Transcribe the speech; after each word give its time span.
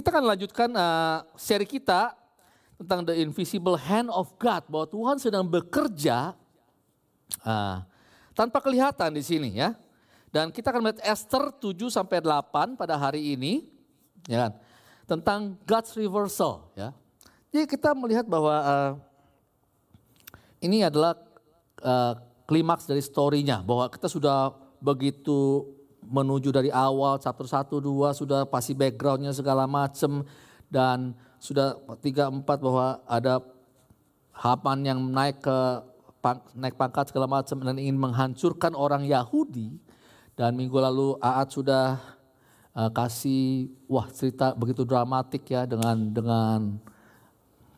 Kita 0.00 0.16
akan 0.16 0.32
lanjutkan 0.32 0.72
uh, 0.72 1.28
seri 1.36 1.68
kita 1.68 2.16
tentang 2.80 3.04
the 3.04 3.20
invisible 3.20 3.76
hand 3.76 4.08
of 4.08 4.32
God 4.40 4.64
bahwa 4.64 4.88
Tuhan 4.88 5.20
sedang 5.20 5.44
bekerja 5.44 6.32
uh, 7.44 7.84
tanpa 8.32 8.64
kelihatan 8.64 9.12
di 9.12 9.20
sini 9.20 9.60
ya. 9.60 9.76
Dan 10.32 10.48
kita 10.56 10.72
akan 10.72 10.88
melihat 10.88 11.04
Esther 11.04 11.52
7 11.52 11.76
sampai 11.92 12.24
8 12.24 12.80
pada 12.80 12.96
hari 12.96 13.36
ini 13.36 13.68
ya 14.24 14.48
kan, 14.48 14.52
tentang 15.04 15.60
God's 15.68 15.92
reversal 15.92 16.72
ya. 16.72 16.96
Jadi 17.52 17.68
kita 17.68 17.92
melihat 17.92 18.24
bahwa 18.24 18.56
uh, 18.56 18.92
ini 20.64 20.80
adalah 20.80 21.12
uh, 21.84 22.16
klimaks 22.48 22.88
dari 22.88 23.04
story-nya 23.04 23.60
bahwa 23.60 23.84
kita 23.92 24.08
sudah 24.08 24.56
begitu 24.80 25.68
menuju 26.10 26.50
dari 26.50 26.74
awal 26.74 27.22
chapter 27.22 27.46
1 27.46 27.70
2 27.70 28.18
sudah 28.18 28.42
pasti 28.50 28.74
backgroundnya 28.74 29.30
segala 29.30 29.70
macam 29.70 30.26
dan 30.66 31.14
sudah 31.38 31.78
tiga 32.02 32.26
empat 32.28 32.58
bahwa 32.58 32.98
ada 33.06 33.38
Haman 34.34 34.82
yang 34.82 35.00
naik 35.12 35.44
ke 35.44 35.58
naik 36.56 36.76
pangkat 36.76 37.12
segala 37.12 37.28
macam 37.28 37.60
dan 37.60 37.76
ingin 37.76 37.96
menghancurkan 37.96 38.72
orang 38.72 39.04
Yahudi 39.04 39.76
dan 40.36 40.56
minggu 40.56 40.76
lalu 40.80 41.16
Aat 41.20 41.52
sudah 41.52 42.00
uh, 42.72 42.90
kasih 42.92 43.68
wah 43.84 44.08
cerita 44.08 44.56
begitu 44.56 44.84
dramatik 44.84 45.44
ya 45.48 45.68
dengan 45.68 45.96
dengan 46.12 46.80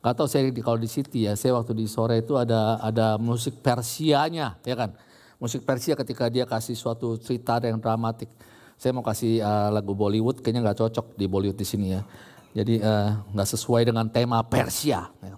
Gak 0.03 0.19
tahu 0.19 0.27
saya 0.27 0.51
di, 0.51 0.59
kalau 0.59 0.83
di 0.83 0.91
City 0.91 1.31
ya, 1.31 1.39
saya 1.39 1.55
waktu 1.55 1.79
di 1.79 1.87
sore 1.87 2.27
itu 2.27 2.35
ada 2.35 2.75
ada 2.83 3.15
musik 3.23 3.63
Persianya, 3.63 4.59
ya 4.67 4.75
kan. 4.75 4.99
Musik 5.43 5.67
Persia 5.67 5.99
ketika 5.99 6.31
dia 6.31 6.47
kasih 6.47 6.79
suatu 6.79 7.19
cerita 7.19 7.59
yang 7.59 7.83
dramatik. 7.83 8.31
Saya 8.79 8.95
mau 8.95 9.03
kasih 9.03 9.43
uh, 9.43 9.75
lagu 9.75 9.91
Bollywood, 9.91 10.39
kayaknya 10.39 10.71
nggak 10.71 10.79
cocok 10.79 11.19
di 11.19 11.27
Bollywood 11.27 11.59
di 11.59 11.67
sini 11.67 11.99
ya. 11.99 12.07
Jadi 12.53 12.79
eh, 12.79 13.11
nggak 13.33 13.49
uh, 13.49 13.53
sesuai 13.57 13.89
dengan 13.89 14.07
tema 14.13 14.39
Persia. 14.45 15.09
Ya. 15.25 15.35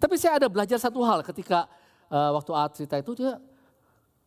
Tapi 0.00 0.16
saya 0.16 0.42
ada 0.42 0.48
belajar 0.50 0.80
satu 0.80 1.04
hal 1.06 1.22
ketika 1.22 1.70
uh, 2.10 2.34
waktu 2.34 2.50
Aat 2.56 2.80
cerita 2.80 2.96
itu 2.98 3.12
dia 3.14 3.38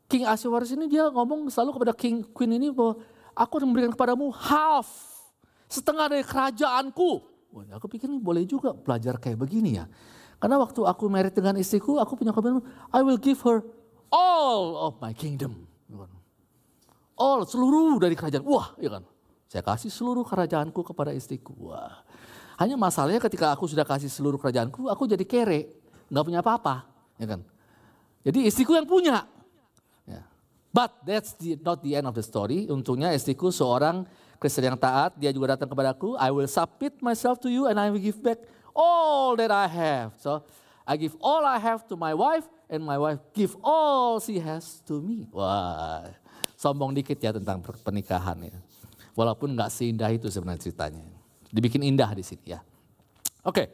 King 0.08 0.24
Asiwaris 0.24 0.72
ini 0.72 0.88
dia 0.88 1.12
ngomong 1.12 1.52
selalu 1.52 1.82
kepada 1.82 1.94
King 1.98 2.24
Queen 2.32 2.56
ini 2.56 2.72
bahwa 2.72 3.02
aku 3.36 3.60
akan 3.60 3.68
memberikan 3.68 3.92
kepadamu 3.92 4.32
half 4.32 4.88
setengah 5.68 6.08
dari 6.08 6.24
kerajaanku. 6.24 7.12
Wah, 7.52 7.66
aku 7.76 7.92
pikir 7.92 8.08
ini 8.08 8.24
boleh 8.24 8.48
juga 8.48 8.72
belajar 8.72 9.20
kayak 9.20 9.36
begini 9.36 9.84
ya. 9.84 9.86
Karena 10.38 10.62
waktu 10.62 10.80
aku 10.86 11.10
married 11.12 11.34
dengan 11.34 11.58
istriku, 11.58 11.98
aku 11.98 12.14
punya 12.14 12.32
komitmen, 12.32 12.64
I 12.94 13.02
will 13.02 13.18
give 13.18 13.42
her 13.42 13.66
all 14.12 14.92
of 14.92 14.94
my 15.04 15.12
kingdom. 15.12 15.68
All, 17.18 17.42
seluruh 17.50 17.98
dari 17.98 18.14
kerajaan. 18.14 18.46
Wah, 18.46 18.78
ya 18.78 18.94
kan. 18.94 19.04
Saya 19.50 19.66
kasih 19.66 19.90
seluruh 19.90 20.22
kerajaanku 20.22 20.86
kepada 20.86 21.16
istriku. 21.18 21.56
Wah. 21.58 22.06
Hanya 22.62 22.78
masalahnya 22.78 23.18
ketika 23.18 23.50
aku 23.50 23.66
sudah 23.66 23.86
kasih 23.86 24.10
seluruh 24.10 24.38
kerajaanku, 24.38 24.86
aku 24.86 25.10
jadi 25.10 25.26
kere. 25.26 25.74
Nggak 26.14 26.24
punya 26.24 26.40
apa-apa. 26.46 26.86
Ya 27.18 27.26
kan. 27.26 27.42
Jadi 28.22 28.46
istriku 28.46 28.78
yang 28.78 28.86
punya. 28.86 29.26
Ya. 30.06 30.22
But 30.70 31.02
that's 31.02 31.34
the, 31.42 31.58
not 31.58 31.82
the 31.82 31.98
end 31.98 32.06
of 32.06 32.14
the 32.14 32.22
story. 32.22 32.70
Untungnya 32.70 33.16
istriku 33.18 33.50
seorang 33.50 34.06
Kristen 34.38 34.70
yang 34.70 34.78
taat, 34.78 35.18
dia 35.18 35.34
juga 35.34 35.58
datang 35.58 35.66
kepadaku, 35.66 36.14
I 36.22 36.30
will 36.30 36.46
submit 36.46 37.02
myself 37.02 37.42
to 37.42 37.50
you 37.50 37.66
and 37.66 37.82
I 37.82 37.90
will 37.90 38.02
give 38.02 38.22
back 38.22 38.38
all 38.78 39.34
that 39.34 39.50
I 39.50 39.66
have. 39.66 40.14
So 40.22 40.46
I 40.86 40.94
give 40.94 41.18
all 41.18 41.42
I 41.42 41.58
have 41.58 41.90
to 41.90 41.98
my 41.98 42.14
wife 42.14 42.46
and 42.68 42.84
my 42.84 43.00
wife 43.00 43.20
give 43.32 43.56
all 43.64 44.20
she 44.20 44.40
has 44.40 44.80
to 44.88 45.00
me. 45.00 45.28
Wah, 45.32 46.08
sombong 46.60 46.96
dikit 46.96 47.20
ya 47.20 47.32
tentang 47.36 47.64
pernikahan 47.64 48.38
ya. 48.48 48.56
Walaupun 49.18 49.58
nggak 49.58 49.72
seindah 49.73 50.12
itu 50.14 50.30
sebenarnya 50.30 50.70
ceritanya. 50.70 51.04
Dibikin 51.50 51.82
indah 51.82 52.12
di 52.14 52.22
sini 52.22 52.54
ya. 52.54 52.62
Oke, 53.42 53.72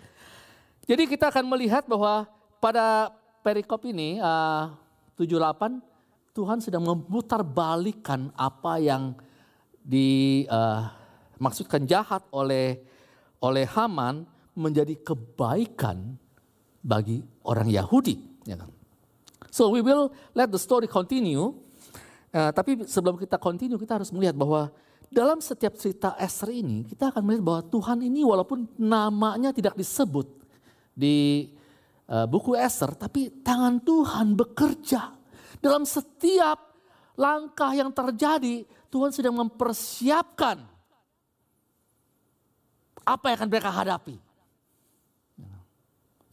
jadi 0.86 1.10
kita 1.10 1.34
akan 1.34 1.50
melihat 1.50 1.88
bahwa 1.90 2.30
pada 2.62 3.10
perikop 3.42 3.82
ini 3.90 4.22
uh, 4.22 4.70
78 5.18 5.82
Tuhan 6.34 6.62
sedang 6.62 6.82
memutar 6.82 7.46
balikan 7.46 8.34
apa 8.34 8.82
yang 8.82 9.14
dimaksudkan 9.86 11.84
uh, 11.86 11.90
jahat 11.90 12.24
oleh 12.34 12.82
oleh 13.44 13.68
Haman 13.68 14.26
menjadi 14.56 14.96
kebaikan 15.02 16.16
bagi 16.80 17.22
orang 17.46 17.70
Yahudi. 17.70 18.18
Ya 18.48 18.56
kan? 18.58 18.72
So 19.54 19.70
we 19.70 19.86
will 19.86 20.10
let 20.34 20.50
the 20.50 20.58
story 20.58 20.90
continue. 20.90 21.54
Uh, 22.34 22.50
tapi 22.50 22.90
sebelum 22.90 23.22
kita 23.22 23.38
continue 23.38 23.78
kita 23.78 24.02
harus 24.02 24.10
melihat 24.10 24.34
bahwa 24.34 24.74
dalam 25.14 25.38
setiap 25.38 25.78
cerita 25.78 26.18
Esther 26.18 26.50
ini 26.58 26.82
kita 26.90 27.14
akan 27.14 27.22
melihat 27.22 27.46
bahwa 27.46 27.62
Tuhan 27.70 28.02
ini 28.02 28.26
walaupun 28.26 28.66
namanya 28.82 29.54
tidak 29.54 29.78
disebut 29.78 30.26
di 30.98 31.54
uh, 32.10 32.26
buku 32.26 32.58
Esther, 32.58 32.98
tapi 32.98 33.30
tangan 33.46 33.78
Tuhan 33.78 34.34
bekerja 34.34 35.14
dalam 35.62 35.86
setiap 35.86 36.74
langkah 37.14 37.70
yang 37.78 37.94
terjadi 37.94 38.66
Tuhan 38.90 39.14
sedang 39.14 39.38
mempersiapkan 39.38 40.66
apa 43.06 43.26
yang 43.30 43.38
akan 43.38 43.50
mereka 43.54 43.70
hadapi. 43.70 44.18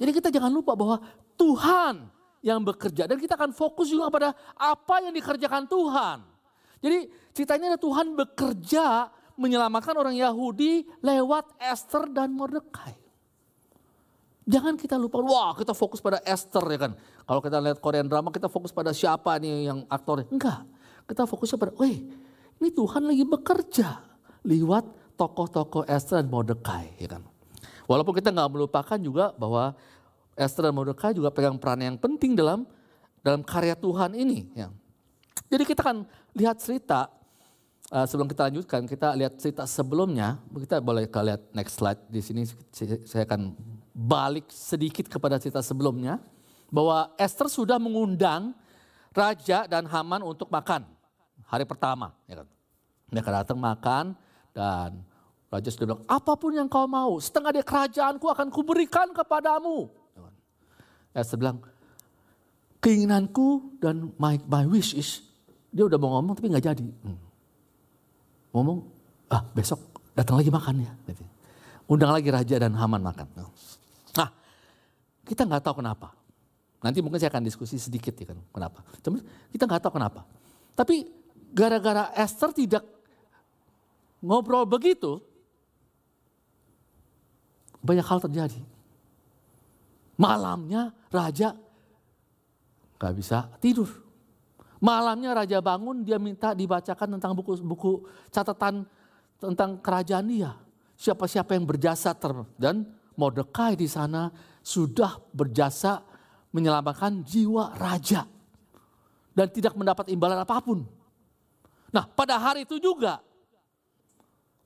Jadi 0.00 0.10
kita 0.16 0.32
jangan 0.32 0.48
lupa 0.48 0.72
bahwa 0.72 1.04
Tuhan 1.36 2.08
yang 2.40 2.64
bekerja 2.64 3.04
dan 3.04 3.20
kita 3.20 3.36
akan 3.36 3.52
fokus 3.52 3.92
juga 3.92 4.08
pada 4.08 4.32
apa 4.56 5.04
yang 5.04 5.12
dikerjakan 5.12 5.68
Tuhan. 5.68 6.18
Jadi 6.80 6.98
ceritanya 7.36 7.76
ada 7.76 7.80
Tuhan 7.80 8.16
bekerja 8.16 9.12
menyelamatkan 9.36 9.92
orang 9.96 10.16
Yahudi 10.16 10.88
lewat 11.04 11.56
Esther 11.60 12.08
dan 12.08 12.32
Mordekai. 12.32 12.96
Jangan 14.48 14.74
kita 14.74 14.96
lupa, 14.96 15.20
wah 15.20 15.52
kita 15.54 15.76
fokus 15.76 16.00
pada 16.00 16.18
Esther 16.24 16.64
ya 16.66 16.78
kan. 16.88 16.92
Kalau 17.28 17.40
kita 17.44 17.60
lihat 17.60 17.78
Korean 17.78 18.08
drama 18.08 18.32
kita 18.32 18.48
fokus 18.48 18.72
pada 18.72 18.90
siapa 18.90 19.36
nih 19.38 19.70
yang 19.70 19.84
aktornya. 19.86 20.26
Enggak, 20.32 20.64
kita 21.06 21.28
fokusnya 21.28 21.56
pada, 21.60 21.72
weh 21.76 22.02
ini 22.60 22.68
Tuhan 22.72 23.04
lagi 23.04 23.24
bekerja 23.24 23.88
lewat 24.42 25.16
tokoh-tokoh 25.20 25.84
Esther 25.86 26.24
dan 26.24 26.32
Mordekai. 26.32 26.96
Ya 26.96 27.08
kan? 27.16 27.22
Walaupun 27.84 28.16
kita 28.16 28.32
nggak 28.32 28.50
melupakan 28.50 28.98
juga 28.98 29.36
bahwa 29.36 29.76
Esther 30.40 30.72
dan 30.72 30.72
Mordekai 30.72 31.12
juga 31.12 31.28
pegang 31.28 31.60
peran 31.60 31.84
yang 31.84 32.00
penting 32.00 32.32
dalam 32.32 32.64
dalam 33.20 33.44
karya 33.44 33.76
Tuhan 33.76 34.16
ini. 34.16 34.48
Ya. 34.56 34.72
Jadi 35.52 35.68
kita 35.68 35.84
akan 35.84 36.08
lihat 36.32 36.56
cerita 36.64 37.12
uh, 37.92 38.08
sebelum 38.08 38.24
kita 38.24 38.48
lanjutkan, 38.48 38.88
kita 38.88 39.12
lihat 39.20 39.36
cerita 39.36 39.68
sebelumnya. 39.68 40.40
Kita 40.48 40.80
boleh 40.80 41.04
lihat 41.04 41.52
next 41.52 41.76
slide 41.76 42.00
di 42.08 42.24
sini. 42.24 42.48
Saya 43.04 43.28
akan 43.28 43.52
balik 43.92 44.48
sedikit 44.48 45.12
kepada 45.12 45.36
cerita 45.36 45.60
sebelumnya 45.60 46.16
bahwa 46.72 47.12
Esther 47.20 47.52
sudah 47.52 47.76
mengundang 47.76 48.56
raja 49.12 49.68
dan 49.68 49.84
Haman 49.84 50.24
untuk 50.24 50.48
makan 50.48 50.88
hari 51.44 51.68
pertama. 51.68 52.16
Ya 52.24 52.40
kan? 52.40 52.48
Mereka 53.12 53.28
datang 53.28 53.58
makan 53.60 54.16
dan 54.56 55.04
Raja 55.50 55.66
sudah 55.66 55.86
bilang, 55.90 56.04
apa 56.06 56.38
pun 56.38 56.54
yang 56.54 56.70
kau 56.70 56.86
mau, 56.86 57.18
setengah 57.18 57.50
dari 57.50 57.66
kerajaanku 57.66 58.22
akan 58.22 58.54
kuberikan 58.54 59.10
kepadamu. 59.10 59.90
Esther 61.10 61.38
bilang, 61.38 61.58
keinginanku 62.80 63.78
dan 63.82 64.14
my, 64.16 64.38
my 64.46 64.64
wish 64.66 64.94
is, 64.94 65.26
dia 65.70 65.86
udah 65.86 65.98
mau 65.98 66.18
ngomong 66.18 66.34
tapi 66.38 66.48
nggak 66.50 66.66
jadi. 66.70 66.86
Hmm. 66.86 67.18
Ngomong, 68.54 68.78
ah 69.30 69.42
besok 69.54 69.78
datang 70.14 70.38
lagi 70.38 70.50
makan 70.50 70.86
ya. 70.86 70.92
Gitu. 71.06 71.22
Undang 71.90 72.14
lagi 72.14 72.28
Raja 72.30 72.56
dan 72.58 72.74
Haman 72.78 73.02
makan. 73.02 73.26
Nah, 74.14 74.28
kita 75.26 75.42
nggak 75.46 75.62
tahu 75.62 75.82
kenapa. 75.82 76.14
Nanti 76.80 77.04
mungkin 77.04 77.20
saya 77.20 77.28
akan 77.28 77.44
diskusi 77.44 77.76
sedikit 77.76 78.14
ya 78.16 78.32
kan, 78.32 78.38
kenapa. 78.50 78.80
Cuma 79.04 79.20
kita 79.52 79.68
nggak 79.68 79.82
tahu 79.84 79.92
kenapa. 80.00 80.24
Tapi 80.78 81.04
gara-gara 81.50 82.14
Esther 82.16 82.54
tidak 82.54 82.86
ngobrol 84.22 84.64
begitu, 84.64 85.20
banyak 87.84 88.06
hal 88.06 88.18
terjadi. 88.22 88.60
Malamnya 90.20 90.92
raja 91.08 91.56
gak 93.00 93.14
bisa 93.16 93.48
tidur. 93.56 93.88
Malamnya 94.80 95.32
raja 95.32 95.60
bangun, 95.64 96.04
dia 96.04 96.20
minta 96.20 96.52
dibacakan 96.52 97.16
tentang 97.16 97.32
buku-buku 97.32 98.04
catatan 98.28 98.84
tentang 99.40 99.80
kerajaan 99.80 100.28
dia. 100.28 100.52
Siapa-siapa 101.00 101.56
yang 101.56 101.64
berjasa 101.64 102.12
ter 102.12 102.36
dan 102.60 102.84
Mordekai 103.16 103.76
di 103.76 103.88
sana 103.88 104.32
sudah 104.60 105.20
berjasa 105.32 106.04
menyelamatkan 106.52 107.24
jiwa 107.24 107.76
raja 107.76 108.24
dan 109.32 109.48
tidak 109.52 109.76
mendapat 109.76 110.08
imbalan 110.12 110.40
apa 110.40 110.56
pun. 110.60 110.84
Nah 111.92 112.04
pada 112.04 112.36
hari 112.36 112.64
itu 112.68 112.76
juga 112.76 113.20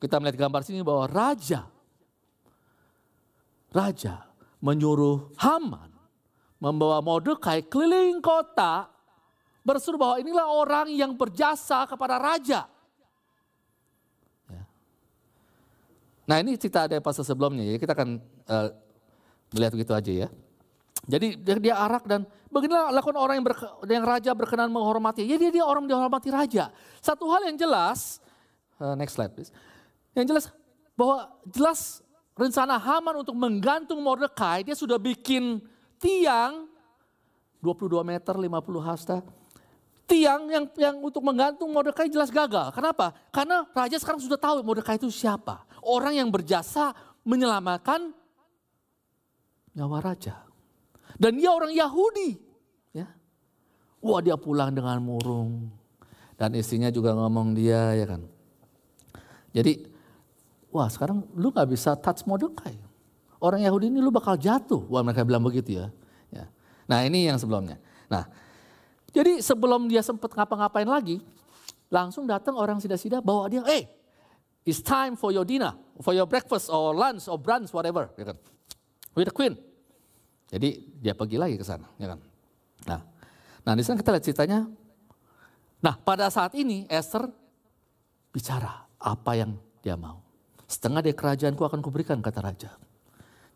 kita 0.03 0.19
melihat 0.19 0.47
gambar 0.47 0.63
sini 0.63 0.83
bahwa 0.83 1.07
raja, 1.07 1.67
raja 3.71 4.34
menyuruh 4.65 5.37
Haman 5.37 5.93
membawa 6.57 7.05
Mordekai 7.05 7.69
keliling 7.69 8.25
kota 8.25 8.89
berseru 9.61 10.01
bahwa 10.01 10.17
inilah 10.17 10.49
orang 10.49 10.89
yang 10.89 11.13
berjasa 11.13 11.85
kepada 11.85 12.17
raja. 12.17 12.65
Ya. 14.49 14.65
Nah 16.25 16.37
ini 16.41 16.57
cerita 16.57 16.89
ada 16.89 16.97
pasal 17.05 17.29
sebelumnya 17.29 17.65
ya, 17.69 17.77
kita 17.77 17.93
akan 17.93 18.17
uh, 18.49 18.69
melihat 19.53 19.73
begitu 19.77 19.93
aja 19.93 20.13
ya. 20.25 20.29
Jadi 21.05 21.37
dia, 21.37 21.57
dia 21.61 21.75
arak 21.77 22.09
dan 22.09 22.25
beginilah 22.49 22.89
lakukan 22.89 23.21
orang 23.21 23.37
yang, 23.37 23.45
berke, 23.45 23.67
yang 23.85 24.05
raja 24.05 24.31
berkenan 24.33 24.73
menghormati. 24.73 25.25
Ya 25.29 25.37
dia, 25.37 25.53
dia 25.53 25.65
orang 25.65 25.85
dihormati 25.85 26.33
raja. 26.33 26.73
Satu 27.05 27.29
hal 27.29 27.45
yang 27.45 27.61
jelas, 27.61 28.25
uh, 28.81 28.97
next 28.97 29.17
slide 29.17 29.33
please. 29.37 29.53
Yang 30.17 30.27
jelas 30.33 30.45
bahwa 30.97 31.29
jelas 31.49 32.04
rencana 32.35 32.79
Haman 32.79 33.23
untuk 33.23 33.35
menggantung 33.39 34.03
Mordekai, 34.03 34.67
dia 34.67 34.75
sudah 34.75 34.99
bikin 34.99 35.63
tiang 35.99 36.67
22 37.63 38.05
meter 38.05 38.35
50 38.37 38.51
hasta 38.85 39.25
tiang 40.05 40.53
yang 40.53 40.65
yang 40.77 40.97
untuk 41.01 41.25
menggantung 41.25 41.73
Mordekai 41.73 42.13
jelas 42.13 42.29
gagal. 42.29 42.71
Kenapa? 42.77 43.17
Karena 43.33 43.65
raja 43.73 43.97
sekarang 43.97 44.21
sudah 44.21 44.37
tahu 44.37 44.61
Mordekai 44.61 45.01
itu 45.01 45.09
siapa. 45.09 45.65
Orang 45.81 46.13
yang 46.17 46.29
berjasa 46.29 46.93
menyelamatkan 47.25 48.13
nyawa 49.73 49.99
raja. 50.05 50.45
Dan 51.17 51.41
dia 51.41 51.51
orang 51.51 51.73
Yahudi. 51.73 52.37
Ya. 52.93 53.09
Wah 54.05 54.21
dia 54.21 54.37
pulang 54.37 54.75
dengan 54.75 55.01
murung. 55.01 55.73
Dan 56.35 56.53
istrinya 56.59 56.91
juga 56.91 57.15
ngomong 57.15 57.55
dia 57.55 57.95
ya 57.97 58.07
kan. 58.07 58.23
Jadi 59.55 59.94
wah 60.75 60.91
sekarang 60.91 61.23
lu 61.39 61.55
gak 61.55 61.71
bisa 61.71 61.95
touch 61.95 62.27
Mordekai. 62.27 62.75
Orang 63.39 63.63
Yahudi 63.63 63.95
ini 63.95 64.03
lu 64.03 64.11
bakal 64.11 64.35
jatuh. 64.35 64.83
Wah 64.91 65.07
mereka 65.07 65.23
bilang 65.23 65.47
begitu 65.47 65.79
ya. 65.79 65.87
ya. 66.35 66.51
Nah 66.91 67.07
ini 67.07 67.31
yang 67.31 67.39
sebelumnya. 67.39 67.79
Nah 68.11 68.27
jadi 69.15 69.39
sebelum 69.39 69.87
dia 69.87 70.03
sempat 70.03 70.35
ngapa-ngapain 70.35 70.91
lagi, 70.91 71.23
langsung 71.87 72.27
datang 72.27 72.59
orang 72.59 72.83
sida-sida 72.83 73.23
bawa 73.23 73.47
dia, 73.47 73.63
hey, 73.63 73.87
it's 74.67 74.83
time 74.83 75.15
for 75.15 75.31
your 75.31 75.47
dinner, 75.47 75.79
for 76.03 76.11
your 76.11 76.27
breakfast 76.27 76.67
or 76.67 76.91
lunch 76.91 77.31
or 77.31 77.39
brunch, 77.39 77.71
whatever. 77.71 78.11
Ya 78.19 78.35
kan? 78.35 78.37
With 79.15 79.31
the 79.31 79.35
queen. 79.35 79.55
Jadi 80.51 80.99
dia 80.99 81.15
pergi 81.15 81.39
lagi 81.39 81.55
ke 81.55 81.63
sana. 81.63 81.87
Ya 81.95 82.11
kan? 82.11 82.21
Nah, 82.91 83.01
nah 83.63 83.73
di 83.79 83.87
sana 83.87 84.03
kita 84.03 84.11
lihat 84.11 84.27
ceritanya. 84.27 84.67
Nah 85.79 85.95
pada 85.95 86.27
saat 86.27 86.51
ini 86.59 86.91
Esther 86.91 87.31
bicara 88.35 88.83
apa 88.99 89.39
yang 89.39 89.55
dia 89.79 89.95
mau. 89.95 90.24
Setengah 90.65 91.05
dari 91.05 91.17
kerajaanku 91.17 91.61
akan 91.61 91.81
kuberikan 91.85 92.19
kata 92.25 92.41
raja. 92.41 92.71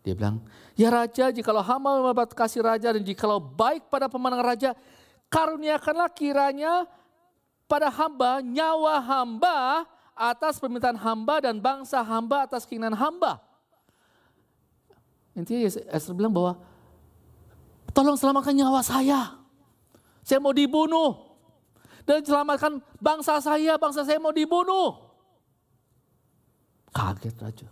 Dia 0.04 0.14
bilang, 0.14 0.44
ya 0.78 0.88
raja 0.88 1.28
jikalau 1.34 1.60
hama 1.64 2.00
membuat 2.00 2.32
kasih 2.32 2.62
raja 2.62 2.94
dan 2.94 3.02
jikalau 3.02 3.42
baik 3.42 3.90
pada 3.90 4.06
pemandangan 4.06 4.46
raja, 4.46 4.70
karuniakanlah 5.28 6.08
kiranya 6.14 6.86
pada 7.68 7.92
hamba 7.92 8.40
nyawa 8.40 9.02
hamba 9.02 9.84
atas 10.16 10.58
permintaan 10.58 10.98
hamba 10.98 11.44
dan 11.44 11.60
bangsa 11.62 12.00
hamba 12.02 12.48
atas 12.48 12.64
keinginan 12.66 12.96
hamba. 12.96 13.38
Intinya 15.38 15.70
Esther 15.94 16.18
bilang 16.18 16.34
bahwa 16.34 16.58
tolong 17.94 18.18
selamatkan 18.18 18.54
nyawa 18.58 18.82
saya. 18.82 19.38
Saya 20.26 20.42
mau 20.42 20.50
dibunuh. 20.52 21.24
Dan 22.02 22.24
selamatkan 22.24 22.80
bangsa 22.98 23.38
saya, 23.38 23.76
bangsa 23.76 24.02
saya 24.02 24.18
mau 24.18 24.32
dibunuh. 24.34 25.07
Kaget 26.92 27.36
raja. 27.38 27.68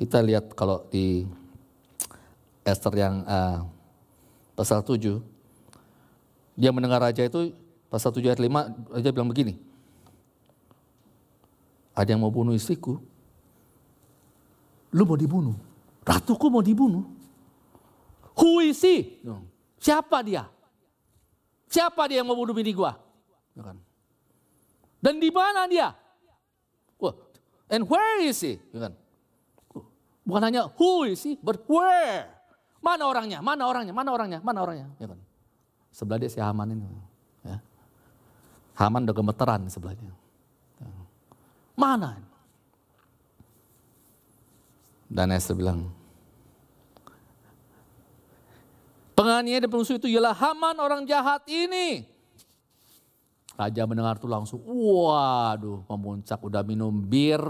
Kita 0.00 0.24
lihat 0.24 0.56
kalau 0.56 0.88
di 0.88 1.28
Esther 2.64 2.94
yang 2.96 3.20
uh, 3.28 3.68
pasal 4.56 4.80
7, 4.80 5.20
dia 6.56 6.70
mendengar 6.72 7.04
raja 7.04 7.24
itu 7.24 7.52
pasal 7.92 8.12
7 8.12 8.32
ayat 8.32 8.40
5, 8.40 8.96
raja 8.96 9.08
bilang 9.12 9.28
begini, 9.28 9.60
ada 11.92 12.08
yang 12.08 12.24
mau 12.24 12.32
bunuh 12.32 12.56
istriku, 12.56 12.96
lu 14.88 15.02
mau 15.04 15.20
dibunuh, 15.20 15.56
ratuku 16.00 16.46
mau 16.48 16.64
dibunuh. 16.64 17.04
Who 18.40 18.64
is 18.64 18.80
he? 18.80 19.20
Siapa 19.76 20.24
dia? 20.24 20.48
Siapa 21.68 22.08
dia 22.08 22.24
yang 22.24 22.28
mau 22.32 22.40
bunuh 22.40 22.56
bini 22.56 22.72
gua? 22.72 22.96
Ya 23.52 23.62
kan? 23.68 23.76
Dan 25.00 25.16
di 25.16 25.32
mana 25.32 25.64
dia? 25.64 25.96
and 27.70 27.86
where 27.86 28.18
is 28.26 28.42
he? 28.42 28.58
Kan? 28.74 28.92
Bukan 30.26 30.42
hanya 30.42 30.68
who 30.76 31.08
is 31.08 31.22
he, 31.24 31.38
but 31.40 31.62
where? 31.70 32.28
Mana 32.82 33.08
orangnya? 33.08 33.38
Mana 33.40 33.64
orangnya? 33.64 33.94
Mana 33.94 34.10
orangnya? 34.12 34.40
Mana 34.44 34.58
orangnya? 34.60 34.88
Ya 35.00 35.06
kan? 35.08 35.20
Sebelah 35.90 36.18
dia 36.20 36.30
si 36.30 36.40
Haman 36.42 36.74
ini. 36.74 36.86
Ya. 37.46 37.58
Haman 38.76 39.06
udah 39.08 39.16
gemeteran 39.16 39.62
sebelahnya. 39.70 40.12
Ya. 40.80 40.90
Mana? 41.78 42.20
Dan 45.10 45.34
Esther 45.34 45.58
bilang, 45.58 45.90
penganiaya 49.18 49.66
dan 49.66 49.68
penusuh 49.68 49.98
itu 49.98 50.06
ialah 50.06 50.32
Haman 50.32 50.78
orang 50.78 51.02
jahat 51.04 51.42
ini. 51.50 52.06
Raja 53.58 53.82
mendengar 53.84 54.16
itu 54.16 54.28
langsung, 54.30 54.62
waduh 54.66 55.84
memuncak 55.90 56.40
udah 56.40 56.62
minum 56.64 56.92
bir, 56.92 57.42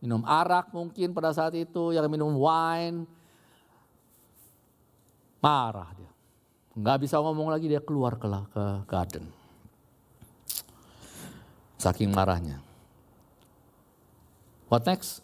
minum 0.00 0.22
arak 0.24 0.72
mungkin 0.72 1.12
pada 1.12 1.34
saat 1.34 1.52
itu, 1.58 1.92
yang 1.92 2.08
minum 2.08 2.34
wine, 2.38 3.04
Marah 5.38 5.90
dia. 5.94 6.10
Nggak 6.78 6.98
bisa 7.06 7.18
ngomong 7.22 7.50
lagi 7.50 7.70
dia 7.70 7.82
keluar 7.82 8.18
ke, 8.18 8.26
ke 8.26 8.64
garden. 8.86 9.24
Saking 11.78 12.10
marahnya. 12.10 12.58
What 14.66 14.82
next? 14.86 15.22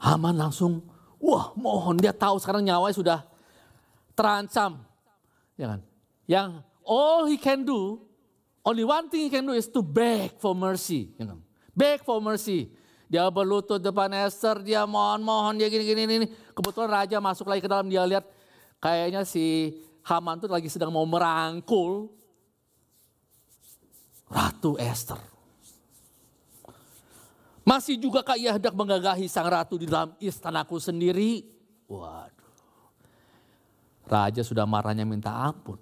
Haman 0.00 0.38
langsung, 0.38 0.86
wah 1.18 1.52
mohon 1.58 1.98
dia 1.98 2.14
tahu 2.14 2.38
sekarang 2.38 2.64
nyawanya 2.64 2.94
sudah 2.94 3.18
terancam. 4.14 4.80
Ya 5.58 5.76
kan? 5.76 5.80
Yang 6.30 6.48
all 6.86 7.26
he 7.26 7.36
can 7.36 7.66
do, 7.66 8.00
only 8.64 8.84
one 8.84 9.06
thing 9.08 9.26
he 9.26 9.30
can 9.30 9.46
do 9.46 9.54
is 9.56 9.68
to 9.68 9.80
beg 9.80 10.36
for 10.40 10.56
mercy. 10.56 11.12
Ya 11.20 11.30
kan? 11.30 11.40
Beg 11.72 12.02
for 12.04 12.18
mercy. 12.20 12.72
Dia 13.10 13.26
berlutut 13.26 13.82
depan 13.82 14.06
Esther, 14.14 14.62
dia 14.62 14.86
mohon-mohon, 14.86 15.58
dia 15.58 15.66
gini-gini. 15.66 16.06
ini. 16.06 16.26
Kebetulan 16.54 16.90
raja 17.02 17.18
masuk 17.18 17.50
lagi 17.50 17.58
ke 17.58 17.66
dalam, 17.66 17.90
dia 17.90 18.06
lihat 18.06 18.22
Kayaknya 18.80 19.28
si 19.28 19.76
Haman 20.00 20.40
tuh 20.40 20.48
lagi 20.48 20.72
sedang 20.72 20.88
mau 20.88 21.04
merangkul 21.04 22.08
Ratu 24.32 24.80
Esther. 24.80 25.20
Masih 27.60 28.00
juga 28.00 28.24
Kak 28.24 28.40
hendak 28.40 28.72
menggagahi 28.72 29.28
sang 29.28 29.46
ratu 29.46 29.76
di 29.76 29.84
dalam 29.84 30.16
istanaku 30.16 30.80
sendiri. 30.80 31.44
Waduh. 31.86 32.54
Raja 34.08 34.42
sudah 34.42 34.64
marahnya 34.64 35.04
minta 35.04 35.30
ampun. 35.34 35.76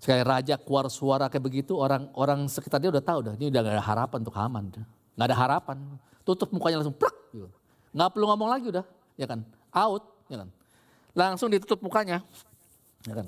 Sekali 0.00 0.24
raja 0.24 0.56
keluar 0.56 0.88
suara 0.88 1.28
kayak 1.28 1.44
begitu, 1.44 1.76
orang-orang 1.76 2.48
sekitar 2.48 2.80
dia 2.80 2.88
udah 2.88 3.04
tahu 3.04 3.20
dah, 3.20 3.34
ini 3.36 3.52
udah 3.52 3.60
gak 3.60 3.74
ada 3.76 3.84
harapan 3.84 4.18
untuk 4.24 4.36
Haman. 4.36 4.64
Gak 4.72 5.26
ada 5.28 5.36
harapan. 5.36 5.76
Tutup 6.24 6.48
mukanya 6.56 6.80
langsung 6.80 6.96
plek. 6.96 7.12
Gitu. 7.36 7.48
Gak 7.92 8.08
perlu 8.16 8.26
ngomong 8.32 8.48
lagi 8.48 8.66
udah, 8.72 8.84
ya 9.20 9.28
kan? 9.28 9.44
Out, 9.70 10.02
ya 10.32 10.40
kan? 10.40 10.50
langsung 11.14 11.50
ditutup 11.50 11.82
mukanya. 11.82 12.22
Ya 13.04 13.14
kan? 13.20 13.26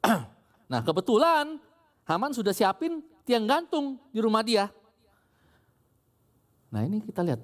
nah 0.72 0.80
kebetulan 0.80 1.58
Haman 2.06 2.34
sudah 2.34 2.50
siapin 2.50 3.04
tiang 3.22 3.46
gantung 3.46 4.00
di 4.10 4.18
rumah 4.18 4.42
dia. 4.42 4.66
Nah 6.70 6.82
ini 6.86 7.02
kita 7.02 7.22
lihat 7.22 7.38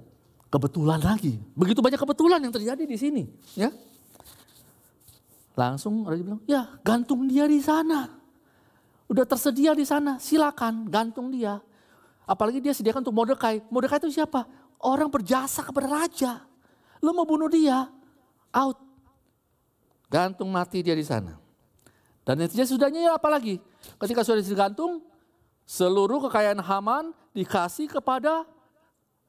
kebetulan 0.51 0.99
lagi. 1.03 1.39
Begitu 1.55 1.79
banyak 1.83 2.01
kebetulan 2.01 2.41
yang 2.43 2.55
terjadi 2.55 2.83
di 2.83 2.97
sini. 2.99 3.23
Ya, 3.55 3.71
Langsung 5.57 6.05
Raja 6.05 6.21
bilang, 6.21 6.43
ya 6.45 6.69
gantung 6.85 7.25
dia 7.25 7.49
di 7.49 7.65
sana. 7.65 8.13
Udah 9.07 9.23
tersedia 9.23 9.71
di 9.73 9.87
sana, 9.87 10.19
silakan 10.19 10.91
gantung 10.91 11.31
dia. 11.31 11.63
Apalagi 12.27 12.59
dia 12.59 12.75
sediakan 12.75 13.07
untuk 13.07 13.15
Mordekai. 13.15 13.63
Mordekai 13.71 14.03
itu 14.03 14.11
siapa? 14.11 14.51
Orang 14.83 15.09
berjasa 15.15 15.63
kepada 15.63 15.87
raja. 15.87 16.43
Lo 16.99 17.15
mau 17.15 17.23
bunuh 17.23 17.47
dia, 17.47 17.87
out. 18.51 18.79
Gantung 20.11 20.51
mati 20.51 20.83
dia 20.83 20.99
di 20.99 21.07
sana. 21.07 21.39
Dan 22.27 22.43
intinya 22.43 22.67
sudahnya 22.67 23.01
ya 23.07 23.13
apa 23.15 23.31
lagi? 23.31 23.63
Ketika 24.03 24.27
sudah 24.27 24.43
digantung, 24.43 25.07
seluruh 25.63 26.19
kekayaan 26.27 26.59
Haman 26.59 27.15
dikasih 27.31 27.87
kepada 27.87 28.43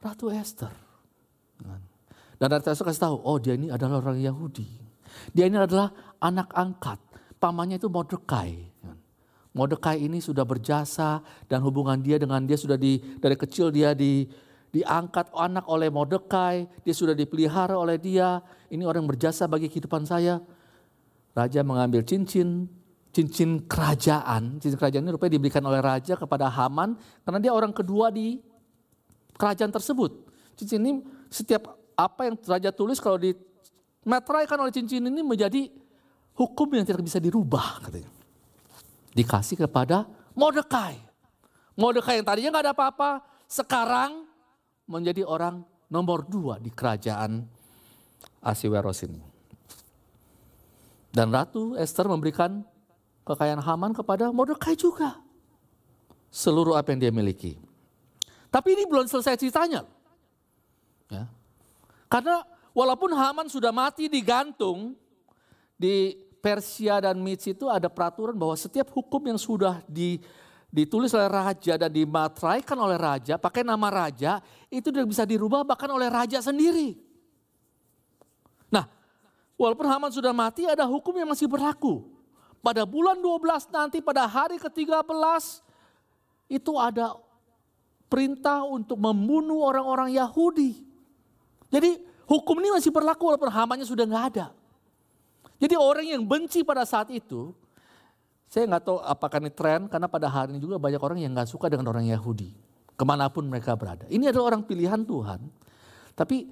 Ratu 0.01 0.33
Esther. 0.33 0.73
Dan 2.41 2.47
Ratu 2.49 2.73
Esther 2.73 2.89
kasih 2.89 3.03
tahu, 3.05 3.15
oh 3.21 3.37
dia 3.37 3.53
ini 3.53 3.69
adalah 3.69 4.01
orang 4.01 4.17
Yahudi. 4.17 4.65
Dia 5.33 5.45
ini 5.45 5.61
adalah 5.61 5.93
anak 6.17 6.49
angkat. 6.57 6.97
Pamannya 7.37 7.77
itu 7.77 7.85
Mordekai. 7.85 8.73
Mordekai 9.57 10.05
ini 10.05 10.21
sudah 10.21 10.45
berjasa 10.45 11.25
dan 11.49 11.65
hubungan 11.65 11.97
dia 11.97 12.21
dengan 12.21 12.45
dia 12.45 12.53
sudah 12.53 12.77
di 12.77 13.01
dari 13.17 13.33
kecil 13.33 13.73
dia 13.73 13.97
di 13.97 14.29
diangkat 14.69 15.33
anak 15.33 15.65
oleh 15.65 15.89
Mordekai, 15.89 16.69
dia 16.85 16.93
sudah 16.93 17.17
dipelihara 17.17 17.73
oleh 17.73 17.97
dia. 17.97 18.43
Ini 18.69 18.85
orang 18.85 19.09
berjasa 19.09 19.49
bagi 19.49 19.65
kehidupan 19.71 20.05
saya. 20.05 20.37
Raja 21.33 21.61
mengambil 21.65 22.05
cincin, 22.05 22.69
cincin 23.09 23.65
kerajaan. 23.65 24.61
Cincin 24.61 24.77
kerajaan 24.77 25.03
ini 25.05 25.11
rupanya 25.17 25.33
diberikan 25.41 25.63
oleh 25.65 25.81
raja 25.81 26.13
kepada 26.13 26.49
Haman 26.51 26.97
karena 27.25 27.39
dia 27.41 27.51
orang 27.53 27.73
kedua 27.73 28.13
di 28.13 28.37
kerajaan 29.37 29.73
tersebut. 29.73 30.29
Cincin 30.57 30.81
ini 30.85 30.93
setiap 31.33 31.77
apa 31.97 32.29
yang 32.29 32.35
raja 32.45 32.69
tulis 32.69 33.01
kalau 33.01 33.17
di 33.17 33.33
meteraikan 34.05 34.61
oleh 34.61 34.73
cincin 34.73 35.01
ini 35.09 35.21
menjadi 35.25 35.69
hukum 36.37 36.69
yang 36.73 36.85
tidak 36.85 37.05
bisa 37.05 37.17
dirubah 37.17 37.81
katanya. 37.81 38.16
Dikasih 39.17 39.57
kepada 39.65 40.05
Mordekai. 40.37 41.01
Mordekai 41.73 42.21
yang 42.21 42.27
tadinya 42.29 42.49
nggak 42.53 42.65
ada 42.69 42.73
apa-apa, 42.77 43.25
sekarang 43.49 44.29
menjadi 44.85 45.25
orang 45.25 45.65
nomor 45.89 46.21
dua 46.21 46.61
di 46.61 46.69
kerajaan 46.69 47.49
Asiweros 48.45 49.01
ini. 49.09 49.17
Dan 51.09 51.33
Ratu 51.33 51.73
Esther 51.73 52.05
memberikan 52.05 52.61
kekayaan 53.25 53.65
Haman 53.65 53.97
kepada 53.97 54.29
Mordekai 54.29 54.77
juga. 54.77 55.17
Seluruh 56.29 56.77
apa 56.77 56.93
yang 56.93 57.01
dia 57.01 57.09
miliki. 57.09 57.57
Tapi 58.53 58.77
ini 58.77 58.85
belum 58.85 59.09
selesai 59.09 59.41
ceritanya. 59.41 59.81
Ya. 61.09 61.25
Karena 62.05 62.45
walaupun 62.77 63.17
Haman 63.17 63.49
sudah 63.49 63.73
mati 63.73 64.05
digantung, 64.05 64.93
di 65.77 66.17
Persia 66.37 67.01
dan 67.01 67.17
Medes 67.19 67.49
itu 67.49 67.65
ada 67.67 67.89
peraturan 67.89 68.37
bahwa 68.37 68.53
setiap 68.55 68.87
hukum 68.93 69.19
yang 69.25 69.39
sudah 69.39 69.81
di, 69.89 70.21
ditulis 70.69 71.11
oleh 71.15 71.29
raja 71.29 71.73
dan 71.75 71.91
dimatraikan 71.91 72.77
oleh 72.77 72.97
raja, 72.97 73.35
pakai 73.35 73.65
nama 73.65 73.87
raja, 73.89 74.39
itu 74.69 74.87
tidak 74.93 75.09
bisa 75.09 75.23
dirubah 75.25 75.65
bahkan 75.65 75.89
oleh 75.89 76.07
raja 76.07 76.39
sendiri. 76.39 76.95
Nah, 78.69 78.85
walaupun 79.57 79.87
Haman 79.87 80.11
sudah 80.11 80.31
mati, 80.35 80.67
ada 80.67 80.85
hukum 80.85 81.15
yang 81.17 81.29
masih 81.29 81.47
berlaku. 81.49 82.05
Pada 82.61 82.83
bulan 82.83 83.17
12 83.21 83.69
nanti, 83.71 83.97
pada 84.03 84.27
hari 84.27 84.59
ke-13, 84.59 85.07
itu 86.51 86.73
ada 86.79 87.15
perintah 88.07 88.63
untuk 88.63 88.95
membunuh 88.99 89.63
orang-orang 89.63 90.15
Yahudi. 90.15 90.83
Jadi 91.67 91.99
hukum 92.27 92.55
ini 92.63 92.71
masih 92.75 92.91
berlaku 92.91 93.27
walaupun 93.27 93.51
Hamannya 93.51 93.87
sudah 93.87 94.07
nggak 94.07 94.25
ada. 94.35 94.56
Jadi 95.57 95.73
orang 95.73 96.05
yang 96.05 96.21
benci 96.21 96.61
pada 96.61 96.85
saat 96.85 97.09
itu, 97.09 97.53
saya 98.47 98.69
nggak 98.69 98.83
tahu 98.85 98.97
apakah 99.01 99.41
ini 99.41 99.51
tren 99.51 99.89
karena 99.89 100.07
pada 100.07 100.29
hari 100.29 100.55
ini 100.55 100.59
juga 100.61 100.77
banyak 100.77 101.01
orang 101.01 101.19
yang 101.19 101.33
nggak 101.33 101.49
suka 101.49 101.67
dengan 101.67 101.89
orang 101.89 102.05
Yahudi. 102.05 102.53
Ke 102.97 103.03
mana 103.05 103.29
pun 103.29 103.45
mereka 103.45 103.73
berada. 103.77 104.05
Ini 104.09 104.29
adalah 104.31 104.55
orang 104.55 104.63
pilihan 104.65 105.01
Tuhan. 105.03 105.39
Tapi 106.17 106.49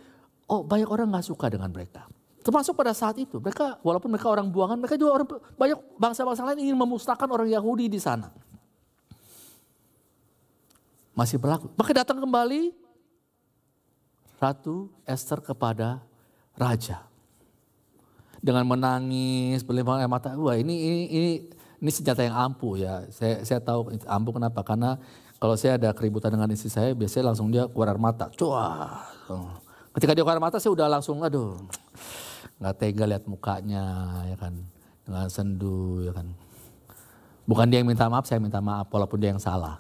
oh 0.50 0.62
banyak 0.62 0.90
orang 0.90 1.10
nggak 1.10 1.26
suka 1.26 1.50
dengan 1.50 1.70
mereka. 1.70 2.06
Termasuk 2.46 2.78
pada 2.78 2.94
saat 2.94 3.18
itu, 3.18 3.42
mereka 3.42 3.82
walaupun 3.82 4.14
mereka 4.14 4.30
orang 4.30 4.54
buangan, 4.54 4.78
mereka 4.78 5.02
juga 5.02 5.18
orang 5.18 5.28
banyak 5.58 5.80
bangsa-bangsa 5.98 6.46
lain 6.46 6.70
ingin 6.70 6.78
memusnahkan 6.78 7.26
orang 7.26 7.50
Yahudi 7.50 7.90
di 7.90 7.98
sana. 7.98 8.30
Masih 11.18 11.42
berlaku. 11.42 11.74
Maka 11.74 12.06
datang 12.06 12.22
kembali 12.22 12.76
Ratu 14.38 14.92
Esther 15.08 15.42
kepada 15.42 16.04
raja 16.60 17.15
dengan 18.46 18.62
menangis, 18.70 19.66
berlimpah 19.66 20.06
air 20.06 20.06
mata. 20.06 20.38
Wah 20.38 20.54
ini 20.54 20.78
ini 20.78 21.02
ini 21.10 21.32
ini 21.82 21.90
senjata 21.90 22.22
yang 22.22 22.38
ampuh 22.38 22.78
ya. 22.78 23.02
Saya 23.10 23.42
saya 23.42 23.58
tahu 23.58 23.90
ampuh 24.06 24.38
kenapa? 24.38 24.62
Karena 24.62 25.02
kalau 25.42 25.58
saya 25.58 25.82
ada 25.82 25.90
keributan 25.98 26.30
dengan 26.30 26.54
istri 26.54 26.70
saya, 26.70 26.94
biasanya 26.94 27.34
langsung 27.34 27.50
dia 27.50 27.66
keluar 27.66 27.90
air 27.90 27.98
mata. 27.98 28.30
Cuah. 28.30 29.02
Ketika 29.98 30.14
dia 30.14 30.22
keluar 30.22 30.38
air 30.38 30.46
mata, 30.46 30.62
saya 30.62 30.78
udah 30.78 30.88
langsung, 30.88 31.26
aduh, 31.26 31.58
nggak 32.62 32.76
tega 32.78 33.04
lihat 33.10 33.24
mukanya, 33.26 33.84
ya 34.30 34.38
kan, 34.38 34.54
dengan 35.04 35.28
sendu, 35.28 36.06
ya 36.06 36.14
kan. 36.14 36.30
Bukan 37.46 37.68
dia 37.70 37.82
yang 37.82 37.90
minta 37.90 38.08
maaf, 38.08 38.30
saya 38.30 38.40
minta 38.40 38.62
maaf, 38.64 38.88
walaupun 38.90 39.18
dia 39.20 39.34
yang 39.34 39.42
salah. 39.42 39.76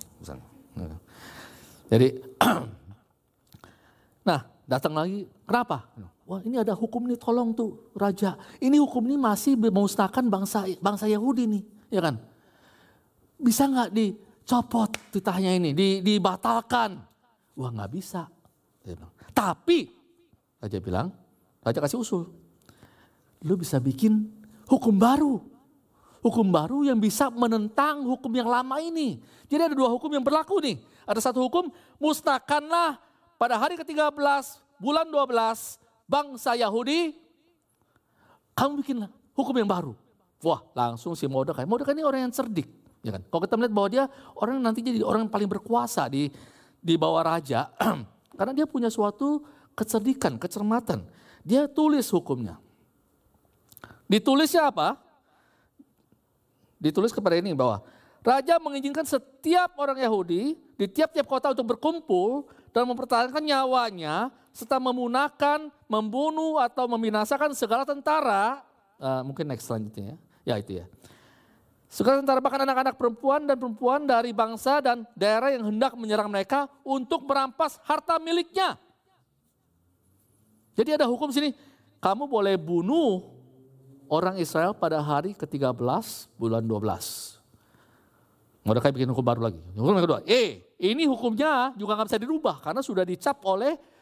Jadi, 1.85 2.07
nah 4.27 4.43
datang 4.65 4.93
lagi, 4.97 5.29
kenapa? 5.45 5.85
Wah 6.25 6.41
ini 6.41 6.57
ada 6.57 6.73
hukum 6.73 7.05
nih 7.05 7.21
tolong 7.21 7.53
tuh 7.53 7.93
raja. 7.93 8.33
Ini 8.57 8.81
hukum 8.81 9.05
ini 9.05 9.13
masih 9.13 9.53
memusnahkan 9.53 10.25
bangsa 10.25 10.65
bangsa 10.81 11.05
Yahudi 11.05 11.45
nih, 11.45 11.63
ya 11.93 12.01
kan? 12.01 12.17
Bisa 13.37 13.69
nggak 13.69 13.93
dicopot 13.93 14.89
titahnya 15.13 15.53
ini, 15.53 15.77
di, 15.77 16.01
dibatalkan? 16.01 16.97
Wah 17.53 17.69
nggak 17.69 17.91
bisa. 17.93 18.25
Tapi 19.37 19.85
raja 20.57 20.77
bilang, 20.81 21.13
raja 21.61 21.77
kasih 21.77 22.01
usul, 22.01 22.25
lu 23.45 23.53
bisa 23.53 23.77
bikin 23.77 24.25
hukum 24.65 24.97
baru. 24.97 25.37
Hukum 26.25 26.49
baru 26.49 26.81
yang 26.89 26.97
bisa 26.97 27.29
menentang 27.29 28.01
hukum 28.01 28.33
yang 28.33 28.49
lama 28.49 28.81
ini. 28.81 29.21
Jadi 29.45 29.61
ada 29.69 29.75
dua 29.77 29.93
hukum 29.93 30.09
yang 30.09 30.25
berlaku 30.25 30.57
nih. 30.57 30.81
Ada 31.05 31.29
satu 31.29 31.45
hukum, 31.45 31.69
musnahkanlah 32.01 32.97
pada 33.37 33.61
hari 33.61 33.77
ke-13 33.77 34.09
bulan 34.81 35.05
12 35.05 35.84
bangsa 36.05 36.53
Yahudi, 36.57 37.13
kamu 38.55 38.71
bikin 38.81 38.97
hukum 39.35 39.55
yang 39.57 39.69
baru. 39.69 39.93
Wah 40.45 40.61
langsung 40.77 41.17
si 41.17 41.25
Mordekai. 41.25 41.65
Mordekai 41.65 41.97
ini 41.97 42.05
orang 42.05 42.29
yang 42.29 42.33
cerdik. 42.33 42.69
Ya 43.05 43.13
kan? 43.13 43.21
Kalau 43.29 43.41
kita 43.45 43.53
melihat 43.57 43.73
bahwa 43.73 43.89
dia 43.89 44.03
orang 44.37 44.57
nanti 44.61 44.81
jadi 44.81 45.01
orang 45.05 45.29
yang 45.29 45.33
paling 45.33 45.49
berkuasa 45.49 46.05
di 46.09 46.29
di 46.79 46.93
bawah 46.95 47.21
raja. 47.25 47.69
karena 48.37 48.53
dia 48.53 48.65
punya 48.69 48.89
suatu 48.93 49.41
kecerdikan, 49.73 50.37
kecermatan. 50.37 51.05
Dia 51.45 51.69
tulis 51.69 52.05
hukumnya. 52.09 52.57
Ditulisnya 54.05 54.69
apa? 54.69 54.97
Ditulis 56.77 57.09
kepada 57.09 57.37
ini 57.37 57.57
bahwa 57.57 57.81
Raja 58.25 58.57
mengizinkan 58.57 59.05
setiap 59.05 59.77
orang 59.77 60.01
Yahudi 60.01 60.57
di 60.57 60.85
tiap-tiap 60.89 61.29
kota 61.29 61.53
untuk 61.53 61.77
berkumpul 61.77 62.49
dan 62.73 62.89
mempertahankan 62.89 63.37
nyawanya 63.37 64.33
serta 64.55 64.79
memunahkan, 64.79 65.67
membunuh 65.91 66.63
atau 66.63 66.87
membinasakan 66.87 67.51
segala 67.51 67.83
tentara, 67.83 68.63
uh, 69.03 69.19
mungkin 69.27 69.51
next 69.51 69.67
selanjutnya 69.67 70.15
ya, 70.15 70.55
ya 70.55 70.55
itu 70.63 70.71
ya. 70.79 70.85
Segala 71.91 72.23
tentara 72.23 72.39
bahkan 72.39 72.63
anak-anak 72.63 72.95
perempuan 72.95 73.43
dan 73.43 73.59
perempuan 73.59 74.07
dari 74.07 74.31
bangsa 74.31 74.79
dan 74.79 75.03
daerah 75.11 75.51
yang 75.51 75.67
hendak 75.67 75.91
menyerang 75.99 76.31
mereka 76.31 76.71
untuk 76.87 77.27
merampas 77.27 77.83
harta 77.83 78.15
miliknya. 78.15 78.79
Jadi 80.75 80.95
ada 80.95 81.07
hukum 81.07 81.31
sini, 81.35 81.51
kamu 81.99 82.23
boleh 82.27 82.55
bunuh 82.55 83.27
orang 84.07 84.39
Israel 84.39 84.71
pada 84.71 85.03
hari 85.03 85.35
ke-13 85.35 85.75
bulan 86.39 86.63
12. 86.63 87.43
Mereka 88.65 88.87
bikin 88.91 89.11
hukum 89.11 89.23
baru 89.23 89.51
lagi. 89.51 89.61
Hukum 89.75 89.99
kedua, 89.99 90.19
eh 90.23 90.63
ini 90.79 91.03
hukumnya 91.07 91.75
juga 91.75 91.95
nggak 91.95 92.07
bisa 92.07 92.19
dirubah 92.23 92.55
karena 92.63 92.81
sudah 92.83 93.03
dicap 93.07 93.39
oleh 93.45 93.94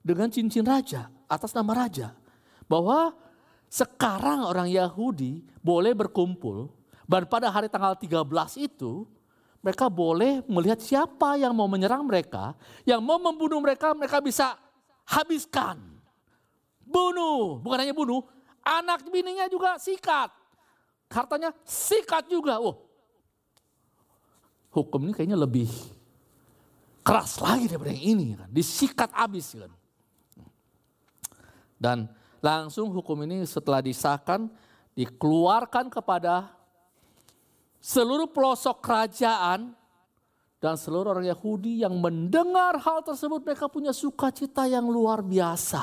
dengan 0.00 0.32
cincin 0.32 0.64
raja 0.64 1.08
atas 1.28 1.52
nama 1.52 1.86
raja. 1.86 2.16
Bahwa 2.66 3.14
sekarang 3.70 4.46
orang 4.46 4.68
Yahudi 4.70 5.46
boleh 5.62 5.94
berkumpul 5.94 6.70
dan 7.06 7.26
pada 7.26 7.50
hari 7.50 7.66
tanggal 7.66 7.94
13 7.98 8.22
itu 8.58 9.06
mereka 9.60 9.92
boleh 9.92 10.40
melihat 10.48 10.80
siapa 10.80 11.36
yang 11.36 11.52
mau 11.52 11.68
menyerang 11.68 12.06
mereka, 12.06 12.56
yang 12.88 13.04
mau 13.04 13.20
membunuh 13.20 13.60
mereka, 13.60 13.92
mereka 13.92 14.22
bisa 14.22 14.56
habiskan. 15.04 15.76
Bunuh, 16.80 17.60
bukan 17.60 17.78
hanya 17.82 17.94
bunuh, 17.94 18.24
anak 18.64 19.04
bininya 19.10 19.46
juga 19.52 19.76
sikat. 19.76 20.32
Hartanya 21.10 21.50
sikat 21.66 22.30
juga. 22.30 22.62
Oh, 22.62 22.86
hukum 24.70 25.10
ini 25.10 25.12
kayaknya 25.12 25.38
lebih 25.38 25.68
keras 27.02 27.42
lagi 27.42 27.66
daripada 27.66 27.90
yang 27.90 28.16
ini. 28.16 28.26
Kan? 28.38 28.48
Disikat 28.48 29.10
habis 29.12 29.50
kan. 29.58 29.70
Dan 31.80 32.12
langsung 32.44 32.92
hukum 32.92 33.24
ini 33.24 33.48
setelah 33.48 33.80
disahkan 33.80 34.52
dikeluarkan 34.92 35.88
kepada 35.88 36.52
seluruh 37.80 38.28
pelosok 38.28 38.84
kerajaan 38.84 39.72
dan 40.60 40.76
seluruh 40.76 41.16
orang 41.16 41.24
Yahudi 41.32 41.80
yang 41.80 41.96
mendengar 41.96 42.76
hal 42.76 43.00
tersebut 43.00 43.40
mereka 43.40 43.64
punya 43.72 43.96
sukacita 43.96 44.68
yang 44.68 44.84
luar 44.84 45.24
biasa. 45.24 45.80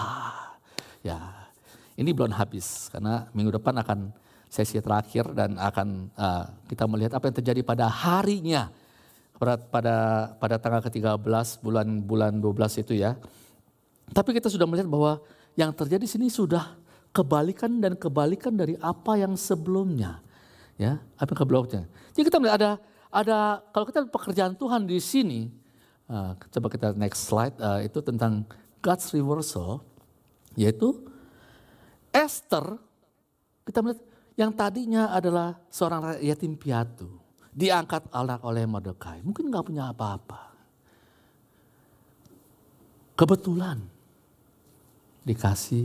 Ya, 1.01 1.50
ini 1.98 2.13
belum 2.13 2.30
habis 2.38 2.94
karena 2.94 3.25
minggu 3.34 3.58
depan 3.58 3.74
akan 3.82 4.13
sesi 4.48 4.77
terakhir 4.77 5.34
dan 5.34 5.58
akan 5.58 6.13
uh, 6.13 6.46
kita 6.70 6.86
melihat 6.86 7.18
apa 7.18 7.25
yang 7.27 7.36
terjadi 7.42 7.62
pada 7.66 7.89
harinya 7.89 8.70
pada 9.38 9.58
pada 9.58 9.96
pada 10.38 10.56
tanggal 10.58 10.82
ke-13 10.86 11.62
bulan 11.62 11.88
bulan 12.06 12.32
12 12.38 12.86
itu 12.86 12.94
ya. 13.01 13.18
Tapi 14.13 14.30
kita 14.38 14.48
sudah 14.48 14.70
melihat 14.70 14.88
bahwa 14.88 15.20
yang 15.58 15.74
terjadi 15.74 16.06
di 16.06 16.10
sini 16.10 16.28
sudah 16.30 16.78
kebalikan 17.10 17.82
dan 17.82 17.98
kebalikan 17.98 18.54
dari 18.54 18.78
apa 18.78 19.18
yang 19.18 19.34
sebelumnya. 19.34 20.22
Ya, 20.78 21.02
apa 21.18 21.34
yang 21.34 21.42
sebelumnya. 21.42 21.82
Jadi 22.14 22.24
kita 22.30 22.38
melihat 22.38 22.58
ada 22.62 22.72
ada 23.10 23.38
kalau 23.74 23.90
kita 23.90 24.06
pekerjaan 24.06 24.54
Tuhan 24.54 24.86
di 24.86 25.02
sini, 25.02 25.50
uh, 26.06 26.38
coba 26.38 26.68
kita 26.70 26.88
next 26.94 27.26
slide 27.26 27.58
uh, 27.58 27.82
itu 27.82 27.98
tentang 28.06 28.46
God's 28.86 29.10
reversal, 29.10 29.82
yaitu 30.54 30.94
Esther 32.14 32.78
kita 33.66 33.82
melihat 33.82 34.02
yang 34.38 34.54
tadinya 34.54 35.10
adalah 35.10 35.58
seorang 35.74 36.22
yatim 36.22 36.54
piatu 36.54 37.10
diangkat 37.58 38.14
anak 38.14 38.46
oleh 38.46 38.70
Mordekai, 38.70 39.26
mungkin 39.26 39.50
nggak 39.50 39.66
punya 39.66 39.90
apa-apa. 39.90 40.54
kebetulan 43.18 43.97
dikasih 45.27 45.84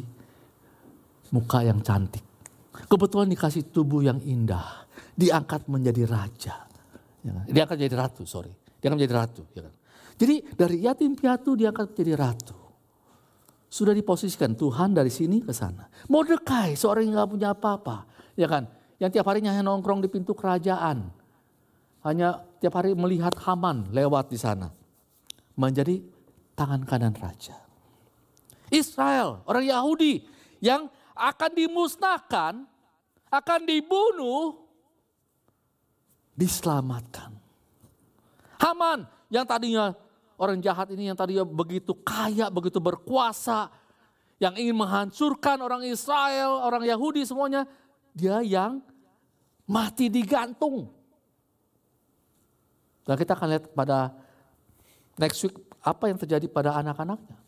muka 1.34 1.66
yang 1.66 1.82
cantik. 1.82 2.22
Kebetulan 2.86 3.28
dikasih 3.34 3.68
tubuh 3.74 4.06
yang 4.06 4.22
indah. 4.22 4.86
Diangkat 5.18 5.66
menjadi 5.66 6.06
raja. 6.06 6.56
Ya 7.20 7.30
kan? 7.34 7.44
Diangkat 7.50 7.76
menjadi 7.82 7.96
ratu, 7.98 8.22
sorry. 8.24 8.54
Diangkat 8.78 8.96
menjadi 9.02 9.16
ratu. 9.18 9.42
Ya? 9.52 9.68
Jadi 10.16 10.34
dari 10.54 10.76
yatim 10.86 11.18
piatu 11.18 11.58
diangkat 11.58 11.92
menjadi 11.92 12.14
ratu. 12.14 12.56
Sudah 13.72 13.96
diposisikan 13.96 14.52
Tuhan 14.52 14.92
dari 14.92 15.08
sini 15.08 15.40
ke 15.40 15.52
sana. 15.52 15.88
Mordekai 16.12 16.76
seorang 16.76 17.08
yang 17.08 17.24
gak 17.24 17.30
punya 17.32 17.48
apa-apa. 17.56 18.04
Ya 18.36 18.44
kan? 18.44 18.68
Yang 19.00 19.18
tiap 19.18 19.26
harinya 19.32 19.50
hanya 19.56 19.64
nongkrong 19.64 20.04
di 20.04 20.12
pintu 20.12 20.36
kerajaan. 20.36 21.08
Hanya 22.04 22.44
tiap 22.60 22.76
hari 22.76 22.92
melihat 22.92 23.32
Haman 23.40 23.88
lewat 23.94 24.28
di 24.28 24.36
sana. 24.36 24.68
Menjadi 25.56 26.04
tangan 26.52 26.84
kanan 26.84 27.16
raja. 27.16 27.61
Israel, 28.72 29.44
orang 29.44 29.68
Yahudi 29.68 30.24
yang 30.64 30.88
akan 31.12 31.50
dimusnahkan, 31.52 32.64
akan 33.28 33.60
dibunuh, 33.68 34.64
diselamatkan. 36.32 37.36
Haman 38.56 39.04
yang 39.28 39.44
tadinya 39.44 39.92
orang 40.40 40.64
jahat 40.64 40.88
ini 40.96 41.12
yang 41.12 41.18
tadinya 41.18 41.44
begitu 41.44 41.92
kaya, 42.00 42.48
begitu 42.48 42.80
berkuasa, 42.80 43.68
yang 44.40 44.56
ingin 44.56 44.72
menghancurkan 44.72 45.60
orang 45.60 45.84
Israel, 45.84 46.64
orang 46.64 46.88
Yahudi 46.88 47.28
semuanya, 47.28 47.68
dia 48.16 48.40
yang 48.40 48.80
mati 49.68 50.08
digantung. 50.08 50.88
Dan 53.04 53.20
kita 53.20 53.36
akan 53.36 53.48
lihat 53.52 53.64
pada 53.76 54.14
next 55.20 55.44
week 55.44 55.58
apa 55.82 56.06
yang 56.06 56.16
terjadi 56.16 56.46
pada 56.46 56.78
anak-anaknya 56.78 57.41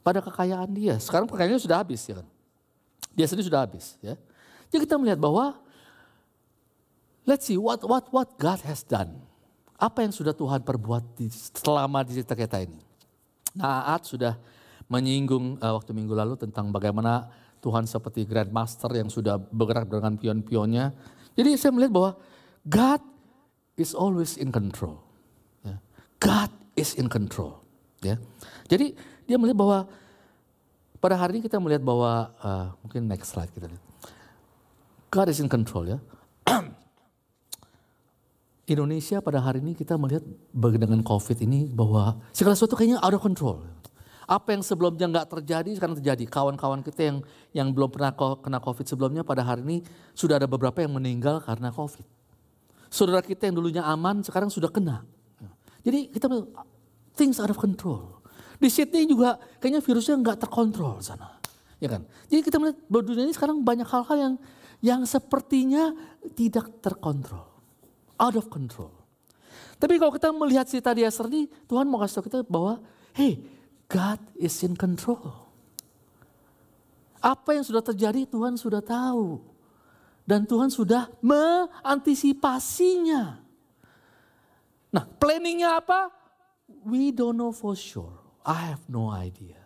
pada 0.00 0.24
kekayaan 0.24 0.70
dia. 0.72 0.96
Sekarang 0.96 1.28
kekayaannya 1.28 1.60
sudah 1.60 1.80
habis 1.80 2.00
ya 2.08 2.20
kan. 2.20 2.28
Dia 3.14 3.26
sendiri 3.28 3.46
sudah 3.48 3.62
habis 3.64 3.96
ya. 4.00 4.14
Jadi 4.70 4.86
kita 4.86 4.96
melihat 4.96 5.18
bahwa 5.18 5.58
let's 7.26 7.44
see 7.46 7.58
what 7.58 7.82
what 7.84 8.06
what 8.14 8.28
God 8.38 8.60
has 8.64 8.86
done. 8.86 9.18
Apa 9.80 10.04
yang 10.04 10.12
sudah 10.12 10.36
Tuhan 10.36 10.60
perbuat 10.60 11.16
di, 11.16 11.32
selama 11.32 12.04
di 12.04 12.20
cerita 12.20 12.36
kita 12.36 12.60
ini. 12.60 12.84
Nah, 13.56 13.96
Aat 13.96 14.12
sudah 14.12 14.36
menyinggung 14.92 15.56
uh, 15.56 15.72
waktu 15.72 15.96
minggu 15.96 16.12
lalu 16.12 16.36
tentang 16.36 16.68
bagaimana 16.68 17.32
Tuhan 17.64 17.88
seperti 17.88 18.28
Grand 18.28 18.52
Master 18.52 18.92
yang 18.92 19.08
sudah 19.08 19.40
bergerak 19.40 19.88
dengan 19.88 20.20
pion-pionnya. 20.20 20.92
Jadi 21.32 21.56
saya 21.56 21.72
melihat 21.72 21.92
bahwa 21.96 22.10
God 22.68 23.02
is 23.80 23.96
always 23.96 24.36
in 24.36 24.52
control. 24.52 25.00
Ya. 25.64 25.80
God 26.20 26.52
is 26.76 26.92
in 26.96 27.08
control. 27.08 27.64
Ya. 28.04 28.20
Jadi 28.68 28.96
dia 29.30 29.38
melihat 29.38 29.58
bahwa 29.62 29.78
pada 30.98 31.14
hari 31.14 31.38
ini 31.38 31.46
kita 31.46 31.62
melihat 31.62 31.86
bahwa 31.86 32.34
uh, 32.42 32.74
mungkin 32.82 33.06
next 33.06 33.30
slide 33.30 33.48
kita 33.54 33.70
lihat. 33.70 33.82
God 35.10 35.30
is 35.30 35.38
in 35.38 35.46
control 35.46 35.86
ya. 35.86 35.98
Indonesia 38.70 39.18
pada 39.22 39.38
hari 39.42 39.62
ini 39.62 39.78
kita 39.78 39.94
melihat 39.94 40.22
dengan 40.54 41.00
COVID 41.02 41.38
ini 41.46 41.70
bahwa 41.70 42.18
segala 42.34 42.58
sesuatu 42.58 42.74
kayaknya 42.74 42.98
out 43.02 43.14
of 43.14 43.22
control. 43.22 43.62
Apa 44.30 44.54
yang 44.54 44.62
sebelumnya 44.62 45.10
nggak 45.10 45.26
terjadi 45.40 45.74
sekarang 45.74 45.98
terjadi. 45.98 46.22
Kawan-kawan 46.30 46.86
kita 46.86 47.00
yang 47.02 47.18
yang 47.50 47.68
belum 47.74 47.90
pernah 47.90 48.14
kena 48.14 48.62
COVID 48.62 48.86
sebelumnya 48.86 49.26
pada 49.26 49.42
hari 49.42 49.66
ini 49.66 49.76
sudah 50.14 50.38
ada 50.38 50.46
beberapa 50.46 50.78
yang 50.78 50.94
meninggal 50.94 51.42
karena 51.42 51.74
COVID. 51.74 52.06
Saudara 52.90 53.22
kita 53.26 53.50
yang 53.50 53.58
dulunya 53.58 53.82
aman 53.82 54.22
sekarang 54.22 54.50
sudah 54.52 54.70
kena. 54.70 55.02
Jadi 55.82 56.12
kita 56.14 56.30
things 57.18 57.42
out 57.42 57.50
of 57.50 57.58
control. 57.58 58.19
Di 58.60 58.68
Sydney 58.68 59.08
juga 59.08 59.40
kayaknya 59.56 59.80
virusnya 59.80 60.20
nggak 60.20 60.44
terkontrol 60.44 61.00
sana. 61.00 61.40
Ya 61.80 61.88
kan? 61.88 62.04
Jadi 62.28 62.44
kita 62.44 62.60
melihat 62.60 62.76
bahwa 62.92 63.08
dunia 63.08 63.24
ini 63.24 63.32
sekarang 63.32 63.64
banyak 63.64 63.88
hal-hal 63.88 64.16
yang 64.20 64.36
yang 64.84 65.00
sepertinya 65.08 65.96
tidak 66.36 66.68
terkontrol. 66.84 67.48
Out 68.20 68.36
of 68.36 68.52
control. 68.52 68.92
Tapi 69.80 69.96
kalau 69.96 70.12
kita 70.12 70.28
melihat 70.28 70.68
cerita 70.68 70.92
di 70.92 71.08
ini, 71.08 71.48
Tuhan 71.64 71.88
mau 71.88 72.04
kasih 72.04 72.20
tahu 72.20 72.28
kita 72.28 72.44
bahwa, 72.44 72.84
hey, 73.16 73.40
God 73.88 74.20
is 74.36 74.60
in 74.60 74.76
control. 74.76 75.48
Apa 77.20 77.52
yang 77.56 77.64
sudah 77.64 77.80
terjadi 77.80 78.28
Tuhan 78.28 78.60
sudah 78.60 78.84
tahu. 78.84 79.40
Dan 80.28 80.44
Tuhan 80.44 80.68
sudah 80.68 81.08
mengantisipasinya. 81.24 83.40
Nah 84.92 85.04
planningnya 85.16 85.80
apa? 85.80 86.12
We 86.84 87.08
don't 87.08 87.40
know 87.40 87.56
for 87.56 87.72
sure. 87.72 88.19
I 88.44 88.72
have 88.72 88.84
no 88.88 89.12
idea. 89.12 89.60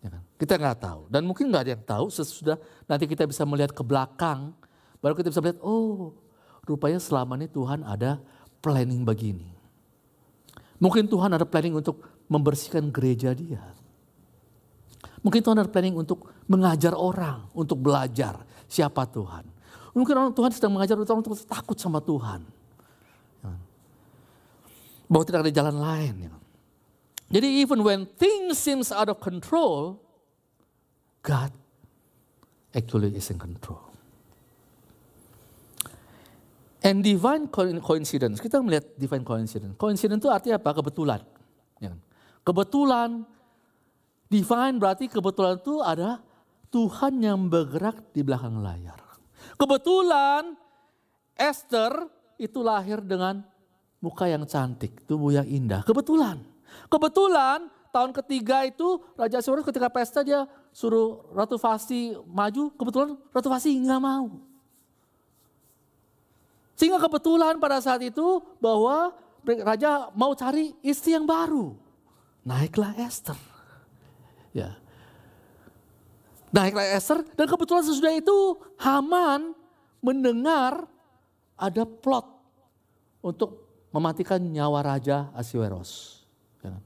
Ya 0.00 0.08
kan? 0.08 0.22
Kita 0.40 0.56
nggak 0.56 0.78
tahu. 0.80 1.02
Dan 1.12 1.28
mungkin 1.28 1.52
nggak 1.52 1.62
ada 1.68 1.72
yang 1.76 1.84
tahu 1.84 2.06
sesudah 2.08 2.56
nanti 2.88 3.04
kita 3.04 3.28
bisa 3.28 3.44
melihat 3.44 3.70
ke 3.76 3.84
belakang. 3.84 4.56
Baru 5.00 5.16
kita 5.16 5.28
bisa 5.32 5.40
melihat, 5.44 5.60
oh 5.64 6.12
rupanya 6.64 7.00
selama 7.00 7.36
ini 7.40 7.48
Tuhan 7.48 7.84
ada 7.84 8.20
planning 8.60 9.04
begini. 9.04 9.48
Mungkin 10.80 11.08
Tuhan 11.08 11.36
ada 11.36 11.44
planning 11.44 11.76
untuk 11.76 12.00
membersihkan 12.28 12.88
gereja 12.88 13.36
dia. 13.36 13.60
Mungkin 15.20 15.44
Tuhan 15.44 15.60
ada 15.60 15.68
planning 15.68 16.00
untuk 16.00 16.32
mengajar 16.48 16.96
orang, 16.96 17.44
untuk 17.52 17.76
belajar 17.84 18.40
siapa 18.64 19.04
Tuhan. 19.04 19.44
Mungkin 19.92 20.14
orang 20.16 20.32
Tuhan 20.32 20.50
sedang 20.56 20.72
mengajar 20.72 20.96
orang 20.96 21.20
untuk 21.20 21.36
takut 21.44 21.76
sama 21.76 22.00
Tuhan. 22.00 22.40
Ya 23.44 23.52
kan? 23.52 23.60
Bahwa 25.12 25.24
tidak 25.28 25.40
ada 25.44 25.52
jalan 25.52 25.76
lain. 25.76 26.14
Ya. 26.24 26.39
Jadi 27.30 27.62
even 27.62 27.86
when 27.86 28.10
things 28.18 28.58
seems 28.58 28.90
out 28.90 29.06
of 29.06 29.22
control, 29.22 30.02
God 31.22 31.54
actually 32.74 33.14
is 33.14 33.30
in 33.30 33.38
control. 33.38 33.86
And 36.82 37.04
divine 37.04 37.46
coincidence, 37.84 38.40
kita 38.42 38.58
melihat 38.58 38.88
divine 38.98 39.22
coincidence. 39.22 39.76
Coincidence 39.78 40.26
itu 40.26 40.30
artinya 40.32 40.58
apa? 40.58 40.74
Kebetulan. 40.74 41.20
Ya 41.78 41.92
kan? 41.92 42.00
Kebetulan, 42.40 43.08
divine 44.32 44.80
berarti 44.80 45.06
kebetulan 45.06 45.60
itu 45.60 45.78
ada 45.84 46.24
Tuhan 46.72 47.20
yang 47.20 47.46
bergerak 47.52 48.10
di 48.16 48.24
belakang 48.24 48.64
layar. 48.64 48.96
Kebetulan 49.60 50.56
Esther 51.36 52.08
itu 52.40 52.64
lahir 52.64 53.04
dengan 53.04 53.44
muka 54.00 54.24
yang 54.24 54.48
cantik, 54.48 55.04
tubuh 55.04 55.36
yang 55.36 55.44
indah. 55.44 55.84
Kebetulan. 55.84 56.40
Kebetulan 56.90 57.68
tahun 57.90 58.10
ketiga 58.14 58.66
itu 58.66 59.02
Raja 59.18 59.42
Aswurus 59.42 59.66
ketika 59.66 59.90
pesta 59.90 60.22
dia 60.22 60.46
suruh 60.70 61.26
Ratu 61.34 61.58
Vasti 61.58 62.14
maju, 62.26 62.70
kebetulan 62.74 63.18
Ratu 63.34 63.48
Vasti 63.50 63.74
nggak 63.74 64.02
mau. 64.02 64.28
Sehingga 66.78 66.96
kebetulan 66.96 67.60
pada 67.60 67.76
saat 67.84 68.00
itu 68.00 68.40
bahwa 68.56 69.12
Raja 69.44 70.08
mau 70.16 70.32
cari 70.32 70.72
istri 70.80 71.12
yang 71.12 71.28
baru. 71.28 71.76
Naiklah 72.40 72.96
Esther. 72.96 73.36
Ya. 74.56 74.80
Naiklah 76.50 76.88
Esther 76.96 77.20
dan 77.36 77.46
kebetulan 77.46 77.84
sesudah 77.84 78.16
itu 78.16 78.58
Haman 78.80 79.52
mendengar 80.00 80.88
ada 81.60 81.84
plot 81.84 82.26
untuk 83.20 83.68
mematikan 83.92 84.40
nyawa 84.40 84.96
Raja 84.96 85.28
Asiweros. 85.36 86.19
Kan? 86.60 86.80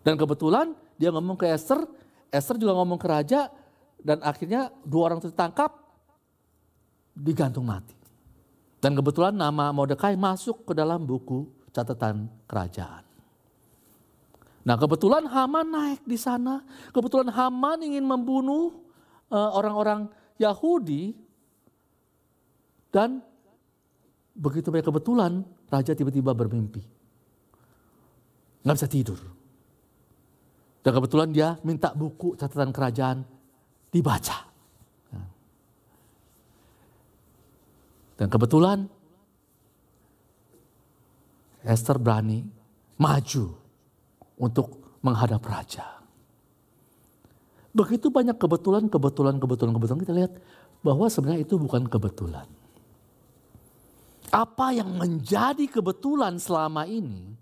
Dan 0.00 0.14
kebetulan 0.16 0.72
dia 0.96 1.12
ngomong 1.12 1.36
ke 1.36 1.48
Esther, 1.48 1.84
Esther 2.32 2.56
juga 2.56 2.76
ngomong 2.76 2.96
ke 2.96 3.06
raja, 3.08 3.52
dan 4.00 4.20
akhirnya 4.24 4.72
dua 4.84 5.12
orang 5.12 5.20
tertangkap, 5.20 5.76
digantung 7.12 7.68
mati. 7.68 7.92
Dan 8.80 8.96
kebetulan 8.96 9.36
nama 9.36 9.76
Mordekai 9.76 10.16
masuk 10.16 10.64
ke 10.64 10.72
dalam 10.72 11.04
buku 11.04 11.44
catatan 11.68 12.32
kerajaan. 12.48 13.04
Nah 14.64 14.76
kebetulan 14.76 15.28
Haman 15.28 15.68
naik 15.68 16.00
di 16.04 16.16
sana, 16.16 16.64
kebetulan 16.92 17.28
Haman 17.28 17.84
ingin 17.84 18.04
membunuh 18.04 18.80
uh, 19.28 19.50
orang-orang 19.56 20.08
Yahudi, 20.40 21.12
dan 22.88 23.20
begitu 24.32 24.72
banyak 24.72 24.88
kebetulan 24.88 25.32
raja 25.68 25.92
tiba-tiba 25.92 26.32
bermimpi 26.32 26.99
nggak 28.64 28.76
bisa 28.76 28.88
tidur. 28.90 29.20
Dan 30.80 30.92
kebetulan 30.96 31.28
dia 31.32 31.48
minta 31.60 31.92
buku 31.92 32.36
catatan 32.40 32.72
kerajaan 32.72 33.24
dibaca. 33.92 34.48
Dan 38.20 38.28
kebetulan 38.28 38.84
Esther 41.64 41.96
berani 41.96 42.44
maju 43.00 43.44
untuk 44.40 45.00
menghadap 45.00 45.40
raja. 45.44 46.00
Begitu 47.72 48.12
banyak 48.12 48.36
kebetulan, 48.36 48.92
kebetulan, 48.92 49.40
kebetulan, 49.40 49.72
kebetulan 49.72 50.00
kita 50.04 50.14
lihat 50.16 50.32
bahwa 50.84 51.06
sebenarnya 51.08 51.48
itu 51.48 51.56
bukan 51.56 51.88
kebetulan. 51.88 52.48
Apa 54.28 54.76
yang 54.76 55.00
menjadi 55.00 55.64
kebetulan 55.64 56.36
selama 56.36 56.84
ini 56.84 57.34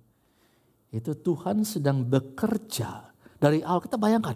Itu 0.89 1.13
Tuhan 1.19 1.63
sedang 1.69 2.05
bekerja. 2.05 3.13
Dari 3.39 3.63
awal 3.63 3.85
kita 3.85 4.01
bayangkan, 4.01 4.35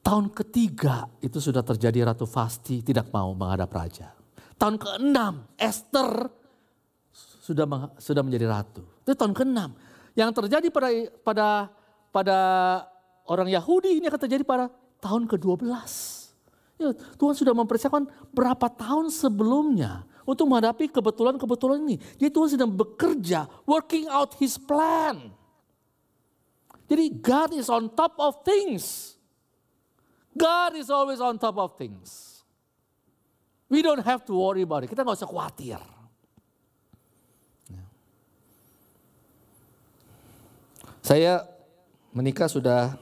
tahun 0.00 0.32
ketiga 0.32 1.10
itu 1.20 1.42
sudah 1.42 1.60
terjadi 1.60 2.08
Ratu 2.08 2.24
Fasti 2.24 2.80
tidak 2.80 3.10
mau 3.10 3.34
menghadap 3.34 3.68
raja. 3.74 4.14
Tahun 4.58 4.74
ke-6 4.74 5.18
Esther 5.58 6.10
sudah 7.48 7.66
sudah 7.96 8.22
menjadi 8.26 8.44
ratu. 8.50 8.84
Itu 9.06 9.16
tahun 9.16 9.32
ke-6. 9.32 9.60
Yang 10.18 10.30
terjadi 10.34 10.66
pada 10.68 10.88
pada 11.22 11.48
pada 12.10 12.38
orang 13.24 13.48
Yahudi 13.48 14.02
ini 14.02 14.10
akan 14.10 14.20
terjadi 14.20 14.42
pada 14.42 14.68
tahun 14.98 15.30
ke-12. 15.30 15.62
Ya, 16.78 16.94
Tuhan 16.94 17.34
sudah 17.34 17.54
mempersiapkan 17.54 18.06
berapa 18.34 18.66
tahun 18.70 19.10
sebelumnya 19.10 20.06
untuk 20.28 20.46
menghadapi 20.46 20.92
kebetulan-kebetulan 20.92 21.78
ini. 21.88 21.96
Jadi 22.20 22.30
Tuhan 22.30 22.48
sedang 22.52 22.70
bekerja, 22.70 23.48
working 23.64 24.06
out 24.10 24.36
his 24.36 24.60
plan. 24.60 25.37
Jadi 26.88 27.04
God 27.20 27.52
is 27.52 27.68
on 27.68 27.92
top 27.92 28.16
of 28.16 28.40
things. 28.42 29.14
God 30.32 30.72
is 30.80 30.88
always 30.88 31.20
on 31.20 31.36
top 31.36 31.60
of 31.60 31.76
things. 31.76 32.40
We 33.68 33.84
don't 33.84 34.00
have 34.00 34.24
to 34.24 34.32
worry 34.32 34.64
about 34.64 34.88
it. 34.88 34.88
Kita 34.88 35.04
nggak 35.04 35.20
usah 35.20 35.28
khawatir. 35.28 35.76
Ya. 37.68 37.84
Saya 41.04 41.32
menikah 42.16 42.48
sudah, 42.48 42.96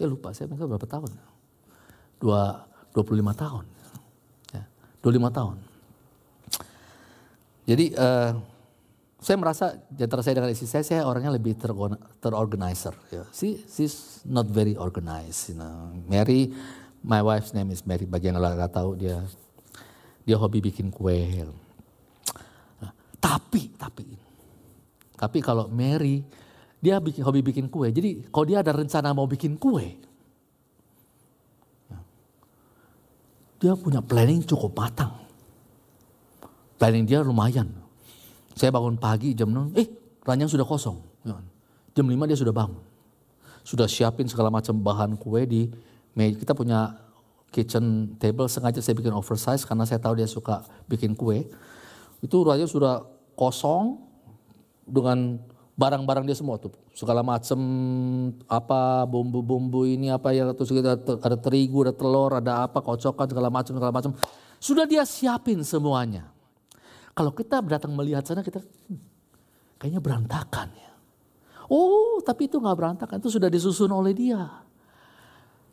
ya 0.00 0.08
lupa 0.08 0.32
saya 0.32 0.48
menikah 0.48 0.64
berapa 0.64 0.88
tahun? 0.88 1.12
Dua, 2.16 2.64
25 2.96 3.20
tahun. 3.36 3.64
Ya, 4.56 4.64
25 5.04 5.36
tahun. 5.36 5.56
Jadi 7.68 7.92
uh, 7.96 8.32
saya 9.24 9.40
merasa 9.40 9.80
antara 9.96 10.20
saya 10.20 10.36
dengan 10.36 10.52
istri 10.52 10.68
saya, 10.68 10.84
saya 10.84 11.08
orangnya 11.08 11.32
lebih 11.32 11.56
terorganizer. 12.20 12.92
Ya. 13.08 13.24
She, 13.32 13.64
she's 13.64 14.20
not 14.28 14.44
very 14.52 14.76
organized. 14.76 15.48
You 15.48 15.64
know. 15.64 15.96
Mary, 16.04 16.52
my 17.00 17.24
wife's 17.24 17.56
name 17.56 17.72
is 17.72 17.80
Mary. 17.88 18.04
Bagi 18.04 18.28
yang 18.28 18.36
nggak 18.36 18.76
tahu 18.76 19.00
dia 19.00 19.24
dia 20.28 20.36
hobi 20.36 20.60
bikin 20.60 20.92
kue. 20.92 21.40
Nah, 22.84 22.92
tapi, 23.16 23.72
tapi, 23.80 24.04
tapi 25.16 25.38
kalau 25.40 25.72
Mary 25.72 26.20
dia 26.84 27.00
bikin 27.00 27.24
hobi 27.24 27.40
bikin 27.40 27.72
kue. 27.72 27.88
Jadi 27.88 28.28
kalau 28.28 28.44
dia 28.44 28.60
ada 28.60 28.76
rencana 28.76 29.16
mau 29.16 29.24
bikin 29.24 29.56
kue, 29.56 29.88
ya, 31.88 31.98
dia 33.56 33.72
punya 33.72 34.04
planning 34.04 34.44
cukup 34.44 34.76
matang. 34.76 35.16
Planning 36.76 37.08
dia 37.08 37.24
lumayan 37.24 37.83
saya 38.54 38.70
bangun 38.70 38.94
pagi 38.94 39.34
jam 39.34 39.50
6, 39.50 39.74
eh 39.74 39.86
ranjang 40.22 40.50
sudah 40.50 40.66
kosong. 40.66 40.98
Ya 41.26 41.34
kan? 41.34 41.46
Jam 41.94 42.06
5 42.06 42.30
dia 42.30 42.38
sudah 42.38 42.54
bangun. 42.54 42.82
Sudah 43.66 43.90
siapin 43.90 44.30
segala 44.30 44.50
macam 44.50 44.78
bahan 44.78 45.18
kue 45.18 45.42
di 45.46 45.66
meja. 46.14 46.38
Kita 46.38 46.54
punya 46.54 46.94
kitchen 47.50 48.14
table 48.18 48.50
sengaja 48.50 48.82
saya 48.82 48.98
bikin 48.98 49.14
oversize 49.14 49.62
karena 49.62 49.86
saya 49.86 49.98
tahu 49.98 50.18
dia 50.18 50.28
suka 50.30 50.62
bikin 50.86 51.18
kue. 51.18 51.50
Itu 52.22 52.46
ranjang 52.46 52.70
sudah 52.70 53.02
kosong 53.34 53.98
dengan 54.86 55.42
barang-barang 55.74 56.24
dia 56.26 56.38
semua 56.38 56.54
tuh 56.54 56.70
segala 56.94 57.26
macam 57.26 57.58
apa 58.46 59.02
bumbu-bumbu 59.10 59.82
ini 59.82 60.06
apa 60.14 60.30
ya 60.30 60.46
terus 60.54 60.70
kita 60.70 60.94
ada 61.18 61.34
terigu 61.34 61.82
ada 61.82 61.90
telur 61.90 62.30
ada 62.30 62.70
apa 62.70 62.78
kocokan 62.78 63.26
segala 63.26 63.50
macam 63.50 63.74
segala 63.74 63.90
macam 63.90 64.12
sudah 64.62 64.86
dia 64.86 65.02
siapin 65.02 65.66
semuanya 65.66 66.30
kalau 67.14 67.30
kita 67.30 67.62
datang 67.62 67.94
melihat 67.94 68.26
sana 68.26 68.42
kita 68.42 68.58
hmm, 68.60 69.00
kayaknya 69.78 70.02
berantakan 70.02 70.68
ya. 70.74 70.92
Oh, 71.70 72.20
tapi 72.20 72.50
itu 72.50 72.60
nggak 72.60 72.76
berantakan, 72.76 73.16
itu 73.22 73.32
sudah 73.32 73.48
disusun 73.48 73.88
oleh 73.88 74.12
dia. 74.12 74.42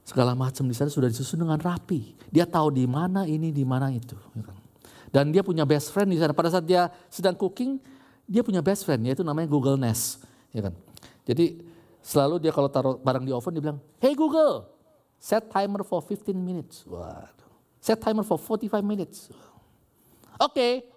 Segala 0.08 0.32
macam 0.38 0.64
di 0.64 0.76
sana 0.78 0.88
sudah 0.88 1.12
disusun 1.12 1.44
dengan 1.44 1.60
rapi. 1.60 2.16
Dia 2.32 2.48
tahu 2.48 2.72
di 2.72 2.88
mana 2.88 3.28
ini, 3.28 3.52
di 3.52 3.68
mana 3.68 3.92
itu. 3.92 4.16
Ya 4.32 4.44
kan? 4.46 4.58
Dan 5.12 5.36
dia 5.36 5.44
punya 5.44 5.68
best 5.68 5.92
friend 5.92 6.16
di 6.16 6.18
sana. 6.18 6.32
Pada 6.32 6.48
saat 6.48 6.64
dia 6.64 6.88
sedang 7.12 7.36
cooking, 7.36 7.76
dia 8.24 8.40
punya 8.40 8.64
best 8.64 8.88
friend, 8.88 9.04
yaitu 9.04 9.22
namanya 9.28 9.52
Google 9.52 9.76
Nest. 9.76 10.24
Ya 10.56 10.64
kan? 10.64 10.74
Jadi 11.28 11.60
selalu 12.00 12.40
dia 12.40 12.56
kalau 12.56 12.72
taruh 12.72 12.96
barang 13.04 13.28
di 13.28 13.36
oven, 13.36 13.52
dia 13.52 13.64
bilang, 13.64 13.80
Hey 14.00 14.16
Google, 14.16 14.72
set 15.20 15.52
timer 15.52 15.84
for 15.84 16.00
15 16.00 16.32
minutes. 16.32 16.88
Waduh. 16.88 17.52
Set 17.84 18.00
timer 18.00 18.24
for 18.24 18.40
45 18.40 18.80
minutes. 18.80 19.28
Oke, 20.40 20.88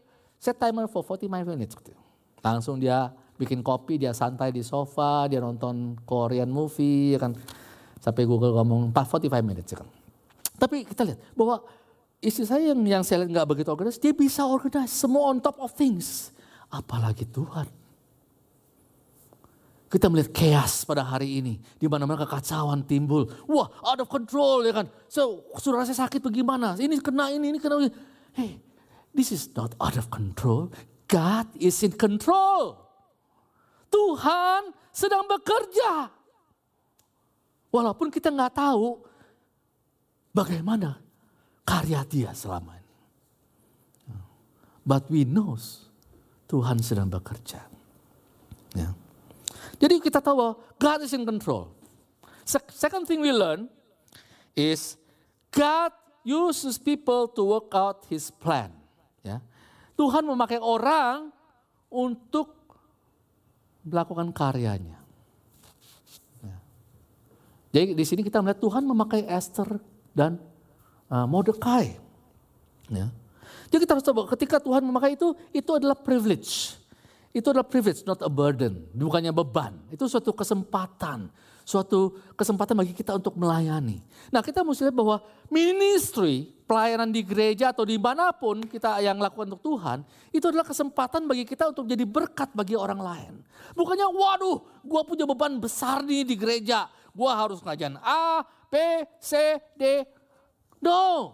Set 0.44 0.60
timer 0.60 0.84
for 0.92 1.00
45 1.00 1.56
minutes. 1.56 1.72
Langsung 2.44 2.76
dia 2.76 3.08
bikin 3.40 3.64
kopi, 3.64 3.96
dia 3.96 4.12
santai 4.12 4.52
di 4.52 4.60
sofa, 4.60 5.24
dia 5.24 5.40
nonton 5.40 5.96
Korean 6.04 6.52
movie, 6.52 7.16
ya 7.16 7.24
kan. 7.24 7.32
Sampai 7.96 8.28
Google 8.28 8.52
ngomong 8.52 8.92
45 8.92 9.40
minutes. 9.40 9.72
Ya 9.72 9.80
kan. 9.80 9.88
Tapi 10.60 10.84
kita 10.84 11.08
lihat 11.08 11.16
bahwa 11.32 11.64
istri 12.20 12.44
saya 12.44 12.76
yang, 12.76 12.84
yang 12.84 13.00
saya 13.00 13.24
lihat 13.24 13.40
nggak 13.40 13.48
begitu 13.56 13.72
organis, 13.72 13.96
dia 13.96 14.12
bisa 14.12 14.44
organize 14.44 14.92
semua 14.92 15.32
on 15.32 15.40
top 15.40 15.56
of 15.64 15.72
things. 15.72 16.28
Apalagi 16.68 17.24
Tuhan. 17.24 17.64
Kita 19.88 20.12
melihat 20.12 20.28
chaos 20.36 20.84
pada 20.84 21.08
hari 21.08 21.40
ini. 21.40 21.56
Di 21.80 21.88
mana-mana 21.88 22.20
kekacauan 22.20 22.84
timbul. 22.84 23.32
Wah 23.48 23.72
out 23.80 23.96
of 23.96 24.12
control 24.12 24.60
ya 24.68 24.76
kan. 24.76 24.92
So, 25.08 25.48
saudara 25.56 25.88
saya 25.88 26.04
sakit 26.04 26.20
bagaimana? 26.20 26.76
Ini 26.76 27.00
kena 27.00 27.32
ini, 27.32 27.56
ini 27.56 27.58
kena 27.62 27.80
ini. 27.80 28.73
This 29.14 29.30
is 29.30 29.46
not 29.54 29.78
out 29.78 29.94
of 29.94 30.10
control. 30.10 30.74
God 31.06 31.46
is 31.54 31.78
in 31.86 31.94
control. 31.94 32.82
Tuhan 33.86 34.74
sedang 34.90 35.30
bekerja. 35.30 36.10
Walaupun 37.70 38.10
kita 38.10 38.34
nggak 38.34 38.58
tahu 38.58 38.98
bagaimana 40.34 40.98
karya 41.62 42.02
dia 42.02 42.34
selama 42.34 42.74
ini. 42.74 42.94
But 44.82 45.06
we 45.08 45.22
knows 45.22 45.86
Tuhan 46.50 46.82
sedang 46.82 47.06
bekerja. 47.06 47.62
Ya. 48.74 48.90
Jadi 49.78 50.02
kita 50.02 50.18
tahu 50.18 50.34
bahwa 50.34 50.54
God 50.76 50.98
is 51.06 51.14
in 51.14 51.22
control. 51.22 51.70
Second 52.74 53.08
thing 53.08 53.22
we 53.22 53.32
learn 53.32 53.70
is 54.52 54.98
God 55.54 55.94
uses 56.26 56.76
people 56.76 57.30
to 57.32 57.42
work 57.46 57.70
out 57.72 58.04
his 58.10 58.28
plan. 58.28 58.83
Ya. 59.24 59.40
Tuhan 59.96 60.22
memakai 60.28 60.60
orang 60.60 61.32
untuk 61.88 62.52
melakukan 63.82 64.28
karyanya. 64.36 65.00
Ya. 66.44 66.56
Jadi 67.72 67.96
di 67.96 68.04
sini 68.04 68.20
kita 68.20 68.44
melihat 68.44 68.60
Tuhan 68.60 68.84
memakai 68.84 69.24
Esther 69.24 69.80
dan 70.12 70.36
uh. 71.08 71.26
Ya. 72.92 73.08
Jadi 73.72 73.80
kita 73.80 73.96
harus 73.96 74.04
tahu 74.04 74.28
ketika 74.36 74.60
Tuhan 74.60 74.84
memakai 74.84 75.16
itu, 75.16 75.32
itu 75.50 75.70
adalah 75.72 75.96
privilege. 75.96 76.76
Itu 77.34 77.50
adalah 77.50 77.66
privilege, 77.66 78.06
not 78.06 78.22
a 78.22 78.30
burden. 78.30 78.86
Bukannya 78.94 79.34
beban. 79.34 79.74
Itu 79.90 80.06
suatu 80.06 80.30
kesempatan. 80.30 81.32
Suatu 81.64 82.20
kesempatan 82.36 82.76
bagi 82.76 82.92
kita 82.92 83.16
untuk 83.16 83.40
melayani. 83.40 84.04
Nah 84.28 84.44
kita 84.44 84.60
mesti 84.60 84.88
lihat 84.88 84.96
bahwa 85.00 85.24
ministry 85.48 86.52
pelayanan 86.68 87.08
di 87.08 87.24
gereja 87.24 87.72
atau 87.72 87.88
di 87.88 87.96
mana 87.96 88.32
pun 88.36 88.60
kita 88.64 89.00
yang 89.00 89.16
lakukan 89.16 89.48
untuk 89.52 89.64
Tuhan, 89.64 90.04
itu 90.28 90.44
adalah 90.44 90.64
kesempatan 90.64 91.24
bagi 91.24 91.48
kita 91.48 91.72
untuk 91.72 91.88
jadi 91.88 92.04
berkat 92.04 92.52
bagi 92.52 92.76
orang 92.76 93.00
lain. 93.00 93.32
Bukannya, 93.72 94.08
waduh, 94.12 94.60
gue 94.84 95.02
punya 95.08 95.24
beban 95.24 95.56
besar 95.56 96.04
nih 96.04 96.24
di 96.24 96.36
gereja, 96.36 96.88
gue 97.12 97.30
harus 97.32 97.64
ngajarin 97.64 97.96
A, 98.00 98.44
B, 98.68 98.76
C, 99.20 99.56
D. 99.76 100.04
No, 100.84 101.32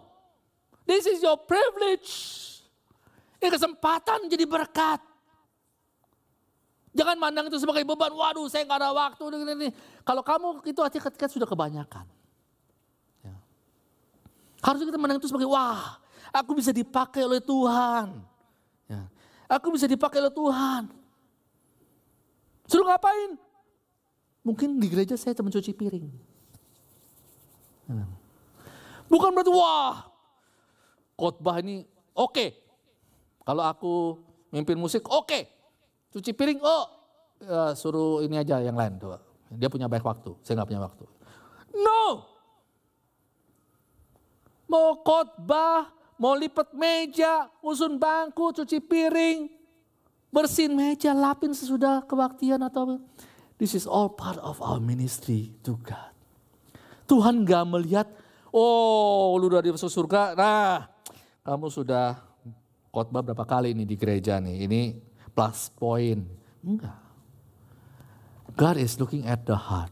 this 0.87 1.03
is 1.07 1.19
your 1.19 1.39
privilege. 1.43 2.07
Ini 3.43 3.51
kesempatan 3.51 4.31
jadi 4.31 4.47
berkat. 4.47 5.10
Jangan 6.91 7.15
mandang 7.15 7.47
itu 7.47 7.55
sebagai 7.55 7.87
beban, 7.87 8.11
waduh 8.11 8.51
saya 8.51 8.67
gak 8.67 8.83
ada 8.83 8.91
waktu. 8.91 9.23
Kalau 10.03 10.23
kamu 10.23 10.47
itu 10.67 10.79
hati 10.83 10.99
ketika 10.99 11.31
sudah 11.31 11.47
kebanyakan. 11.47 12.03
Harusnya 14.61 14.93
kita 14.93 15.01
menang 15.01 15.17
itu 15.17 15.25
sebagai 15.25 15.49
wah, 15.49 15.97
aku 16.29 16.53
bisa 16.53 16.69
dipakai 16.69 17.25
oleh 17.25 17.41
Tuhan. 17.41 18.13
Ya. 18.85 19.09
Aku 19.49 19.73
bisa 19.73 19.89
dipakai 19.89 20.21
oleh 20.21 20.29
Tuhan. 20.29 20.85
Suruh 22.69 22.85
ngapain? 22.85 23.41
Mungkin 24.45 24.77
di 24.77 24.85
gereja 24.85 25.17
saya 25.17 25.33
cuma 25.33 25.49
cuci 25.49 25.73
piring. 25.73 26.05
Ya. 27.89 28.05
Bukan 29.09 29.33
berarti 29.33 29.49
wah, 29.49 30.13
khotbah 31.17 31.57
ini 31.57 31.81
oke. 32.13 32.29
Okay. 32.29 32.49
Kalau 33.41 33.65
aku 33.65 34.21
mimpin 34.53 34.77
musik 34.77 35.09
oke. 35.09 35.25
Okay. 35.25 35.49
Cuci 36.11 36.31
piring 36.35 36.59
oh 36.59 36.85
ya, 37.39 37.73
suruh 37.73 38.21
ini 38.21 38.35
aja 38.37 38.59
yang 38.59 38.75
lain 38.75 38.99
tuh. 38.99 39.15
Dia 39.51 39.67
punya 39.67 39.87
banyak 39.87 40.05
waktu, 40.05 40.31
saya 40.43 40.59
nggak 40.59 40.69
punya 40.71 40.83
waktu. 40.83 41.03
No, 41.75 42.23
mau 44.67 44.99
khotbah, 45.03 45.91
mau 46.15 46.35
lipat 46.35 46.71
meja, 46.71 47.51
usun 47.59 47.99
bangku, 47.99 48.55
cuci 48.55 48.79
piring, 48.79 49.51
bersihin 50.31 50.71
meja, 50.71 51.11
lapin 51.11 51.51
sesudah 51.51 52.03
kebaktian 52.07 52.63
atau 52.63 52.99
This 53.59 53.77
is 53.77 53.85
all 53.85 54.09
part 54.09 54.41
of 54.41 54.57
our 54.57 54.81
ministry 54.81 55.53
to 55.61 55.77
God. 55.85 56.15
Tuhan 57.05 57.45
gak 57.45 57.61
melihat, 57.69 58.07
oh 58.49 59.37
lu 59.37 59.51
udah 59.51 59.61
di 59.61 59.69
surga, 59.75 60.33
nah 60.33 60.89
kamu 61.43 61.69
sudah 61.69 62.17
khotbah 62.89 63.21
berapa 63.21 63.45
kali 63.45 63.77
ini 63.77 63.85
di 63.85 63.93
gereja 63.99 64.41
nih, 64.41 64.65
ini 64.65 64.81
plus 65.33 65.71
point. 65.75 66.23
Enggak. 66.61 66.97
God 68.55 68.77
is 68.77 68.99
looking 68.99 69.23
at 69.25 69.47
the 69.47 69.55
heart. 69.55 69.91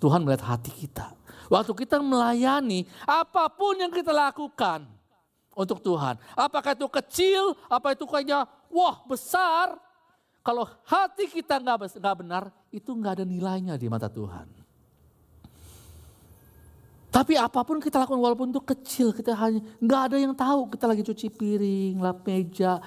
Tuhan 0.00 0.24
melihat 0.24 0.56
hati 0.56 0.72
kita. 0.72 1.12
Waktu 1.52 1.76
kita 1.76 2.00
melayani, 2.00 2.88
apa 3.04 3.50
pun 3.50 3.76
yang 3.76 3.92
kita 3.92 4.14
lakukan 4.14 4.86
untuk 5.52 5.82
Tuhan. 5.82 6.16
Apakah 6.32 6.72
itu 6.72 6.86
kecil, 6.88 7.58
apa 7.68 7.92
itu 7.92 8.08
kayaknya 8.08 8.48
wah 8.72 9.02
besar. 9.04 9.76
Kalau 10.40 10.64
hati 10.88 11.28
kita 11.28 11.60
nggak 11.60 12.00
benar, 12.24 12.48
itu 12.72 12.88
nggak 12.88 13.20
ada 13.20 13.24
nilainya 13.28 13.76
di 13.76 13.86
mata 13.92 14.08
Tuhan. 14.08 14.48
Tapi 17.10 17.34
apa 17.34 17.60
pun 17.66 17.82
kita 17.82 18.06
lakukan 18.06 18.22
walaupun 18.22 18.54
itu 18.54 18.62
kecil, 18.62 19.10
kita 19.10 19.34
hanya 19.34 19.60
nggak 19.82 20.02
ada 20.08 20.16
yang 20.16 20.32
tahu 20.32 20.70
kita 20.70 20.86
lagi 20.86 21.02
cuci 21.02 21.26
piring, 21.28 21.98
lap 21.98 22.22
meja, 22.22 22.78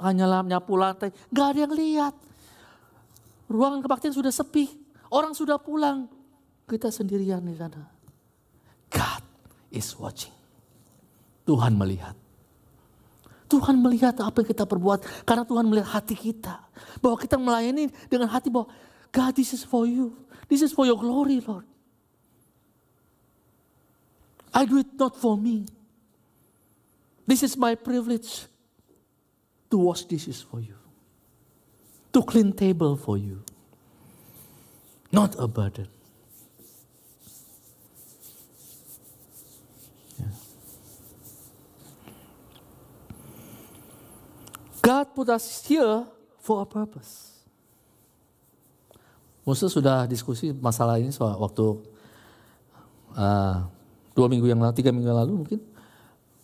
hanya 0.00 0.42
nyapu 0.44 0.76
lantai, 0.76 1.12
nggak 1.32 1.46
ada 1.52 1.58
yang 1.64 1.74
lihat. 1.74 2.14
Ruangan 3.46 3.80
kebaktian 3.80 4.14
sudah 4.14 4.32
sepi, 4.34 4.66
orang 5.08 5.32
sudah 5.32 5.56
pulang, 5.56 6.10
kita 6.66 6.90
sendirian 6.90 7.40
di 7.46 7.54
sana. 7.54 7.86
God 8.90 9.22
is 9.70 9.94
watching. 9.94 10.34
Tuhan 11.46 11.78
melihat. 11.78 12.18
Tuhan 13.46 13.78
melihat 13.78 14.18
apa 14.18 14.42
yang 14.42 14.50
kita 14.50 14.66
perbuat 14.66 15.06
karena 15.22 15.46
Tuhan 15.46 15.70
melihat 15.70 16.02
hati 16.02 16.18
kita. 16.18 16.58
Bahwa 16.98 17.14
kita 17.14 17.38
melayani 17.38 17.86
dengan 18.10 18.26
hati 18.26 18.50
bahwa 18.50 18.66
God 19.14 19.32
this 19.38 19.54
is 19.54 19.62
for 19.62 19.86
you. 19.86 20.18
This 20.50 20.66
is 20.66 20.74
for 20.74 20.82
your 20.82 20.98
glory 20.98 21.38
Lord. 21.38 21.62
I 24.50 24.66
do 24.66 24.82
it 24.82 24.90
not 24.98 25.14
for 25.14 25.38
me. 25.38 25.70
This 27.22 27.46
is 27.46 27.54
my 27.54 27.78
privilege 27.78 28.50
to 29.70 29.76
wash 29.78 30.04
dishes 30.06 30.42
for 30.42 30.60
you, 30.60 30.76
to 32.12 32.22
clean 32.22 32.52
table 32.52 32.96
for 32.96 33.18
you, 33.18 33.42
not 35.10 35.34
a 35.38 35.46
burden. 35.46 35.88
God 44.86 45.18
put 45.18 45.26
us 45.34 45.66
here 45.66 46.06
for 46.38 46.62
a 46.62 46.66
purpose. 46.66 47.42
Musa 49.42 49.66
sudah 49.66 50.06
diskusi 50.06 50.54
masalah 50.54 51.02
ini 51.02 51.10
soal 51.10 51.34
waktu 51.42 51.82
uh, 53.18 53.66
dua 54.14 54.26
minggu 54.30 54.46
yang 54.46 54.62
lalu, 54.62 54.74
tiga 54.78 54.94
minggu 54.94 55.10
yang 55.10 55.18
lalu 55.26 55.42
mungkin. 55.42 55.58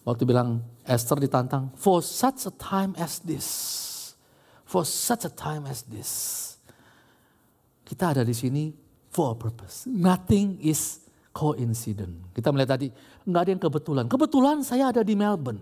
Waktu 0.03 0.27
bilang 0.27 0.59
Esther 0.83 1.19
ditantang, 1.23 1.71
for 1.79 2.03
such 2.03 2.47
a 2.47 2.53
time 2.55 2.93
as 2.99 3.23
this. 3.23 3.47
For 4.67 4.83
such 4.83 5.29
a 5.29 5.33
time 5.33 5.69
as 5.69 5.85
this. 5.87 6.11
Kita 7.87 8.17
ada 8.17 8.23
di 8.25 8.33
sini 8.33 8.73
for 9.13 9.33
a 9.33 9.37
purpose. 9.37 9.85
Nothing 9.85 10.59
is 10.65 11.05
coincident. 11.31 12.33
Kita 12.33 12.49
melihat 12.51 12.81
tadi, 12.81 12.89
nggak 13.29 13.41
ada 13.45 13.51
yang 13.53 13.63
kebetulan. 13.63 14.05
Kebetulan 14.09 14.65
saya 14.65 14.91
ada 14.91 15.05
di 15.05 15.13
Melbourne. 15.13 15.61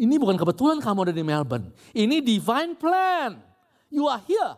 Ini 0.00 0.16
bukan 0.16 0.38
kebetulan 0.38 0.78
kamu 0.80 1.10
ada 1.10 1.14
di 1.14 1.24
Melbourne. 1.26 1.68
Ini 1.92 2.22
divine 2.24 2.72
plan. 2.78 3.36
You 3.90 4.06
are 4.06 4.22
here. 4.24 4.56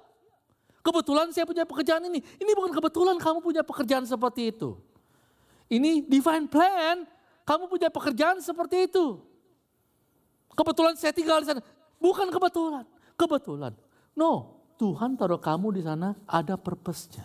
Kebetulan 0.84 1.32
saya 1.32 1.48
punya 1.48 1.64
pekerjaan 1.64 2.04
ini. 2.06 2.20
Ini 2.20 2.52
bukan 2.54 2.70
kebetulan 2.74 3.16
kamu 3.16 3.38
punya 3.40 3.62
pekerjaan 3.64 4.04
seperti 4.06 4.52
itu. 4.54 4.76
Ini 5.72 6.04
divine 6.04 6.46
plan, 6.52 7.08
kamu 7.48 7.64
punya 7.72 7.88
pekerjaan 7.88 8.44
seperti 8.44 8.92
itu. 8.92 9.31
Kebetulan 10.52 10.94
saya 10.96 11.12
tinggal 11.16 11.40
di 11.40 11.48
sana. 11.48 11.62
Bukan 11.96 12.28
kebetulan, 12.28 12.84
kebetulan. 13.16 13.72
No, 14.12 14.60
Tuhan 14.76 15.16
taruh 15.16 15.40
kamu 15.40 15.78
di 15.78 15.82
sana 15.86 16.18
ada 16.26 16.58
purpose-nya. 16.58 17.24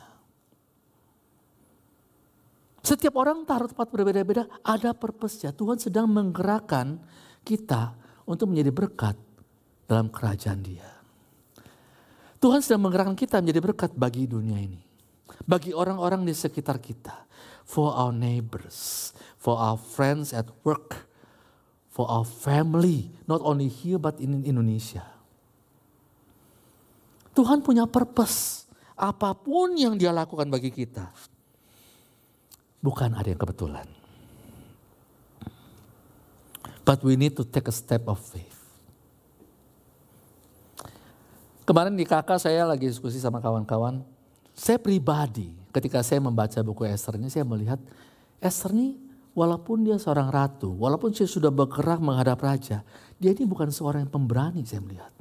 Setiap 2.86 3.20
orang 3.20 3.44
taruh 3.44 3.68
tempat 3.68 3.92
berbeda-beda 3.92 4.48
ada 4.63 4.96
purpose-nya. 4.96 5.52
Tuhan 5.52 5.76
sedang 5.76 6.08
menggerakkan 6.08 7.02
kita 7.44 7.98
untuk 8.24 8.54
menjadi 8.54 8.72
berkat 8.72 9.18
dalam 9.88 10.08
kerajaan 10.08 10.62
dia. 10.63 10.88
Tuhan 12.38 12.62
sedang 12.62 12.88
menggerakkan 12.88 13.18
kita 13.18 13.42
menjadi 13.42 13.60
berkat 13.60 13.92
bagi 13.98 14.30
dunia 14.30 14.62
ini. 14.62 14.80
Bagi 15.48 15.76
orang-orang 15.76 16.24
di 16.24 16.32
sekitar 16.36 16.80
kita 16.80 17.28
for 17.68 17.92
our 17.92 18.13
neighbors, 18.16 19.12
for 19.36 19.60
our 19.60 19.76
friends 19.76 20.32
at 20.32 20.48
work, 20.63 21.07
for 21.97 22.05
our 22.05 22.21
family, 22.21 23.10
not 23.25 23.41
only 23.41 23.65
here 23.65 23.97
but 23.97 24.21
in 24.21 24.45
Indonesia. 24.45 25.01
Tuhan 27.33 27.65
punya 27.65 27.89
purpose. 27.89 28.69
Apa 28.93 29.33
pun 29.33 29.73
yang 29.73 29.97
dia 29.97 30.13
lakukan 30.13 30.45
bagi 30.45 30.69
kita. 30.69 31.10
Bukan 32.81 33.17
ada 33.17 33.25
yang 33.25 33.41
kebetulan. 33.41 33.89
But 36.86 37.01
we 37.01 37.17
need 37.17 37.33
to 37.38 37.45
take 37.45 37.65
a 37.65 37.73
step 37.73 38.05
of 38.05 38.21
faith. 38.21 38.57
Kemarin 41.65 41.97
di 41.97 42.05
kakak 42.05 42.41
saya 42.41 42.65
lagi 42.65 42.86
diskusi 42.86 43.17
sama 43.17 43.41
kawan-kawan. 43.41 44.05
Saya 44.53 44.77
pribadi 44.81 45.53
ketika 45.73 46.01
saya 46.01 46.21
membaca 46.21 46.57
buku 46.62 46.86
Esther 46.89 47.21
ini 47.21 47.29
saya 47.29 47.45
melihat 47.45 47.77
Esther 48.41 48.73
ini 48.73 49.07
walaupun 49.38 49.86
dia 49.86 50.02
seorang 50.02 50.34
ratu, 50.34 50.73
walaupun 50.73 51.13
dia 51.13 51.30
sudah 51.30 51.54
bergerak 51.54 52.02
menghadap 52.02 52.41
raja, 52.41 52.82
dia 53.21 53.30
ini 53.38 53.45
bukan 53.45 53.69
seorang 53.69 54.10
yang 54.10 54.12
pemberani 54.12 54.65
saya 54.65 54.82
melihat. 54.82 55.13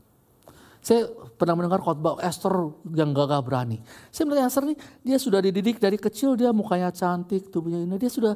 Saya 0.80 1.10
pernah 1.36 1.58
mendengar 1.58 1.82
khotbah 1.82 2.16
Esther 2.22 2.54
yang 2.94 3.12
gagah 3.12 3.42
berani. 3.44 3.82
Saya 4.08 4.24
melihat 4.24 4.48
Esther 4.48 4.72
ini 4.72 4.76
dia 5.04 5.18
sudah 5.20 5.44
dididik 5.44 5.76
dari 5.76 6.00
kecil 6.00 6.32
dia 6.32 6.48
mukanya 6.54 6.88
cantik, 6.88 7.52
tubuhnya 7.52 7.84
ini 7.84 8.00
dia 8.00 8.08
sudah 8.08 8.32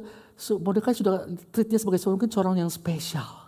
Mordekai 0.61 0.93
sudah 0.93 1.25
treat 1.49 1.69
sebagai 1.69 1.97
seorang 2.01 2.17
mungkin 2.17 2.31
seorang 2.33 2.55
yang 2.61 2.69
spesial. 2.69 3.41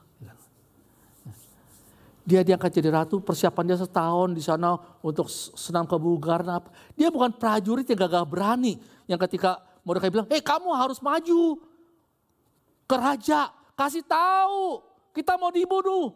Dia 2.24 2.40
diangkat 2.40 2.80
jadi 2.80 2.88
ratu, 2.88 3.20
persiapan 3.20 3.76
dia 3.76 3.78
setahun 3.84 4.32
di 4.32 4.40
sana 4.40 4.80
untuk 5.04 5.28
senam 5.60 5.84
kebugaran. 5.84 6.64
Dia 6.96 7.12
bukan 7.12 7.36
prajurit 7.36 7.84
yang 7.84 8.00
gagah 8.08 8.24
berani. 8.24 8.80
Yang 9.04 9.28
ketika 9.28 9.60
Mordekai 9.84 10.08
bilang, 10.08 10.32
hei 10.32 10.40
kamu 10.40 10.72
harus 10.72 11.04
maju 11.04 11.73
ke 12.94 12.98
raja. 13.02 13.50
Kasih 13.74 14.06
tahu, 14.06 14.86
kita 15.18 15.34
mau 15.42 15.50
dibunuh. 15.50 16.14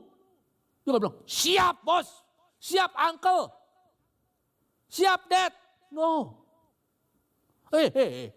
Dia 0.85 0.93
bilang, 0.93 1.17
siap 1.25 1.81
bos, 1.81 2.05
siap 2.61 2.93
uncle, 2.93 3.49
siap 4.85 5.25
dad. 5.25 5.49
No. 5.89 6.37
Eh, 7.73 7.89
hey, 7.89 8.09
hey, 8.13 8.29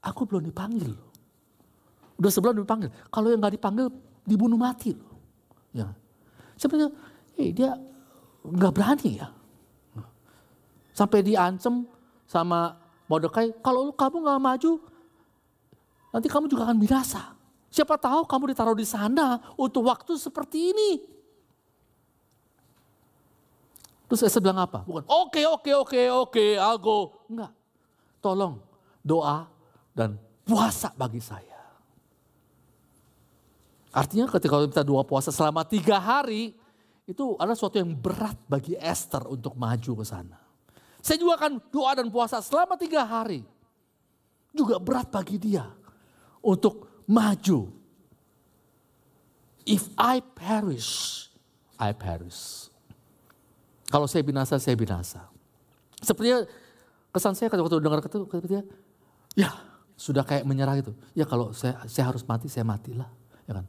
aku 0.00 0.24
belum 0.24 0.46
dipanggil. 0.46 0.94
Udah 2.16 2.30
sebelum 2.30 2.62
dipanggil. 2.62 2.88
Kalau 3.10 3.28
yang 3.28 3.42
gak 3.42 3.58
dipanggil, 3.58 3.90
dibunuh 4.24 4.56
mati. 4.56 4.94
Ya. 5.74 5.90
Sebenarnya 6.56 6.94
eh, 7.36 7.50
dia 7.50 7.76
nggak 8.44 8.72
berani 8.72 9.20
ya. 9.20 9.28
Sampai 10.92 11.24
diancam 11.24 11.88
sama 12.28 12.76
Mordekai, 13.10 13.50
kalau 13.64 13.90
kamu 13.90 14.22
nggak 14.22 14.40
maju, 14.40 14.72
nanti 16.14 16.28
kamu 16.30 16.46
juga 16.46 16.68
akan 16.68 16.78
binasa. 16.78 17.39
Siapa 17.70 17.94
tahu 17.94 18.26
kamu 18.26 18.50
ditaruh 18.50 18.74
di 18.74 18.82
sana 18.82 19.38
untuk 19.54 19.86
waktu 19.86 20.18
seperti 20.18 20.74
ini. 20.74 20.90
Terus 24.10 24.26
saya 24.26 24.42
bilang 24.42 24.58
apa? 24.58 24.82
Bukan, 24.82 25.06
oke, 25.06 25.38
okay, 25.38 25.44
oke, 25.46 25.62
okay, 25.62 25.74
oke, 25.78 25.86
okay, 25.86 26.04
oke, 26.10 26.30
okay, 26.34 26.50
I'll 26.58 26.82
go. 26.82 27.14
Enggak. 27.30 27.54
Tolong 28.18 28.58
doa 29.06 29.46
dan 29.94 30.18
puasa 30.42 30.90
bagi 30.98 31.22
saya. 31.22 31.62
Artinya 33.94 34.26
ketika 34.34 34.58
kita 34.66 34.82
dua 34.82 35.06
puasa 35.06 35.30
selama 35.30 35.62
tiga 35.62 36.02
hari, 36.02 36.58
itu 37.06 37.38
adalah 37.38 37.54
sesuatu 37.54 37.78
yang 37.78 37.94
berat 37.94 38.34
bagi 38.50 38.74
Esther 38.74 39.30
untuk 39.30 39.54
maju 39.54 40.02
ke 40.02 40.04
sana. 40.06 40.42
Saya 40.98 41.16
juga 41.22 41.38
akan 41.38 41.62
doa 41.70 41.94
dan 41.94 42.10
puasa 42.10 42.42
selama 42.42 42.74
tiga 42.74 43.06
hari. 43.06 43.46
Juga 44.50 44.82
berat 44.82 45.06
bagi 45.06 45.38
dia 45.38 45.70
untuk 46.42 46.89
maju. 47.10 47.74
If 49.66 49.90
I 49.98 50.22
perish, 50.22 51.26
I 51.74 51.90
perish. 51.90 52.70
Kalau 53.90 54.06
saya 54.06 54.22
binasa, 54.22 54.62
saya 54.62 54.78
binasa. 54.78 55.26
Sepertinya 55.98 56.46
kesan 57.10 57.34
saya 57.34 57.50
waktu 57.50 57.82
dengar 57.82 57.98
kata 57.98 58.22
dia, 58.46 58.62
ya 59.34 59.50
sudah 59.98 60.22
kayak 60.22 60.46
menyerah 60.46 60.78
itu. 60.78 60.94
Ya 61.12 61.26
kalau 61.26 61.50
saya, 61.50 61.82
saya 61.90 62.14
harus 62.14 62.22
mati, 62.22 62.46
saya 62.46 62.62
matilah. 62.62 63.10
Ya 63.50 63.58
kan? 63.58 63.66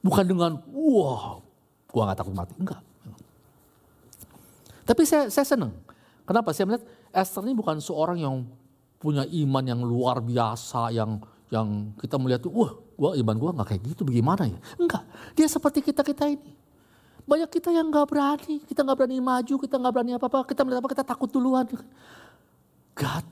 Bukan 0.00 0.24
dengan, 0.24 0.64
wow, 0.72 1.44
gua 1.92 2.10
gak 2.10 2.24
takut 2.24 2.32
mati. 2.34 2.56
Enggak. 2.56 2.80
Tapi 4.88 5.02
saya, 5.04 5.28
saya 5.28 5.46
senang. 5.46 5.76
Kenapa? 6.24 6.50
Saya 6.56 6.66
melihat 6.66 6.84
Esther 7.14 7.44
ini 7.46 7.54
bukan 7.54 7.78
seorang 7.78 8.18
yang 8.18 8.48
punya 8.98 9.22
iman 9.28 9.64
yang 9.64 9.80
luar 9.84 10.18
biasa, 10.24 10.90
yang 10.90 11.20
yang 11.50 11.92
kita 11.98 12.14
melihat 12.16 12.46
tuh, 12.46 12.54
wah, 12.54 12.72
gua 12.94 13.18
iman 13.18 13.36
gua 13.36 13.50
nggak 13.58 13.74
kayak 13.74 13.82
gitu, 13.90 14.06
bagaimana 14.06 14.46
ya? 14.46 14.58
Enggak, 14.78 15.02
dia 15.34 15.50
seperti 15.50 15.82
kita 15.82 16.06
kita 16.06 16.30
ini. 16.30 16.54
Banyak 17.26 17.50
kita 17.50 17.74
yang 17.74 17.90
nggak 17.90 18.06
berani, 18.06 18.62
kita 18.64 18.86
nggak 18.86 18.96
berani 18.96 19.18
maju, 19.18 19.54
kita 19.58 19.74
nggak 19.76 19.92
berani 19.92 20.12
apa-apa, 20.14 20.46
kita 20.46 20.62
melihat 20.62 20.80
apa 20.82 20.90
kita 20.94 21.04
takut 21.04 21.28
duluan. 21.30 21.66
God 22.94 23.24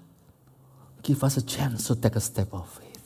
give 1.02 1.22
us 1.22 1.38
a 1.38 1.44
chance 1.46 1.86
to 1.86 1.94
take 1.94 2.18
a 2.18 2.22
step 2.22 2.50
of 2.52 2.66
faith. 2.66 3.02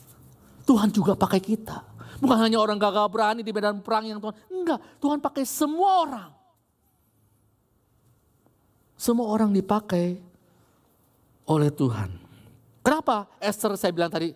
Tuhan 0.65 0.89
juga 0.89 1.13
pakai 1.13 1.39
kita. 1.39 1.85
Bukan 2.23 2.39
hanya 2.39 2.57
orang 2.61 2.79
gagal 2.79 3.05
berani 3.11 3.41
di 3.43 3.51
medan 3.51 3.83
perang 3.83 4.07
yang 4.07 4.19
Tuhan. 4.21 4.35
Enggak, 4.47 4.79
Tuhan 4.97 5.19
pakai 5.19 5.43
semua 5.43 5.91
orang. 6.07 6.29
Semua 8.95 9.27
orang 9.27 9.51
dipakai 9.51 10.23
oleh 11.43 11.67
Tuhan. 11.67 12.15
Kenapa 12.79 13.27
Esther 13.43 13.75
saya 13.75 13.91
bilang 13.91 14.07
tadi 14.07 14.31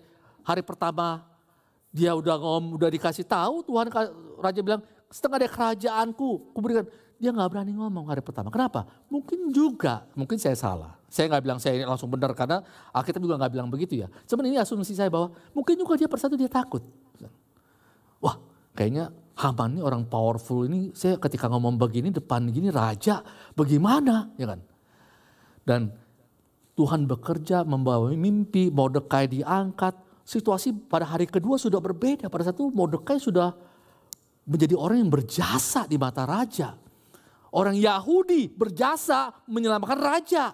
hari 0.48 0.64
pertama 0.64 1.28
dia 1.92 2.16
udah 2.16 2.40
ngom, 2.40 2.80
udah 2.80 2.88
dikasih 2.88 3.28
tahu 3.28 3.68
Tuhan 3.68 3.92
raja 4.40 4.62
bilang 4.64 4.82
setengah 5.12 5.44
dari 5.44 5.52
kerajaanku 5.52 6.56
kuberikan 6.56 6.88
dia 7.18 7.34
nggak 7.34 7.50
berani 7.50 7.74
ngomong 7.74 8.08
hari 8.08 8.22
pertama. 8.22 8.48
Kenapa? 8.54 8.86
Mungkin 9.10 9.52
juga, 9.52 10.06
mungkin 10.14 10.38
saya 10.38 10.54
salah. 10.54 10.96
Saya 11.10 11.28
nggak 11.34 11.44
bilang 11.44 11.60
saya 11.60 11.82
langsung 11.84 12.14
benar 12.14 12.32
karena 12.38 12.62
Alkitab 12.94 13.20
juga 13.20 13.42
nggak 13.42 13.52
bilang 13.52 13.68
begitu 13.74 14.06
ya. 14.06 14.08
Cuman 14.30 14.54
ini 14.54 14.62
asumsi 14.62 14.94
saya 14.94 15.10
bahwa 15.10 15.34
mungkin 15.52 15.76
juga 15.76 15.98
dia 15.98 16.06
persatu 16.06 16.38
dia 16.38 16.48
takut. 16.48 16.86
Wah, 18.22 18.38
kayaknya 18.78 19.10
Haman 19.38 19.78
ini 19.78 19.82
orang 19.86 20.10
powerful 20.10 20.66
ini. 20.66 20.90
Saya 20.98 21.22
ketika 21.22 21.46
ngomong 21.46 21.78
begini 21.78 22.10
depan 22.10 22.50
gini 22.50 22.74
raja, 22.74 23.22
bagaimana, 23.54 24.34
ya 24.34 24.50
kan? 24.50 24.60
Dan 25.62 25.82
Tuhan 26.74 27.06
bekerja 27.06 27.62
membawa 27.62 28.10
mimpi, 28.14 28.74
Mordekai 28.74 29.30
diangkat. 29.30 30.07
Situasi 30.28 30.76
pada 30.76 31.08
hari 31.08 31.24
kedua 31.24 31.56
sudah 31.56 31.80
berbeda. 31.80 32.28
Pada 32.28 32.52
satu 32.52 32.68
Mordekai 32.68 33.16
sudah 33.16 33.56
menjadi 34.44 34.76
orang 34.76 35.08
yang 35.08 35.12
berjasa 35.12 35.88
di 35.88 35.96
mata 35.96 36.28
raja. 36.28 36.76
Orang 37.56 37.80
Yahudi 37.80 38.52
berjasa 38.52 39.32
menyelamatkan 39.48 40.00
raja. 40.00 40.52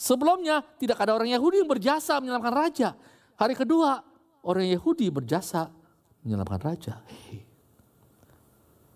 Sebelumnya 0.00 0.64
tidak 0.80 1.04
ada 1.04 1.12
orang 1.12 1.30
Yahudi 1.30 1.60
yang 1.60 1.68
berjasa 1.68 2.16
menyelamatkan 2.18 2.56
raja. 2.56 2.88
Hari 3.36 3.54
kedua 3.54 4.00
orang 4.40 4.72
Yahudi 4.72 5.12
berjasa 5.12 5.68
menyelamatkan 6.24 6.62
raja. 6.64 6.94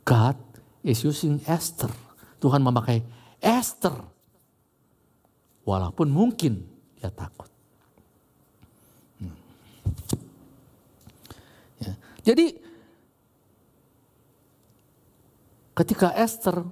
God 0.07 0.39
is 0.87 1.03
using 1.03 1.43
Esther. 1.51 1.91
Tuhan 2.39 2.63
memakai 2.63 3.03
Esther. 3.43 3.95
Walaupun 5.67 6.07
mungkin 6.07 6.63
dia 6.95 7.11
takut. 7.11 7.51
Hmm. 9.19 9.35
Ya. 11.83 11.93
Jadi 12.27 12.67
Ketika 15.77 16.09
Esther 16.17 16.65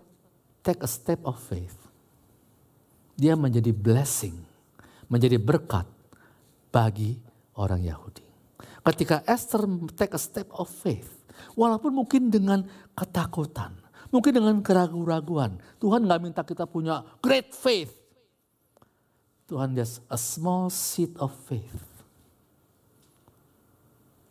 take 0.65 0.81
a 0.81 0.89
step 0.89 1.21
of 1.29 1.37
faith, 1.37 1.77
dia 3.13 3.37
menjadi 3.37 3.69
blessing, 3.69 4.33
menjadi 5.13 5.37
berkat 5.37 5.85
bagi 6.73 7.21
orang 7.61 7.85
Yahudi. 7.85 8.25
Ketika 8.81 9.21
Esther 9.29 9.69
take 9.93 10.17
a 10.17 10.21
step 10.21 10.49
of 10.57 10.73
faith, 10.73 11.21
walaupun 11.53 11.93
mungkin 11.93 12.33
dengan 12.33 12.65
ketakutan, 12.97 13.77
mungkin 14.09 14.33
dengan 14.41 14.57
keraguan-raguan, 14.65 15.61
Tuhan 15.85 16.09
nggak 16.09 16.21
minta 16.25 16.41
kita 16.41 16.65
punya 16.65 17.05
great 17.21 17.53
faith. 17.53 17.93
Tuhan 19.45 19.77
just 19.77 20.01
a 20.09 20.17
small 20.17 20.73
seed 20.73 21.13
of 21.21 21.29
faith 21.45 21.85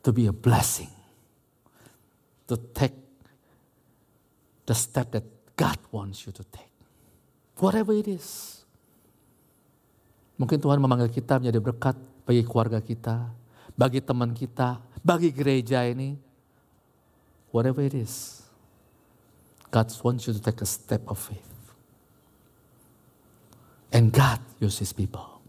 to 0.01 0.09
be 0.09 0.25
a 0.25 0.33
blessing, 0.33 0.89
to 2.47 2.55
take 2.75 2.93
the 4.65 4.75
step 4.75 5.11
that 5.11 5.23
God 5.55 5.77
wants 5.91 6.25
you 6.25 6.31
to 6.33 6.43
take. 6.51 6.71
Whatever 7.59 7.93
it 7.93 8.07
is. 8.09 8.61
Mungkin 10.39 10.57
Tuhan 10.57 10.81
memanggil 10.81 11.13
kita 11.13 11.37
menjadi 11.37 11.61
berkat 11.61 11.95
bagi 12.25 12.41
keluarga 12.43 12.81
kita, 12.81 13.29
bagi 13.77 14.01
teman 14.01 14.33
kita, 14.33 14.81
bagi 15.05 15.29
gereja 15.29 15.85
ini. 15.85 16.17
Whatever 17.53 17.85
it 17.85 17.93
is. 17.93 18.41
God 19.69 19.89
wants 20.01 20.25
you 20.25 20.33
to 20.33 20.41
take 20.41 20.61
a 20.61 20.69
step 20.69 21.05
of 21.05 21.21
faith. 21.21 21.53
And 23.93 24.09
God 24.09 24.41
uses 24.57 24.89
people. 24.89 25.41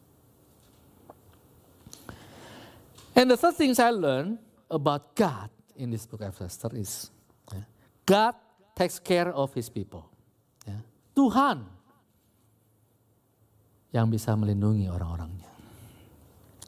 And 3.16 3.30
the 3.30 3.40
third 3.40 3.56
thing 3.56 3.72
I 3.78 3.88
learned 3.88 4.36
about 4.68 5.16
God 5.16 5.53
in 5.76 5.90
this 5.90 6.06
book 6.06 6.22
of 6.22 6.34
Esther 6.38 6.72
is 6.74 7.10
God 8.04 8.36
takes 8.76 9.00
care 9.00 9.32
of 9.32 9.50
his 9.56 9.72
people. 9.72 10.04
Ya. 10.68 10.78
Tuhan 11.16 11.64
yang 13.94 14.06
bisa 14.12 14.36
melindungi 14.36 14.90
orang-orangnya. 14.92 15.48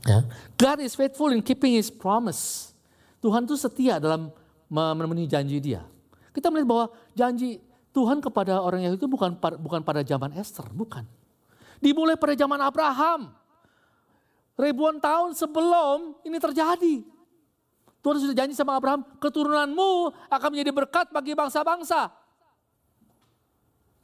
Ya. 0.06 0.24
God 0.56 0.78
is 0.80 0.96
faithful 0.96 1.28
in 1.34 1.44
keeping 1.44 1.76
his 1.76 1.92
promise. 1.92 2.72
Tuhan 3.20 3.44
itu 3.44 3.58
setia 3.58 4.00
dalam 4.00 4.32
memenuhi 4.70 5.28
janji 5.28 5.60
dia. 5.60 5.84
Kita 6.32 6.48
melihat 6.48 6.68
bahwa 6.68 6.86
janji 7.12 7.60
Tuhan 7.90 8.20
kepada 8.20 8.60
orang 8.60 8.84
Yahudi 8.86 9.00
itu 9.02 9.08
bukan 9.08 9.36
bukan 9.36 9.80
pada 9.80 10.04
zaman 10.04 10.32
Esther, 10.36 10.68
bukan. 10.72 11.04
Dimulai 11.82 12.16
pada 12.16 12.32
zaman 12.32 12.60
Abraham. 12.60 13.32
Ribuan 14.56 14.96
tahun 14.96 15.36
sebelum 15.36 16.16
ini 16.24 16.40
terjadi. 16.40 17.15
Tuhan 18.06 18.22
sudah 18.22 18.38
janji 18.38 18.54
sama 18.54 18.78
Abraham, 18.78 19.02
keturunanmu 19.18 20.14
akan 20.30 20.48
menjadi 20.54 20.70
berkat 20.70 21.10
bagi 21.10 21.34
bangsa-bangsa. 21.34 22.14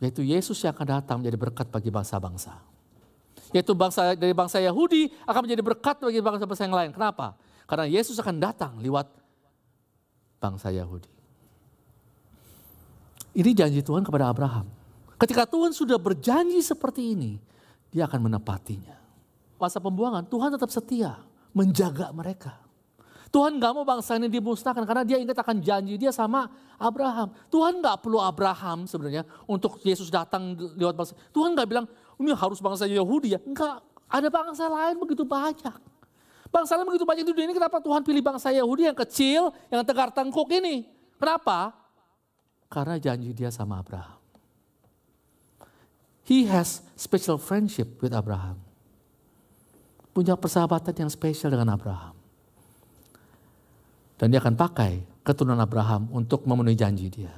Yaitu 0.03 0.27
Yesus 0.27 0.59
yang 0.59 0.75
akan 0.75 0.99
datang 0.99 1.23
menjadi 1.23 1.39
berkat 1.39 1.71
bagi 1.71 1.95
bangsa-bangsa. 1.95 2.59
Yaitu 3.55 3.79
bangsa 3.79 4.19
dari 4.19 4.35
bangsa 4.35 4.59
Yahudi 4.59 5.07
akan 5.23 5.47
menjadi 5.47 5.63
berkat 5.63 6.03
bagi 6.03 6.19
bangsa-bangsa 6.19 6.67
yang 6.67 6.75
lain. 6.75 6.91
Kenapa? 6.91 7.39
Karena 7.71 7.87
Yesus 7.87 8.19
akan 8.19 8.43
datang 8.43 8.83
lewat 8.83 9.07
bangsa 10.43 10.75
Yahudi. 10.75 11.07
Ini 13.39 13.55
janji 13.55 13.87
Tuhan 13.87 14.03
kepada 14.03 14.35
Abraham. 14.35 14.67
Ketika 15.15 15.47
Tuhan 15.47 15.71
sudah 15.71 16.03
berjanji 16.03 16.59
seperti 16.59 17.15
ini, 17.15 17.39
dia 17.95 18.11
akan 18.11 18.27
menepatinya. 18.27 18.99
Masa 19.63 19.79
pembuangan, 19.79 20.27
Tuhan 20.27 20.51
tetap 20.51 20.75
setia 20.75 21.23
menjaga 21.55 22.11
mereka. 22.11 22.62
Tuhan 23.33 23.57
gak 23.57 23.73
mau 23.73 23.81
bangsa 23.89 24.21
ini 24.21 24.29
dimusnahkan 24.29 24.85
karena 24.85 25.09
dia 25.09 25.17
ingat 25.17 25.41
akan 25.41 25.65
janji 25.65 25.97
dia 25.97 26.13
sama 26.13 26.53
Abraham. 26.77 27.33
Tuhan 27.49 27.81
gak 27.81 28.05
perlu 28.05 28.21
Abraham 28.21 28.85
sebenarnya 28.85 29.25
untuk 29.49 29.81
Yesus 29.81 30.13
datang 30.13 30.53
lewat 30.77 30.93
bangsa. 30.93 31.17
Tuhan 31.33 31.57
gak 31.57 31.65
bilang 31.65 31.89
ini 32.21 32.37
harus 32.37 32.61
bangsa 32.61 32.85
Yahudi 32.85 33.33
ya. 33.33 33.41
Enggak, 33.41 33.81
ada 34.05 34.29
bangsa 34.29 34.69
lain 34.69 35.01
begitu 35.01 35.25
banyak. 35.25 35.81
Bangsa 36.53 36.77
lain 36.77 36.93
begitu 36.93 37.09
banyak 37.09 37.25
di 37.25 37.33
dunia 37.33 37.49
ini 37.49 37.57
kenapa 37.57 37.81
Tuhan 37.81 38.05
pilih 38.05 38.21
bangsa 38.21 38.53
Yahudi 38.53 38.93
yang 38.93 38.99
kecil, 39.01 39.49
yang 39.73 39.81
tegar 39.81 40.13
tengkuk 40.13 40.53
ini. 40.53 40.85
Kenapa? 41.17 41.73
Karena 42.69 43.01
janji 43.01 43.33
dia 43.33 43.49
sama 43.49 43.81
Abraham. 43.81 44.21
He 46.29 46.45
has 46.53 46.85
special 47.01 47.41
friendship 47.41 47.97
with 48.05 48.13
Abraham. 48.13 48.61
Punya 50.13 50.37
persahabatan 50.37 50.93
yang 50.93 51.09
spesial 51.09 51.49
dengan 51.49 51.73
Abraham. 51.73 52.22
Dan 54.23 54.31
dia 54.31 54.39
akan 54.39 54.55
pakai 54.55 55.03
keturunan 55.27 55.59
Abraham 55.59 56.07
untuk 56.15 56.47
memenuhi 56.47 56.79
janji 56.79 57.11
dia. 57.11 57.35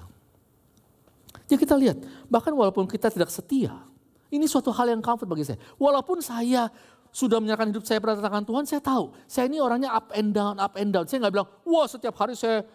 Jadi 1.49 1.57
kita 1.57 1.81
lihat, 1.81 1.97
bahkan 2.29 2.53
walaupun 2.53 2.85
kita 2.85 3.09
tidak 3.09 3.33
setia, 3.33 3.73
ini 4.29 4.45
suatu 4.45 4.69
hal 4.69 4.93
yang 4.93 5.01
comfort 5.01 5.25
bagi 5.25 5.49
saya. 5.49 5.57
Walaupun 5.81 6.21
saya 6.21 6.69
sudah 7.09 7.41
menyerahkan 7.41 7.73
hidup 7.73 7.89
saya 7.89 8.05
pada 8.05 8.21
tangan 8.21 8.45
Tuhan, 8.45 8.69
saya 8.69 8.85
tahu. 8.85 9.17
Saya 9.25 9.49
ini 9.49 9.65
orangnya 9.65 9.97
up 9.97 10.13
and 10.13 10.37
down, 10.37 10.61
up 10.61 10.77
and 10.77 10.93
down. 10.93 11.09
Saya 11.09 11.25
nggak 11.25 11.33
bilang, 11.33 11.49
wah 11.65 11.89
setiap 11.89 12.21
hari 12.21 12.37
saya, 12.37 12.69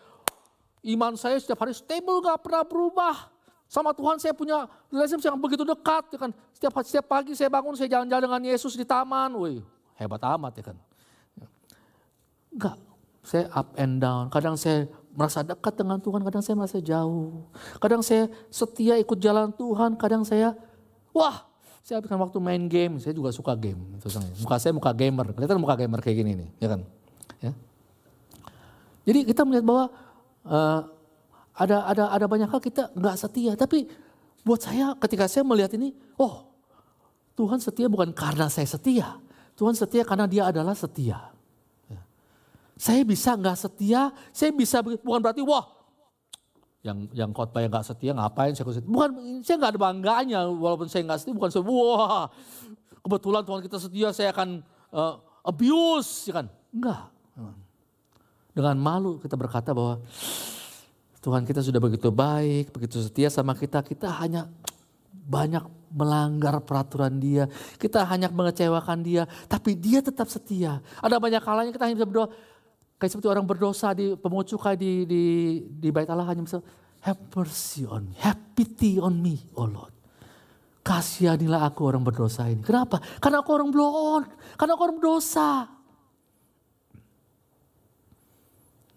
iman 0.89 1.13
saya 1.13 1.37
setiap 1.37 1.61
hari 1.61 1.77
stable, 1.77 2.25
nggak 2.25 2.41
pernah 2.41 2.65
berubah. 2.65 3.29
Sama 3.69 3.93
Tuhan 3.93 4.17
saya 4.17 4.33
punya 4.33 4.65
relationship 4.89 5.29
yang 5.29 5.37
begitu 5.37 5.61
dekat. 5.61 6.09
Ya 6.09 6.17
kan. 6.17 6.31
Setiap, 6.57 6.73
setiap 6.81 7.05
pagi 7.05 7.37
saya 7.37 7.53
bangun, 7.53 7.77
saya 7.77 7.85
jalan-jalan 7.85 8.25
dengan 8.25 8.41
Yesus 8.41 8.73
di 8.73 8.89
taman. 8.89 9.37
Wih, 9.37 9.61
hebat 10.01 10.25
amat 10.33 10.57
ya 10.57 10.73
kan. 10.73 10.77
Enggak, 12.49 12.88
saya 13.29 13.45
up 13.53 13.77
and 13.77 14.01
down. 14.01 14.33
Kadang 14.33 14.57
saya 14.57 14.89
merasa 15.13 15.45
dekat 15.45 15.77
dengan 15.77 16.01
Tuhan, 16.01 16.25
kadang 16.25 16.41
saya 16.41 16.57
merasa 16.57 16.81
jauh. 16.81 17.45
Kadang 17.77 18.01
saya 18.01 18.25
setia 18.49 18.97
ikut 18.97 19.21
jalan 19.21 19.53
Tuhan, 19.53 19.93
kadang 20.01 20.25
saya, 20.25 20.57
wah, 21.13 21.45
saya 21.85 22.01
habiskan 22.01 22.17
waktu 22.17 22.41
main 22.41 22.65
game. 22.65 22.97
Saya 22.97 23.13
juga 23.13 23.29
suka 23.29 23.53
game. 23.53 23.77
Muka 24.41 24.57
saya 24.57 24.73
muka 24.73 24.89
gamer, 24.97 25.29
kelihatan 25.37 25.61
muka 25.61 25.77
gamer 25.77 26.01
kayak 26.01 26.17
gini 26.25 26.31
nih, 26.41 26.49
ya 26.57 26.67
kan? 26.73 26.81
Ya. 27.37 27.53
Jadi 29.05 29.19
kita 29.29 29.45
melihat 29.45 29.65
bahwa 29.69 29.83
uh, 30.49 30.81
ada 31.53 31.77
ada 31.85 32.03
ada 32.09 32.25
banyak 32.25 32.49
hal 32.49 32.61
kita 32.61 32.89
nggak 32.97 33.13
setia, 33.13 33.53
tapi 33.53 33.85
buat 34.41 34.57
saya 34.57 34.97
ketika 34.97 35.29
saya 35.29 35.45
melihat 35.45 35.69
ini, 35.77 35.93
oh 36.17 36.49
Tuhan 37.37 37.61
setia 37.61 37.85
bukan 37.85 38.09
karena 38.09 38.49
saya 38.49 38.65
setia. 38.65 39.21
Tuhan 39.53 39.77
setia 39.77 40.01
karena 40.01 40.25
dia 40.25 40.49
adalah 40.49 40.73
setia. 40.73 41.28
Ya. 42.79 42.81
Saya 42.81 43.01
bisa 43.03 43.35
nggak 43.35 43.57
setia, 43.59 44.15
saya 44.31 44.55
bisa 44.55 44.79
bukan 44.79 45.19
berarti 45.19 45.43
wah 45.43 45.67
yang 46.79 47.11
yang 47.11 47.35
khotbah 47.35 47.59
yang 47.59 47.75
nggak 47.75 47.91
setia 47.91 48.15
ngapain 48.15 48.55
saya 48.55 48.63
setia. 48.71 48.87
Bukan 48.87 49.09
saya 49.43 49.55
nggak 49.59 49.71
ada 49.75 49.81
bangganya 49.83 50.39
walaupun 50.47 50.87
saya 50.87 51.03
nggak 51.03 51.19
setia 51.19 51.35
bukan 51.35 51.51
saya 51.51 51.63
wah 51.67 52.31
kebetulan 53.03 53.43
Tuhan 53.43 53.61
kita 53.67 53.77
setia 53.83 54.07
saya 54.15 54.31
akan 54.31 54.63
uh, 54.95 55.19
abuse 55.43 56.31
ya 56.31 56.39
kan. 56.39 56.47
Enggak. 56.71 57.11
Dengan 58.55 58.75
malu 58.79 59.19
kita 59.19 59.35
berkata 59.35 59.75
bahwa 59.75 59.99
Tuhan 61.19 61.43
kita 61.43 61.59
sudah 61.59 61.83
begitu 61.83 62.07
baik, 62.15 62.71
begitu 62.71 63.03
setia 63.03 63.27
sama 63.27 63.51
kita, 63.51 63.83
kita 63.83 64.07
hanya 64.23 64.47
banyak 65.11 65.67
melanggar 65.91 66.63
peraturan 66.63 67.19
dia. 67.19 67.51
Kita 67.75 68.07
hanya 68.07 68.31
mengecewakan 68.31 69.03
dia, 69.03 69.27
tapi 69.51 69.75
dia 69.75 69.99
tetap 69.99 70.31
setia. 70.31 70.79
Ada 71.03 71.19
banyak 71.19 71.43
kalanya 71.43 71.71
kita 71.75 71.83
hanya 71.91 71.99
bisa 71.99 72.07
berdoa, 72.07 72.31
kayak 72.99 73.11
seperti 73.15 73.31
orang 73.31 73.47
berdosa 73.47 73.95
di 73.95 74.13
pemucukai 74.19 74.75
di, 74.75 75.07
di, 75.07 75.23
di 75.71 75.87
bait 75.89 76.05
Allah 76.11 76.27
hanya 76.27 76.43
bisa, 76.43 76.59
have 76.99 77.17
mercy 77.31 77.87
on 77.87 78.11
me, 78.11 78.15
have 78.19 78.35
pity 78.51 78.99
on 78.99 79.15
me, 79.23 79.39
oh 79.55 79.63
Lord. 79.65 79.95
Kasihanilah 80.83 81.63
aku 81.63 81.87
orang 81.87 82.03
berdosa 82.03 82.51
ini. 82.51 82.59
Kenapa? 82.59 82.99
Karena 83.23 83.39
aku 83.39 83.51
orang 83.55 83.71
blon, 83.71 84.27
karena 84.59 84.75
aku 84.75 84.83
orang 84.83 84.97
berdosa. 84.99 85.69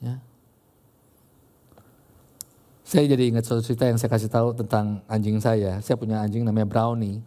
Ya. 0.02 0.18
Saya 2.82 3.06
jadi 3.06 3.30
ingat 3.30 3.46
suatu 3.46 3.62
cerita 3.62 3.86
yang 3.86 4.02
saya 4.02 4.10
kasih 4.10 4.30
tahu 4.30 4.50
tentang 4.52 4.98
anjing 5.06 5.38
saya. 5.38 5.78
Saya 5.78 5.94
punya 5.94 6.18
anjing 6.18 6.42
namanya 6.42 6.66
Brownie. 6.66 7.22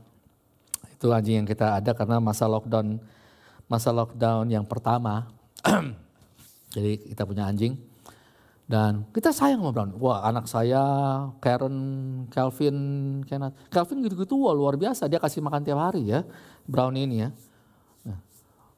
Itu 0.91 1.15
anjing 1.15 1.43
yang 1.43 1.47
kita 1.47 1.79
ada 1.79 1.95
karena 1.95 2.19
masa 2.19 2.45
lockdown 2.51 2.99
masa 3.71 3.95
lockdown 3.95 4.51
yang 4.51 4.67
pertama. 4.67 5.31
jadi 6.73 6.97
kita 7.01 7.23
punya 7.27 7.45
anjing 7.45 7.77
dan 8.65 9.05
kita 9.13 9.29
sayang 9.29 9.61
sama 9.61 9.71
Brownie. 9.75 9.97
Wah 10.01 10.25
anak 10.25 10.49
saya 10.49 10.81
Karen, 11.37 11.77
Calvin, 12.33 12.77
Kenneth. 13.29 13.53
Calvin 13.69 14.01
gitu-gitu 14.01 14.41
wah 14.41 14.57
luar 14.57 14.73
biasa. 14.73 15.05
Dia 15.05 15.21
kasih 15.21 15.45
makan 15.45 15.61
tiap 15.61 15.77
hari 15.77 16.09
ya 16.09 16.25
Brownie 16.65 17.05
ini 17.05 17.17
ya. 17.21 17.29
Nah, 18.09 18.17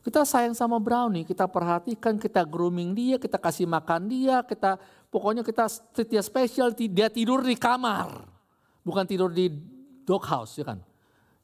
kita 0.03 0.27
sayang 0.27 0.51
sama 0.51 0.75
Brownie, 0.83 1.23
kita 1.23 1.47
perhatikan, 1.47 2.19
kita 2.19 2.43
grooming 2.43 2.91
dia, 2.91 3.15
kita 3.15 3.39
kasih 3.39 3.63
makan 3.63 4.11
dia, 4.11 4.43
kita 4.43 4.75
Pokoknya 5.07 5.39
kita 5.39 5.71
treat 5.95 6.09
dia 6.11 6.23
spesial, 6.23 6.75
dia 6.75 7.07
tidur 7.07 7.39
di 7.39 7.55
kamar. 7.55 8.27
Bukan 8.83 9.07
tidur 9.07 9.31
di 9.31 9.47
doghouse 10.03 10.59
ya 10.59 10.65
kan. 10.67 10.79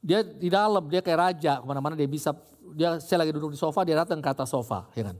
Dia 0.03 0.19
di 0.19 0.51
dalam, 0.51 0.83
dia 0.91 0.99
kayak 0.99 1.19
raja, 1.19 1.63
ke 1.63 1.65
mana-mana 1.65 1.95
dia 1.95 2.07
bisa, 2.07 2.35
dia 2.75 2.99
saya 2.99 3.23
lagi 3.23 3.31
duduk 3.31 3.55
di 3.55 3.59
sofa, 3.59 3.87
dia 3.87 3.95
datang 3.95 4.19
ke 4.19 4.27
atas 4.27 4.51
sofa 4.51 4.91
ya 4.99 5.11
kan. 5.11 5.17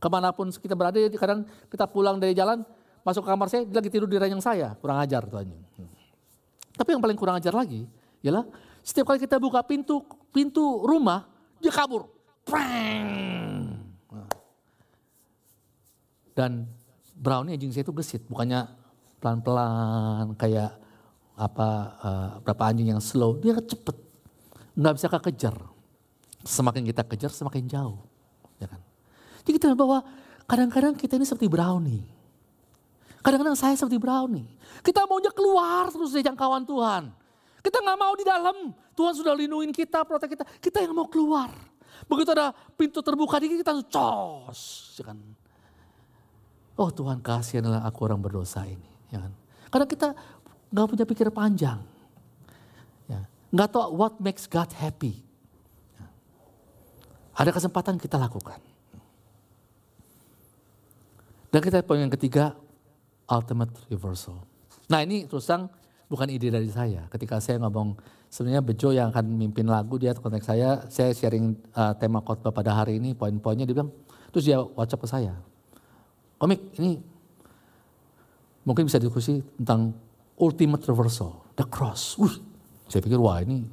Ke 0.00 0.08
mana 0.08 0.32
pun 0.32 0.48
kita 0.48 0.72
berada, 0.72 0.96
kadang 0.96 1.44
kita 1.68 1.84
pulang 1.84 2.16
dari 2.16 2.32
jalan, 2.32 2.64
masuk 3.04 3.20
ke 3.20 3.28
kamar 3.28 3.52
saya, 3.52 3.68
dia 3.68 3.84
lagi 3.84 3.92
tidur 3.92 4.08
di 4.08 4.16
ranjang 4.16 4.40
saya, 4.40 4.72
kurang 4.80 4.96
ajar 4.96 5.28
tuh 5.28 5.44
anjing. 5.44 5.60
Tapi 6.72 6.88
yang 6.96 7.04
paling 7.04 7.18
kurang 7.20 7.36
ajar 7.36 7.52
lagi, 7.52 7.84
ialah 8.24 8.48
setiap 8.80 9.12
kali 9.12 9.20
kita 9.20 9.36
buka 9.36 9.60
pintu 9.60 10.00
pintu 10.32 10.80
rumah, 10.88 11.28
dia 11.60 11.68
kabur. 11.68 12.08
Dan 16.32 16.64
Brownie 17.12 17.60
anjing 17.60 17.68
saya 17.76 17.84
itu 17.84 17.92
gesit, 17.92 18.24
bukannya 18.24 18.64
pelan-pelan 19.20 20.32
kayak 20.40 20.80
apa 21.36 21.68
uh, 22.00 22.30
berapa 22.40 22.72
anjing 22.72 22.96
yang 22.96 23.04
slow, 23.04 23.36
dia 23.36 23.60
cepet, 23.60 23.96
nggak 24.80 24.94
bisa 24.96 25.12
kekejar. 25.12 25.56
Semakin 26.40 26.88
kita 26.88 27.04
kejar, 27.04 27.28
semakin 27.28 27.68
jauh? 27.68 28.00
Jadi 29.44 29.52
kita 29.56 29.72
bahwa 29.76 30.04
kadang-kadang 30.44 30.92
kita 30.96 31.16
ini 31.16 31.26
seperti 31.26 31.48
Brownie. 31.48 32.04
Kadang-kadang 33.20 33.56
saya 33.56 33.76
seperti 33.76 34.00
Brownie. 34.00 34.48
Kita 34.80 35.04
maunya 35.04 35.28
keluar 35.32 35.92
terus 35.92 36.12
dari 36.12 36.24
jangkauan 36.24 36.64
Tuhan. 36.64 37.12
Kita 37.60 37.78
nggak 37.84 37.98
mau 38.00 38.12
di 38.16 38.24
dalam. 38.24 38.56
Tuhan 38.96 39.12
sudah 39.16 39.32
lindungin 39.36 39.72
kita, 39.72 40.04
protek 40.04 40.36
kita. 40.36 40.44
Kita 40.60 40.80
yang 40.80 40.96
mau 40.96 41.08
keluar. 41.08 41.52
Begitu 42.08 42.32
ada 42.32 42.56
pintu 42.76 43.04
terbuka 43.04 43.36
dikit 43.36 43.60
kita 43.60 43.72
cos. 43.92 44.92
Ya 44.96 45.12
kan? 45.12 45.18
Oh 46.80 46.88
Tuhan 46.88 47.20
kasih 47.20 47.60
adalah 47.60 47.84
aku 47.84 48.08
orang 48.08 48.20
berdosa 48.24 48.64
ini. 48.64 48.88
Ya 49.12 49.20
kan? 49.20 49.32
Karena 49.68 49.86
kita 49.86 50.08
nggak 50.72 50.86
punya 50.88 51.04
pikir 51.04 51.28
panjang. 51.28 51.84
Ya. 53.04 53.28
Nggak 53.52 53.68
tahu 53.76 53.84
what 53.92 54.16
makes 54.16 54.48
God 54.48 54.72
happy. 54.72 55.20
Ya. 56.00 56.08
Ada 57.36 57.52
kesempatan 57.52 58.00
kita 58.00 58.16
lakukan. 58.16 58.69
Dan 61.50 61.60
kita 61.60 61.82
poin 61.82 61.98
yang 61.98 62.14
ketiga, 62.14 62.54
ultimate 63.26 63.74
reversal. 63.90 64.46
Nah 64.90 65.02
ini 65.02 65.26
terus 65.26 65.46
terang 65.46 65.70
bukan 66.06 66.30
ide 66.30 66.50
dari 66.50 66.70
saya. 66.70 67.06
Ketika 67.10 67.42
saya 67.42 67.58
ngomong 67.62 67.98
sebenarnya 68.30 68.62
Bejo 68.62 68.94
yang 68.94 69.10
akan 69.10 69.34
mimpin 69.34 69.66
lagu 69.66 69.98
dia 69.98 70.14
konteks 70.14 70.46
saya, 70.46 70.86
saya 70.86 71.10
sharing 71.10 71.58
uh, 71.74 71.94
tema 71.98 72.22
khotbah 72.22 72.54
pada 72.54 72.74
hari 72.74 73.02
ini, 73.02 73.14
poin-poinnya 73.14 73.66
dia 73.66 73.74
bilang, 73.74 73.90
terus 74.30 74.46
dia 74.46 74.62
WhatsApp 74.62 75.02
ke 75.02 75.08
saya 75.10 75.34
komik 76.40 76.72
ini 76.80 76.96
mungkin 78.64 78.88
bisa 78.88 78.96
diskusi 78.96 79.44
tentang 79.60 79.92
ultimate 80.40 80.80
reversal, 80.88 81.44
the 81.60 81.66
cross. 81.68 82.16
Wih, 82.16 82.32
saya 82.88 83.04
pikir 83.04 83.20
wah 83.20 83.44
ini 83.44 83.68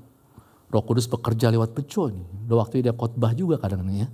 Roh 0.67 0.83
Kudus 0.83 1.07
bekerja 1.07 1.47
lewat 1.47 1.71
bejo 1.71 2.11
ini. 2.11 2.27
Udah 2.43 2.67
waktu 2.67 2.83
dia 2.83 2.91
khotbah 2.91 3.31
juga 3.31 3.55
kadang-kadang 3.55 4.03
ya. 4.03 4.09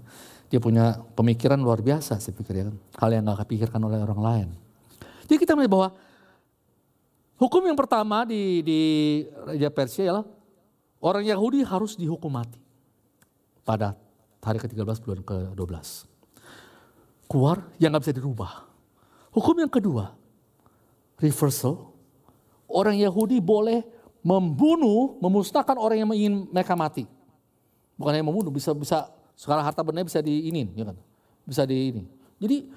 Dia 0.54 0.62
punya 0.62 1.02
pemikiran 1.18 1.58
luar 1.58 1.82
biasa 1.82 2.22
saya 2.22 2.30
pikir 2.30 2.62
ya. 2.62 2.70
Hal 3.02 3.10
yang 3.10 3.26
gak 3.26 3.50
kepikirkan 3.50 3.82
oleh 3.82 3.98
orang 3.98 4.22
lain. 4.22 4.48
Jadi 5.26 5.42
kita 5.42 5.58
melihat 5.58 5.74
bahwa 5.74 5.88
hukum 7.42 7.66
yang 7.66 7.74
pertama 7.74 8.22
di, 8.22 8.62
di 8.62 8.82
Raja 9.50 9.74
Persia 9.74 10.14
ialah 10.14 10.26
orang 11.02 11.26
Yahudi 11.26 11.66
harus 11.66 11.98
dihukum 11.98 12.30
mati 12.30 12.62
pada 13.66 13.98
hari 14.46 14.62
ke-13 14.62 15.02
bulan 15.02 15.26
ke-12 15.26 16.14
keluar 17.34 17.66
yang 17.82 17.90
nggak 17.90 18.06
bisa 18.06 18.14
dirubah. 18.14 18.70
Hukum 19.34 19.58
yang 19.58 19.74
kedua, 19.74 20.14
reversal. 21.18 21.90
Orang 22.70 22.94
Yahudi 22.94 23.42
boleh 23.42 23.82
membunuh, 24.22 25.18
memusnahkan 25.18 25.74
orang 25.82 26.06
yang 26.06 26.10
ingin 26.14 26.46
mereka 26.54 26.78
mati. 26.78 27.10
Bukan 27.98 28.14
hanya 28.14 28.26
membunuh, 28.26 28.54
bisa 28.54 28.70
bisa 28.78 29.10
sekarang 29.34 29.64
harta 29.66 29.82
benda 29.82 30.06
bisa 30.06 30.20
diinin, 30.22 30.72
ya 30.78 30.90
kan? 30.90 30.98
Bisa 31.44 31.64
di 31.68 31.76
ini. 31.92 32.04
Jadi 32.40 32.70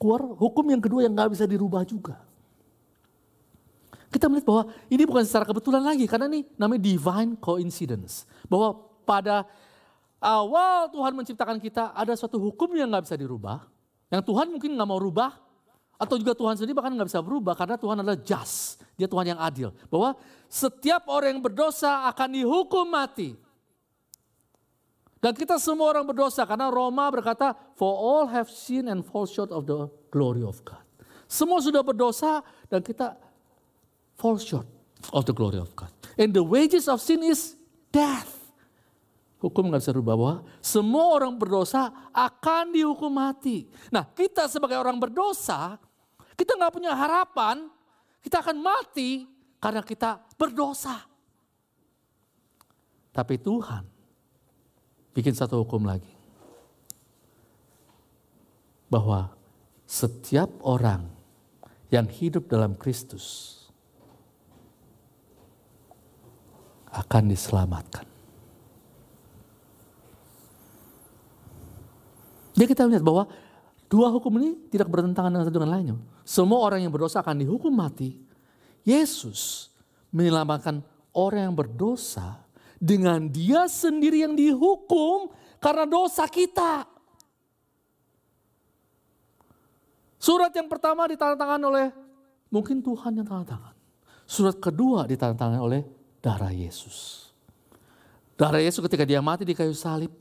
keluar 0.00 0.24
hukum 0.24 0.64
yang 0.68 0.82
kedua 0.82 1.04
yang 1.04 1.12
nggak 1.14 1.30
bisa 1.36 1.44
dirubah 1.44 1.84
juga. 1.86 2.18
Kita 4.10 4.26
melihat 4.26 4.46
bahwa 4.50 4.62
ini 4.90 5.02
bukan 5.06 5.22
secara 5.22 5.46
kebetulan 5.46 5.86
lagi 5.86 6.02
karena 6.10 6.26
ini 6.26 6.42
namanya 6.58 6.82
divine 6.82 7.38
coincidence. 7.38 8.26
Bahwa 8.50 8.74
pada 9.06 9.46
awal 10.18 10.90
Tuhan 10.90 11.14
menciptakan 11.14 11.62
kita 11.62 11.94
ada 11.94 12.18
suatu 12.18 12.42
hukum 12.42 12.74
yang 12.74 12.90
nggak 12.90 13.06
bisa 13.06 13.14
dirubah 13.14 13.70
yang 14.10 14.22
Tuhan 14.26 14.50
mungkin 14.50 14.74
nggak 14.74 14.88
mau 14.90 14.98
rubah, 14.98 15.38
atau 15.94 16.18
juga 16.18 16.34
Tuhan 16.34 16.58
sendiri 16.58 16.74
bahkan 16.74 16.90
nggak 16.98 17.08
bisa 17.08 17.22
berubah 17.22 17.54
karena 17.54 17.78
Tuhan 17.78 18.02
adalah 18.02 18.18
just, 18.18 18.82
dia 18.98 19.06
Tuhan 19.06 19.36
yang 19.36 19.40
adil. 19.40 19.70
Bahwa 19.86 20.18
setiap 20.50 21.06
orang 21.06 21.38
yang 21.38 21.42
berdosa 21.42 22.10
akan 22.10 22.28
dihukum 22.34 22.90
mati. 22.90 23.38
Dan 25.20 25.36
kita 25.36 25.60
semua 25.60 25.92
orang 25.92 26.08
berdosa 26.08 26.48
karena 26.48 26.72
Roma 26.72 27.04
berkata, 27.12 27.52
for 27.76 27.92
all 27.92 28.24
have 28.32 28.48
sinned 28.48 28.88
and 28.88 29.04
fall 29.04 29.28
short 29.28 29.52
of 29.52 29.68
the 29.68 29.84
glory 30.08 30.40
of 30.40 30.64
God. 30.64 30.80
Semua 31.28 31.60
sudah 31.60 31.84
berdosa 31.84 32.40
dan 32.72 32.80
kita 32.80 33.20
fall 34.16 34.40
short 34.40 34.64
of 35.12 35.28
the 35.28 35.36
glory 35.36 35.60
of 35.60 35.68
God. 35.76 35.92
And 36.16 36.32
the 36.32 36.40
wages 36.40 36.88
of 36.88 37.04
sin 37.04 37.20
is 37.20 37.52
death. 37.92 38.32
Hukum 39.44 39.68
nggak 39.68 39.84
bisa 39.84 39.92
rubah 39.92 40.16
bahwa 40.16 40.36
semua 40.60 41.16
orang 41.16 41.36
berdosa 41.36 41.92
akan 42.12 42.72
dihukum 42.72 43.12
mati. 43.12 43.68
Nah 43.92 44.04
kita 44.04 44.48
sebagai 44.48 44.76
orang 44.80 44.96
berdosa, 45.00 45.80
kita 46.36 46.56
nggak 46.56 46.72
punya 46.72 46.92
harapan, 46.96 47.68
kita 48.24 48.40
akan 48.40 48.56
mati 48.56 49.28
karena 49.60 49.84
kita 49.84 50.20
berdosa. 50.36 50.96
Tapi 53.12 53.36
Tuhan 53.40 53.99
bikin 55.14 55.34
satu 55.34 55.62
hukum 55.62 55.86
lagi. 55.86 56.10
Bahwa 58.90 59.30
setiap 59.86 60.50
orang 60.62 61.06
yang 61.90 62.06
hidup 62.06 62.46
dalam 62.46 62.78
Kristus 62.78 63.58
akan 66.90 67.30
diselamatkan. 67.30 68.06
Jadi 72.54 72.66
kita 72.66 72.84
lihat 72.90 73.00
bahwa 73.06 73.30
dua 73.86 74.10
hukum 74.10 74.36
ini 74.42 74.58
tidak 74.68 74.90
bertentangan 74.90 75.30
dengan 75.30 75.46
satu 75.46 75.56
dengan 75.58 75.72
lainnya. 75.74 75.96
Semua 76.26 76.62
orang 76.66 76.82
yang 76.82 76.92
berdosa 76.92 77.22
akan 77.22 77.40
dihukum 77.42 77.70
mati. 77.70 78.18
Yesus 78.82 79.70
menyelamatkan 80.10 80.82
orang 81.14 81.50
yang 81.50 81.56
berdosa 81.56 82.42
dengan 82.80 83.28
dia 83.28 83.68
sendiri 83.68 84.24
yang 84.24 84.32
dihukum 84.32 85.28
karena 85.60 85.84
dosa 85.84 86.24
kita. 86.24 86.88
Surat 90.16 90.52
yang 90.56 90.68
pertama 90.68 91.04
ditandatangan 91.04 91.60
oleh 91.60 91.92
mungkin 92.48 92.80
Tuhan 92.80 93.20
yang 93.20 93.28
tanda 93.28 93.56
tangan. 93.56 93.74
Surat 94.24 94.56
kedua 94.56 95.04
ditandatangan 95.04 95.60
oleh 95.60 95.84
darah 96.24 96.52
Yesus. 96.52 97.28
Darah 98.40 98.60
Yesus 98.60 98.80
ketika 98.88 99.04
dia 99.04 99.20
mati 99.20 99.44
di 99.44 99.52
kayu 99.52 99.76
salib, 99.76 100.12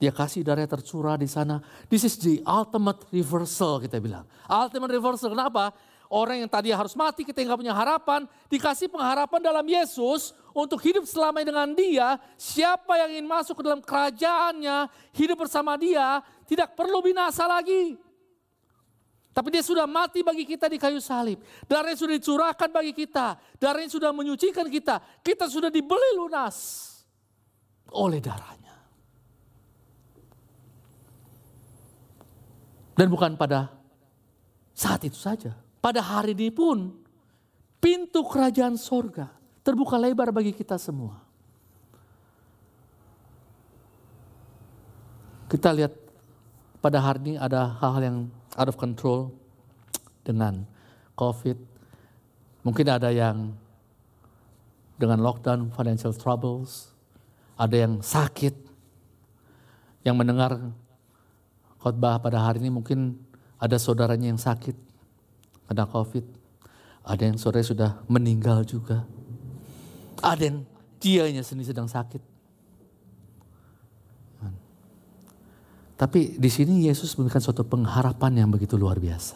dia 0.00 0.12
kasih 0.12 0.40
darah 0.40 0.64
tercurah 0.64 1.20
di 1.20 1.28
sana. 1.28 1.60
This 1.92 2.08
is 2.08 2.16
the 2.20 2.40
ultimate 2.44 3.04
reversal 3.12 3.80
kita 3.80 4.00
bilang. 4.00 4.24
Ultimate 4.48 4.96
reversal 4.96 5.32
kenapa? 5.32 5.76
Orang 6.08 6.40
yang 6.40 6.48
tadi 6.48 6.72
harus 6.72 6.96
mati, 6.96 7.20
kita 7.20 7.44
nggak 7.44 7.60
punya 7.60 7.76
harapan, 7.76 8.24
dikasih 8.48 8.88
pengharapan 8.88 9.44
dalam 9.44 9.60
Yesus 9.68 10.32
untuk 10.56 10.80
hidup 10.80 11.04
selamanya 11.04 11.52
dengan 11.52 11.68
dia. 11.76 12.16
Siapa 12.40 12.96
yang 12.96 13.12
ingin 13.12 13.28
masuk 13.28 13.60
ke 13.60 13.62
dalam 13.68 13.84
kerajaannya, 13.84 14.88
hidup 15.12 15.44
bersama 15.44 15.76
dia, 15.76 16.24
tidak 16.48 16.72
perlu 16.72 17.04
binasa 17.04 17.44
lagi. 17.44 18.00
Tapi 19.36 19.52
dia 19.52 19.60
sudah 19.60 19.84
mati 19.84 20.24
bagi 20.24 20.48
kita 20.48 20.64
di 20.66 20.80
kayu 20.80 20.96
salib. 20.96 21.44
Darahnya 21.68 21.94
sudah 21.94 22.16
dicurahkan 22.16 22.72
bagi 22.72 22.96
kita. 22.96 23.36
Darahnya 23.60 23.92
sudah 23.92 24.10
menyucikan 24.10 24.66
kita. 24.66 25.04
Kita 25.22 25.46
sudah 25.46 25.68
dibeli 25.68 26.16
lunas 26.16 26.88
oleh 27.92 28.18
darahnya. 28.18 28.74
Dan 32.98 33.06
bukan 33.12 33.38
pada 33.38 33.70
saat 34.74 35.06
itu 35.06 35.14
saja 35.14 35.67
pada 35.78 36.02
hari 36.02 36.34
ini 36.34 36.50
pun 36.50 36.94
pintu 37.78 38.26
kerajaan 38.26 38.74
sorga 38.74 39.30
terbuka 39.62 40.00
lebar 40.00 40.32
bagi 40.32 40.56
kita 40.56 40.80
semua. 40.80 41.20
Kita 45.48 45.72
lihat 45.72 45.92
pada 46.80 47.00
hari 47.00 47.18
ini 47.24 47.34
ada 47.40 47.76
hal-hal 47.80 48.02
yang 48.04 48.18
out 48.56 48.68
of 48.68 48.76
control 48.76 49.32
dengan 50.24 50.64
COVID. 51.16 51.56
Mungkin 52.64 52.86
ada 52.88 53.08
yang 53.08 53.56
dengan 55.00 55.22
lockdown 55.24 55.72
financial 55.72 56.12
troubles, 56.12 56.92
ada 57.56 57.76
yang 57.76 58.00
sakit, 58.04 58.52
yang 60.04 60.16
mendengar 60.16 60.58
khotbah 61.80 62.18
pada 62.18 62.42
hari 62.42 62.60
ini 62.64 62.72
mungkin 62.72 63.20
ada 63.60 63.78
saudaranya 63.78 64.32
yang 64.32 64.40
sakit, 64.40 64.74
kena 65.68 65.84
COVID. 65.84 66.24
Ada 67.04 67.22
yang 67.28 67.36
sore 67.36 67.60
sudah 67.62 68.00
meninggal 68.08 68.64
juga. 68.64 69.04
Ada 70.18 70.42
yang 70.50 70.58
dianya 70.98 71.44
sendiri 71.44 71.70
sedang 71.70 71.88
sakit. 71.88 72.38
Tapi 75.98 76.38
di 76.38 76.46
sini 76.46 76.86
Yesus 76.86 77.18
memberikan 77.18 77.42
suatu 77.42 77.66
pengharapan 77.66 78.46
yang 78.46 78.48
begitu 78.54 78.78
luar 78.78 79.02
biasa. 79.02 79.34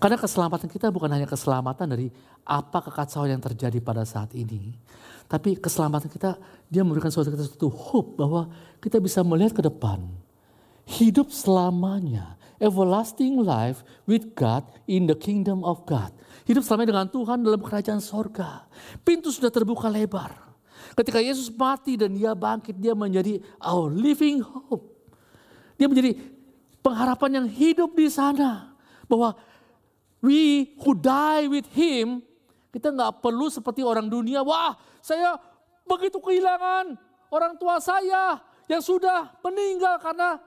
Karena 0.00 0.16
keselamatan 0.16 0.66
kita 0.66 0.88
bukan 0.88 1.12
hanya 1.12 1.28
keselamatan 1.28 1.86
dari 1.92 2.08
apa 2.40 2.80
kekacauan 2.88 3.36
yang 3.36 3.42
terjadi 3.44 3.78
pada 3.84 4.02
saat 4.08 4.32
ini. 4.32 4.72
Tapi 5.28 5.60
keselamatan 5.60 6.08
kita, 6.08 6.40
dia 6.72 6.80
memberikan 6.80 7.12
suatu, 7.12 7.28
kita 7.28 7.44
suatu 7.44 7.68
hope 7.68 8.16
bahwa 8.16 8.48
kita 8.80 8.96
bisa 8.96 9.20
melihat 9.20 9.60
ke 9.60 9.62
depan. 9.64 10.00
Hidup 10.88 11.28
selamanya 11.28 12.36
everlasting 12.62 13.40
life 13.42 13.82
with 14.04 14.34
God 14.34 14.66
in 14.86 15.06
the 15.06 15.16
kingdom 15.16 15.62
of 15.62 15.82
God. 15.86 16.10
Hidup 16.44 16.62
selama 16.66 16.84
dengan 16.84 17.06
Tuhan 17.08 17.40
dalam 17.40 17.60
kerajaan 17.62 18.02
sorga. 18.04 18.68
Pintu 19.00 19.32
sudah 19.32 19.48
terbuka 19.48 19.88
lebar. 19.88 20.34
Ketika 20.92 21.18
Yesus 21.18 21.48
mati 21.48 21.96
dan 21.96 22.12
dia 22.12 22.36
bangkit, 22.36 22.76
dia 22.76 22.92
menjadi 22.92 23.40
our 23.58 23.88
living 23.88 24.44
hope. 24.44 24.94
Dia 25.80 25.88
menjadi 25.88 26.14
pengharapan 26.84 27.42
yang 27.42 27.46
hidup 27.48 27.96
di 27.96 28.06
sana. 28.12 28.76
Bahwa 29.08 29.34
we 30.20 30.76
who 30.84 30.92
die 30.92 31.48
with 31.48 31.66
him, 31.72 32.20
kita 32.70 32.92
nggak 32.92 33.24
perlu 33.24 33.48
seperti 33.48 33.80
orang 33.80 34.06
dunia. 34.06 34.44
Wah 34.44 34.76
saya 35.00 35.40
begitu 35.88 36.20
kehilangan 36.20 36.96
orang 37.32 37.54
tua 37.60 37.80
saya 37.80 38.40
yang 38.66 38.80
sudah 38.80 39.34
meninggal 39.44 40.00
karena 40.00 40.40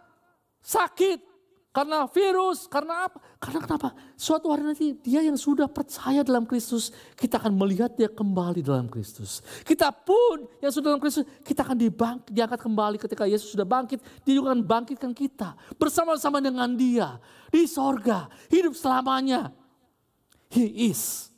sakit. 0.61 1.36
Karena 1.77 2.09
virus, 2.09 2.65
karena 2.65 3.05
apa? 3.05 3.21
Karena 3.37 3.61
kenapa? 3.61 3.93
Suatu 4.17 4.49
hari 4.49 4.65
nanti 4.65 4.97
dia 4.97 5.21
yang 5.21 5.37
sudah 5.37 5.69
percaya 5.69 6.25
dalam 6.25 6.49
Kristus, 6.49 6.89
kita 7.13 7.37
akan 7.37 7.53
melihat 7.53 7.93
dia 7.93 8.09
kembali 8.09 8.65
dalam 8.65 8.89
Kristus. 8.89 9.45
Kita 9.61 9.93
pun 9.93 10.49
yang 10.57 10.73
sudah 10.73 10.89
dalam 10.89 10.97
Kristus, 10.97 11.21
kita 11.45 11.61
akan 11.61 11.77
dibangkit, 11.77 12.33
diangkat 12.33 12.65
kembali 12.65 12.97
ketika 12.97 13.29
Yesus 13.29 13.53
sudah 13.53 13.61
bangkit. 13.61 14.01
Dia 14.25 14.41
juga 14.41 14.57
akan 14.57 14.65
bangkitkan 14.65 15.13
kita 15.13 15.53
bersama-sama 15.77 16.41
dengan 16.41 16.65
dia 16.73 17.21
di 17.53 17.69
sorga, 17.69 18.25
hidup 18.49 18.73
selamanya. 18.73 19.53
He 20.49 20.89
is 20.89 21.29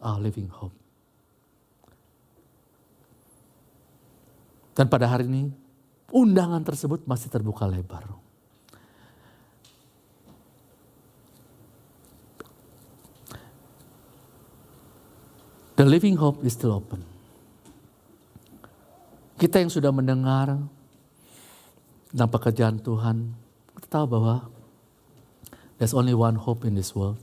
our 0.00 0.16
living 0.16 0.48
hope. 0.48 0.72
Dan 4.72 4.88
pada 4.88 5.04
hari 5.04 5.28
ini, 5.28 5.52
undangan 6.16 6.64
tersebut 6.64 7.04
masih 7.04 7.28
terbuka 7.28 7.68
lebar. 7.68 8.27
The 15.78 15.86
living 15.86 16.18
hope 16.18 16.42
is 16.42 16.58
still 16.58 16.74
open. 16.74 17.06
Kita 19.38 19.62
yang 19.62 19.70
sudah 19.70 19.94
mendengar 19.94 20.58
tentang 22.10 22.30
pekerjaan 22.34 22.82
Tuhan, 22.82 23.30
kita 23.78 23.86
tahu 23.86 24.18
bahwa 24.18 24.50
there's 25.78 25.94
only 25.94 26.18
one 26.18 26.34
hope 26.34 26.66
in 26.66 26.74
this 26.74 26.90
world. 26.98 27.14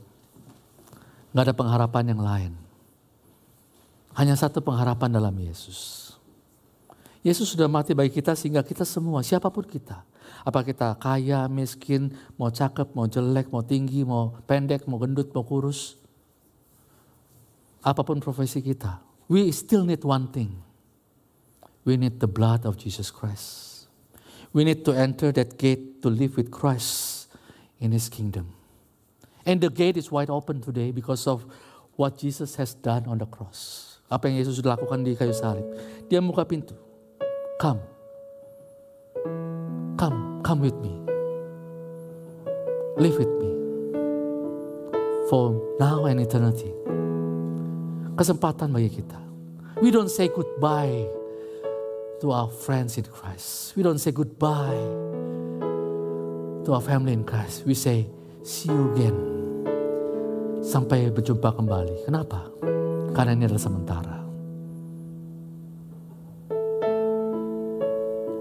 Gak 1.36 1.52
ada 1.52 1.52
pengharapan 1.52 2.16
yang 2.16 2.22
lain. 2.24 2.52
Hanya 4.16 4.32
satu 4.40 4.64
pengharapan 4.64 5.12
dalam 5.12 5.36
Yesus. 5.36 6.16
Yesus 7.20 7.52
sudah 7.52 7.68
mati 7.68 7.92
bagi 7.92 8.08
kita 8.08 8.32
sehingga 8.32 8.64
kita 8.64 8.88
semua, 8.88 9.20
siapa 9.20 9.52
pun 9.52 9.68
kita. 9.68 10.00
Apa 10.48 10.64
kita 10.64 10.96
kaya, 10.96 11.44
miskin, 11.52 12.08
mau 12.40 12.48
cakep, 12.48 12.88
mau 12.96 13.04
jelek, 13.04 13.52
mau 13.52 13.60
tinggi, 13.60 14.00
mau 14.00 14.32
pendek, 14.48 14.88
mau 14.88 14.96
gendut, 14.96 15.28
mau 15.36 15.44
kurus 15.44 16.05
apa 17.86 18.02
pun 18.02 18.18
profesi 18.18 18.58
kita, 18.58 18.98
we 19.30 19.46
still 19.54 19.86
need 19.86 20.02
one 20.02 20.26
thing. 20.34 20.58
We 21.86 21.94
need 21.94 22.18
the 22.18 22.26
blood 22.26 22.66
of 22.66 22.74
Jesus 22.74 23.14
Christ. 23.14 23.86
We 24.50 24.66
need 24.66 24.82
to 24.90 24.92
enter 24.92 25.30
that 25.30 25.54
gate 25.54 26.02
to 26.02 26.10
live 26.10 26.34
with 26.34 26.50
Christ 26.50 27.30
in 27.78 27.94
his 27.94 28.10
kingdom. 28.10 28.50
And 29.46 29.62
the 29.62 29.70
gate 29.70 29.94
is 29.94 30.10
wide 30.10 30.34
open 30.34 30.58
today 30.58 30.90
because 30.90 31.30
of 31.30 31.46
what 31.94 32.18
Jesus 32.18 32.58
has 32.58 32.74
done 32.74 33.06
on 33.06 33.22
the 33.22 33.30
cross. 33.30 34.02
Apa 34.10 34.26
yang 34.26 34.42
Yesus 34.42 34.58
sudah 34.58 34.74
lakukan 34.74 35.06
di 35.06 35.14
kayu 35.14 35.30
salib. 35.30 35.62
Dia 36.10 36.18
membuka 36.18 36.42
pintu. 36.42 36.74
Come. 37.62 37.78
Come, 39.94 40.42
come 40.42 40.58
with 40.58 40.74
me. 40.82 40.90
Live 42.98 43.14
with 43.14 43.30
me. 43.38 43.50
For 45.30 45.54
now 45.78 46.10
and 46.10 46.18
eternity 46.18 46.85
kesempatan 48.16 48.72
bagi 48.72 48.88
kita. 48.88 49.20
We 49.84 49.92
don't 49.92 50.08
say 50.08 50.32
goodbye 50.32 51.04
to 52.24 52.32
our 52.32 52.48
friends 52.48 52.96
in 52.96 53.04
Christ. 53.04 53.76
We 53.76 53.84
don't 53.84 54.00
say 54.00 54.08
goodbye 54.08 54.80
to 56.64 56.68
our 56.72 56.80
family 56.80 57.12
in 57.12 57.28
Christ. 57.28 57.68
We 57.68 57.76
say 57.76 58.08
see 58.40 58.72
you 58.72 58.88
again. 58.96 59.16
Sampai 60.64 61.12
berjumpa 61.12 61.52
kembali. 61.52 62.08
Kenapa? 62.08 62.48
Karena 63.12 63.36
ini 63.36 63.44
adalah 63.44 63.62
sementara. 63.62 64.16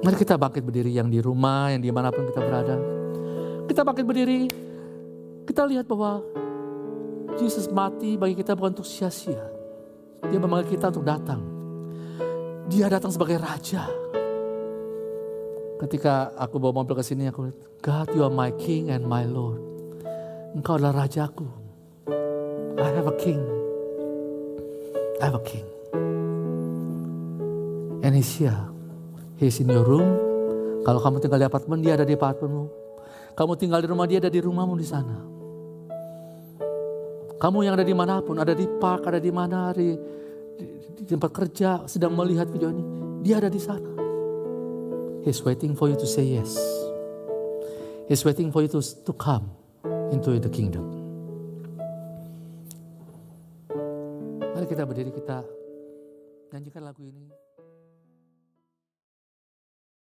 Mari 0.01 0.15
kita 0.15 0.39
bangkit 0.39 0.63
berdiri 0.63 0.95
yang 0.95 1.11
di 1.11 1.19
rumah, 1.19 1.73
yang 1.75 1.83
di 1.83 1.91
mana 1.91 2.15
pun 2.15 2.23
kita 2.29 2.39
berada. 2.39 2.77
Kita 3.65 3.81
bangkit 3.81 4.05
berdiri, 4.05 4.41
kita 5.49 5.65
lihat 5.65 5.89
bahwa 5.89 6.21
Yesus 7.41 7.67
mati 7.67 8.15
bagi 8.15 8.37
kita 8.37 8.55
bukan 8.55 8.77
untuk 8.77 8.87
sia-sia. 8.87 9.54
Dia 10.29 10.39
memanggil 10.41 10.77
kita 10.77 10.89
untuk 10.89 11.05
datang. 11.05 11.41
Dia 12.65 12.89
datang 12.89 13.13
sebagai 13.13 13.37
raja. 13.37 13.85
Ketika 15.75 16.33
aku 16.39 16.57
bawa 16.57 16.81
mobil 16.81 16.95
ke 16.97 17.03
sini, 17.03 17.27
aku 17.27 17.51
lihat, 17.51 17.57
God, 17.83 18.07
you 18.15 18.23
are 18.23 18.31
my 18.31 18.49
king 18.55 18.89
and 18.89 19.03
my 19.05 19.27
Lord. 19.27 19.59
Engkau 20.55 20.79
adalah 20.79 21.05
rajaku. 21.05 21.45
I 22.79 22.89
have 22.95 23.11
a 23.11 23.15
king. 23.19 23.43
I 25.19 25.27
have 25.27 25.37
a 25.37 25.43
king. 25.43 25.67
And 28.01 28.15
he's 28.15 28.31
here. 28.39 28.55
He's 29.35 29.59
in 29.59 29.67
your 29.67 29.83
room. 29.83 30.07
Kalau 30.87 31.03
kamu 31.03 31.19
tinggal 31.19 31.43
di 31.43 31.47
apartemen, 31.49 31.83
dia 31.83 31.99
ada 31.99 32.07
di 32.07 32.15
apartemenmu. 32.15 32.65
Kamu 33.35 33.51
tinggal 33.59 33.83
di 33.83 33.87
rumah 33.91 34.07
dia, 34.07 34.23
ada 34.23 34.31
di 34.31 34.39
rumahmu 34.39 34.79
di 34.79 34.87
sana. 34.87 35.34
Kamu 37.35 37.67
yang 37.67 37.75
ada 37.75 37.83
di 37.83 37.91
mana 37.91 38.23
pun, 38.23 38.39
ada 38.39 38.55
di 38.55 38.63
park, 38.79 39.11
ada 39.11 39.19
di 39.19 39.27
mana, 39.27 39.75
di, 39.75 39.91
di, 40.55 40.65
di 40.95 41.03
tempat 41.03 41.31
kerja, 41.35 41.83
sedang 41.83 42.15
melihat 42.15 42.47
video 42.47 42.71
ini. 42.71 42.83
Dia 43.27 43.43
ada 43.43 43.51
di 43.51 43.59
sana. 43.59 43.91
He's 45.27 45.43
waiting 45.43 45.75
for 45.75 45.91
you 45.91 45.97
to 45.99 46.07
say 46.07 46.23
yes. 46.23 46.55
He's 48.07 48.23
waiting 48.23 48.53
for 48.53 48.61
you 48.61 48.69
to, 48.71 48.79
to 48.79 49.13
come 49.17 49.51
into 50.13 50.37
the 50.39 50.47
kingdom. 50.47 50.85
Mari 54.55 54.65
kita 54.69 54.87
berdiri, 54.87 55.11
kita 55.11 55.43
nyanyikan 56.53 56.87
lagu 56.87 57.03
ini. 57.03 57.44